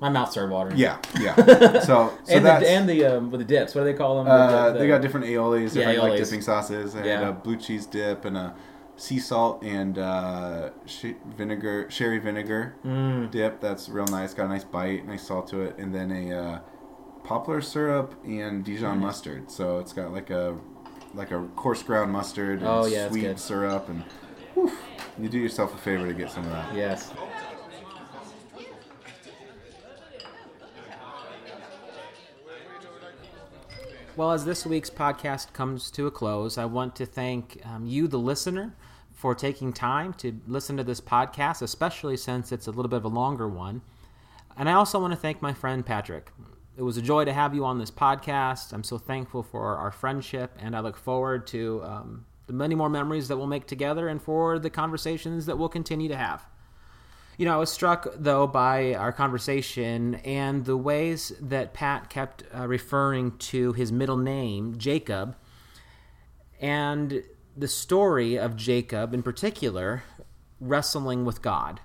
My 0.00 0.08
mouth 0.08 0.30
started 0.32 0.50
watering. 0.52 0.76
yeah, 0.76 0.98
yeah. 1.20 1.34
So 1.80 2.12
so 2.24 2.34
and 2.34 2.44
the, 2.44 2.52
and 2.68 2.88
the 2.88 3.04
um, 3.04 3.30
with 3.30 3.40
the 3.40 3.44
dips. 3.46 3.74
What 3.74 3.82
do 3.82 3.84
they 3.92 3.94
call 3.96 4.18
them? 4.24 4.26
uh, 4.32 4.66
The- 4.68 4.72
the- 4.72 4.78
they 4.80 4.88
got 4.88 5.02
different 5.02 5.26
aiolis, 5.26 5.74
Yeah, 5.74 5.86
different 5.92 5.98
like 6.10 6.22
dipping 6.24 6.40
sauces. 6.42 6.94
I 6.94 6.98
had 6.98 7.06
Yeah. 7.06 7.28
a 7.28 7.32
blue 7.32 7.56
cheese 7.56 7.86
dip 7.86 8.24
and 8.24 8.36
a 8.36 8.54
sea 8.96 9.18
salt 9.18 9.62
and 9.62 9.98
uh, 9.98 10.70
sh- 10.86 11.14
vinegar, 11.36 11.86
sherry 11.90 12.18
vinegar. 12.18 12.74
Mm. 12.84 13.30
dip 13.30 13.60
that's 13.60 13.88
real 13.88 14.06
nice. 14.06 14.34
Got 14.34 14.46
a 14.46 14.48
nice 14.48 14.64
bite, 14.64 15.06
nice 15.06 15.26
salt 15.26 15.46
to 15.48 15.60
it, 15.62 15.78
and 15.78 15.94
then 15.94 16.10
a 16.10 16.32
uh, 16.32 16.58
poplar 17.22 17.60
syrup 17.60 18.14
and 18.24 18.64
Dijon 18.64 18.96
Nice. 18.98 19.02
mustard. 19.06 19.50
So 19.50 19.78
it's 19.78 19.92
got 19.92 20.12
like 20.12 20.30
a 20.30 20.56
like 21.14 21.30
a 21.30 21.46
coarse 21.56 21.82
ground 21.82 22.10
mustard 22.12 22.58
and 22.60 22.68
Oh, 22.68 22.86
yeah, 22.86 23.08
sweet 23.08 23.38
syrup, 23.38 23.88
and 23.88 24.04
whew, 24.68 24.76
you 25.18 25.28
do 25.28 25.38
yourself 25.38 25.74
a 25.74 25.78
favor 25.78 26.06
to 26.06 26.14
get 26.14 26.30
some 26.30 26.44
of 26.44 26.50
that. 26.50 26.74
Yes. 26.74 27.12
Well, 34.16 34.32
as 34.32 34.44
this 34.44 34.66
week's 34.66 34.90
podcast 34.90 35.52
comes 35.54 35.90
to 35.92 36.06
a 36.06 36.10
close, 36.10 36.58
I 36.58 36.66
want 36.66 36.94
to 36.96 37.06
thank 37.06 37.60
um, 37.64 37.86
you, 37.86 38.06
the 38.06 38.18
listener, 38.18 38.74
for 39.14 39.34
taking 39.34 39.72
time 39.72 40.12
to 40.14 40.38
listen 40.46 40.76
to 40.76 40.84
this 40.84 41.00
podcast, 41.00 41.62
especially 41.62 42.16
since 42.16 42.52
it's 42.52 42.66
a 42.66 42.70
little 42.70 42.88
bit 42.90 42.98
of 42.98 43.04
a 43.04 43.08
longer 43.08 43.48
one. 43.48 43.80
And 44.58 44.68
I 44.68 44.72
also 44.72 45.00
want 45.00 45.12
to 45.12 45.18
thank 45.18 45.40
my 45.40 45.54
friend 45.54 45.86
Patrick. 45.86 46.32
It 46.76 46.82
was 46.82 46.96
a 46.96 47.02
joy 47.02 47.24
to 47.24 47.32
have 47.32 47.54
you 47.54 47.64
on 47.64 47.78
this 47.78 47.90
podcast. 47.90 48.72
I'm 48.72 48.84
so 48.84 48.98
thankful 48.98 49.42
for 49.42 49.76
our 49.76 49.92
friendship, 49.92 50.54
and 50.58 50.76
I 50.76 50.80
look 50.80 50.96
forward 50.96 51.46
to 51.48 51.82
um, 51.84 52.26
the 52.50 52.56
many 52.56 52.74
more 52.74 52.88
memories 52.88 53.28
that 53.28 53.36
we'll 53.36 53.46
make 53.46 53.68
together 53.68 54.08
and 54.08 54.20
for 54.20 54.58
the 54.58 54.68
conversations 54.68 55.46
that 55.46 55.56
we'll 55.56 55.68
continue 55.68 56.08
to 56.08 56.16
have. 56.16 56.44
You 57.38 57.44
know, 57.46 57.54
I 57.54 57.58
was 57.58 57.70
struck 57.70 58.08
though 58.16 58.48
by 58.48 58.92
our 58.94 59.12
conversation 59.12 60.16
and 60.16 60.64
the 60.64 60.76
ways 60.76 61.32
that 61.40 61.74
Pat 61.74 62.10
kept 62.10 62.42
uh, 62.52 62.66
referring 62.66 63.38
to 63.38 63.72
his 63.74 63.92
middle 63.92 64.16
name, 64.16 64.78
Jacob, 64.78 65.36
and 66.60 67.22
the 67.56 67.68
story 67.68 68.36
of 68.36 68.56
Jacob 68.56 69.14
in 69.14 69.22
particular 69.22 70.02
wrestling 70.60 71.24
with 71.24 71.42
God. 71.42 71.78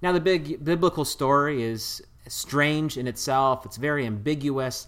Now, 0.00 0.12
the 0.12 0.20
big 0.20 0.64
biblical 0.64 1.04
story 1.04 1.62
is 1.62 2.02
strange 2.26 2.96
in 2.96 3.06
itself, 3.06 3.66
it's 3.66 3.76
very 3.76 4.06
ambiguous, 4.06 4.86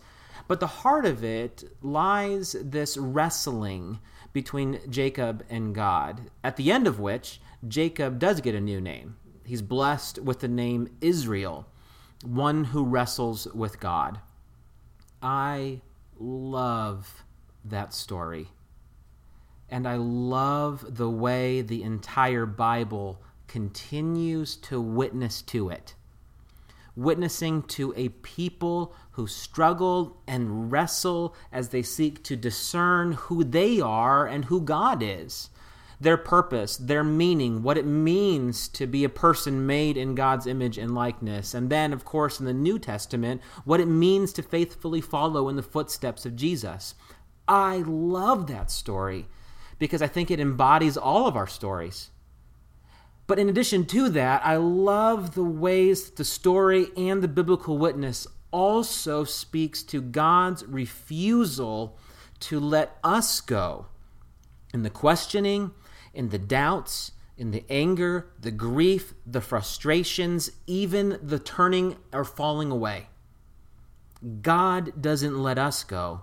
but 0.49 0.59
the 0.59 0.67
heart 0.67 1.05
of 1.05 1.23
it 1.23 1.65
lies 1.83 2.57
this 2.63 2.97
wrestling 2.97 3.99
between 4.33 4.81
Jacob 4.89 5.45
and 5.51 5.75
God, 5.75 6.31
at 6.45 6.57
the 6.57 6.71
end 6.71 6.87
of 6.87 7.01
which 7.01 7.41
Jacob 7.67 8.19
does 8.19 8.41
get 8.41 8.55
a 8.55 8.61
new 8.61 8.81
name. 8.81 9.17
He's 9.45 9.63
blessed 9.63 10.21
with 10.21 10.41
the 10.41 10.49
name 10.49 10.97
Israel, 11.01 11.67
one 12.25 12.65
who 12.65 12.85
wrestles 12.85 13.47
with 13.49 13.81
God. 13.81 14.21
I 15.23 15.81
love 16.19 17.25
that 17.65 17.93
story. 17.93 18.49
And 19.69 19.87
I 19.87 19.97
love 19.97 20.97
the 20.97 21.11
way 21.11 21.63
the 21.63 21.83
entire 21.83 22.47
Bible 22.47 23.23
continues 23.47 24.57
to 24.57 24.81
witness 24.81 25.43
to 25.43 25.71
it. 25.71 25.95
Witnessing 27.01 27.63
to 27.63 27.95
a 27.97 28.11
people 28.11 28.95
who 29.13 29.27
struggle 29.27 30.23
and 30.27 30.71
wrestle 30.71 31.35
as 31.51 31.71
they 31.71 31.83
seek 31.83 32.23
to 32.25 32.37
discern 32.37 33.13
who 33.13 33.43
they 33.43 33.81
are 33.81 34.27
and 34.27 34.45
who 34.45 34.61
God 34.61 35.03
is 35.03 35.51
their 36.01 36.17
purpose, 36.17 36.79
their 36.79 37.05
meaning, 37.05 37.63
what 37.63 37.77
it 37.77 37.85
means 37.85 38.69
to 38.69 38.87
be 38.87 39.05
a 39.05 39.09
person 39.09 39.67
made 39.67 39.99
in 39.99 40.15
God's 40.15 40.47
image 40.47 40.79
and 40.79 40.95
likeness. 40.95 41.53
And 41.53 41.69
then, 41.69 41.93
of 41.93 42.07
course, 42.07 42.41
in 42.41 42.47
the 42.47 42.55
New 42.55 42.79
Testament, 42.79 43.43
what 43.65 43.81
it 43.81 43.87
means 43.87 44.33
to 44.33 44.43
faithfully 44.43 45.03
follow 45.03 45.49
in 45.51 45.57
the 45.57 45.63
footsteps 45.63 46.25
of 46.25 46.37
Jesus. 46.37 46.95
I 47.47 47.83
love 47.87 48.47
that 48.47 48.71
story 48.71 49.27
because 49.79 50.01
I 50.01 50.07
think 50.07 50.31
it 50.31 50.41
embodies 50.41 50.97
all 50.97 51.27
of 51.27 51.37
our 51.37 51.47
stories. 51.47 52.09
But 53.31 53.39
in 53.39 53.49
addition 53.49 53.87
to 53.87 54.09
that, 54.09 54.45
I 54.45 54.57
love 54.57 55.37
the 55.37 55.45
ways 55.45 56.11
the 56.11 56.25
story 56.25 56.89
and 56.97 57.23
the 57.23 57.29
biblical 57.29 57.79
witness 57.79 58.27
also 58.51 59.23
speaks 59.23 59.85
to 59.85 60.03
God's 60.03 60.65
refusal 60.67 61.97
to 62.41 62.59
let 62.59 62.99
us 63.05 63.41
go 63.41 63.87
in 64.75 64.83
the 64.83 64.91
questioning 64.91 65.71
in 66.13 66.31
the 66.31 66.41
doubts, 66.41 67.13
in 67.39 67.53
the 67.53 67.63
anger, 67.71 68.27
the 68.41 68.51
grief, 68.51 69.15
the 69.25 69.41
frustrations, 69.41 70.51
even 70.67 71.17
the 71.23 71.39
turning 71.39 71.99
or 72.13 72.25
falling 72.25 72.73
away. 72.73 73.11
God 74.43 75.01
doesn't 75.01 75.41
let 75.41 75.57
us 75.57 75.85
go. 75.85 76.23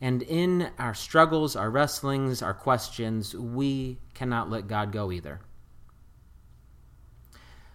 And 0.00 0.22
in 0.22 0.70
our 0.76 0.94
struggles, 0.94 1.54
our 1.54 1.70
wrestlings, 1.70 2.42
our 2.42 2.52
questions, 2.52 3.32
we 3.36 4.00
cannot 4.12 4.50
let 4.50 4.66
God 4.66 4.90
go 4.90 5.12
either. 5.12 5.38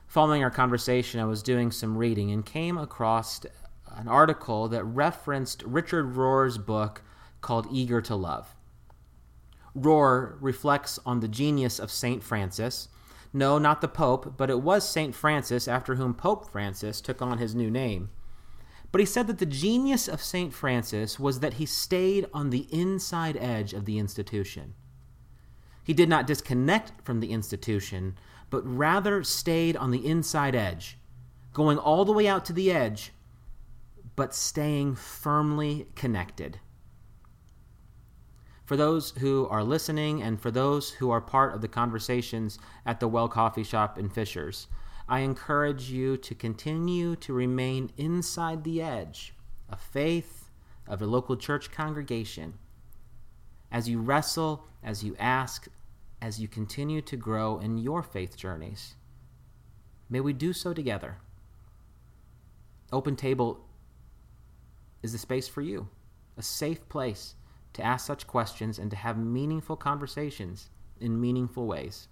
Following 0.10 0.43
our 0.43 0.49
conversation, 0.49 1.20
I 1.20 1.26
was 1.26 1.43
doing 1.43 1.70
some 1.72 1.95
reading 1.95 2.32
and 2.32 2.43
came 2.43 2.80
across 2.80 3.41
an 3.91 4.07
article 4.07 4.68
that 4.70 4.84
referenced 4.84 5.62
Richard 5.62 6.16
Rohr's 6.16 6.57
book 6.57 7.03
called 7.41 7.68
Eager 7.72 8.01
to 8.01 8.16
Love. 8.16 8.55
Rohr 9.78 10.36
reflects 10.41 10.97
on 11.05 11.20
the 11.20 11.28
genius 11.28 11.78
of 11.78 11.91
St. 11.91 12.24
Francis. 12.24 12.88
No, 13.34 13.60
not 13.60 13.82
the 13.82 13.88
Pope, 13.88 14.34
but 14.36 14.49
it 14.49 14.62
was 14.62 14.89
St. 14.89 15.14
Francis 15.14 15.68
after 15.68 15.93
whom 15.93 16.16
Pope 16.16 16.49
Francis 16.49 17.01
took 17.01 17.22
on 17.22 17.38
his 17.38 17.53
new 17.53 17.70
name. 17.70 18.10
But 18.91 19.01
he 19.01 19.05
said 19.05 19.28
that 19.28 19.38
the 19.38 19.45
genius 19.45 20.07
of 20.07 20.24
St. 20.24 20.51
Francis 20.51 21.20
was 21.20 21.39
that 21.41 21.53
he 21.53 21.68
stayed 21.68 22.26
on 22.34 22.49
the 22.49 22.68
inside 22.72 23.38
edge 23.38 23.74
of 23.74 23.86
the 23.86 23.99
institution. 23.99 24.74
He 25.84 25.93
did 25.93 26.10
not 26.10 26.26
disconnect 26.26 27.05
from 27.05 27.20
the 27.20 27.32
institution, 27.32 28.18
but 28.50 28.66
rather 28.66 29.24
stayed 29.24 29.76
on 29.76 29.91
the 29.91 30.06
inside 30.06 30.56
edge, 30.56 30.97
going 31.54 31.78
all 31.78 32.06
the 32.06 32.12
way 32.12 32.28
out 32.28 32.45
to 32.45 32.54
the 32.54 32.72
edge, 32.72 33.12
but 34.16 34.34
staying 34.34 34.95
firmly 34.95 35.88
connected 35.95 36.60
for 38.70 38.78
those 38.78 39.10
who 39.18 39.47
are 39.47 39.64
listening 39.64 40.22
and 40.22 40.39
for 40.39 40.52
those 40.52 40.91
who 40.91 41.10
are 41.10 41.20
part 41.20 41.56
of 41.56 41.62
the 41.62 41.68
conversations 41.68 42.60
at 42.86 43.00
the 43.00 43.08
Well 43.08 43.28
Coffee 43.28 43.64
Shop 43.64 43.97
in 43.97 44.10
Fishers, 44.10 44.68
I 45.08 45.22
encourage 45.22 45.89
you 45.89 46.18
to 46.18 46.36
continue 46.36 47.16
to 47.16 47.34
remain 47.34 47.91
inside 47.97 48.64
the 48.64 48.80
edge 48.80 49.34
of 49.72 49.82
faith, 49.82 50.52
of 50.88 51.02
a 51.02 51.08
local 51.08 51.36
church 51.36 51.72
congregation. 51.72 52.60
As 53.72 53.89
you 53.89 54.00
wrestle, 54.02 54.68
as 54.84 55.04
you 55.04 55.16
ask, 55.18 55.68
as 56.22 56.39
you 56.39 56.47
continue 56.47 57.01
to 57.01 57.15
grow 57.15 57.59
in 57.59 57.78
your 57.78 58.03
faith 58.03 58.36
journeys, 58.36 58.95
may 60.09 60.20
we 60.20 60.34
do 60.34 60.53
so 60.53 60.74
together. 60.74 61.17
Open 62.91 63.15
Table 63.15 63.65
is 65.01 65.11
the 65.11 65.17
space 65.17 65.47
for 65.47 65.61
you, 65.61 65.88
a 66.38 66.41
safe 66.41 66.88
place 66.89 67.36
to 67.74 67.84
ask 67.84 68.05
such 68.05 68.28
questions 68.28 68.80
and 68.80 68.89
to 68.89 68.97
have 68.97 69.17
meaningful 69.17 69.76
conversations 69.76 70.70
in 70.99 71.20
meaningful 71.20 71.67
ways. 71.67 72.07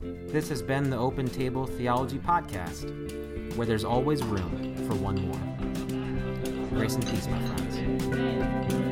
This 0.00 0.48
has 0.48 0.62
been 0.62 0.90
the 0.90 0.96
Open 0.96 1.26
Table 1.26 1.66
Theology 1.66 2.18
Podcast, 2.18 3.56
where 3.56 3.66
there's 3.66 3.84
always 3.84 4.22
room 4.22 4.76
for 4.86 4.94
one 4.94 5.16
more. 5.26 6.68
Grace 6.78 6.94
and 6.94 7.06
peace, 7.06 7.26
my 7.26 7.38
friends. 7.48 8.91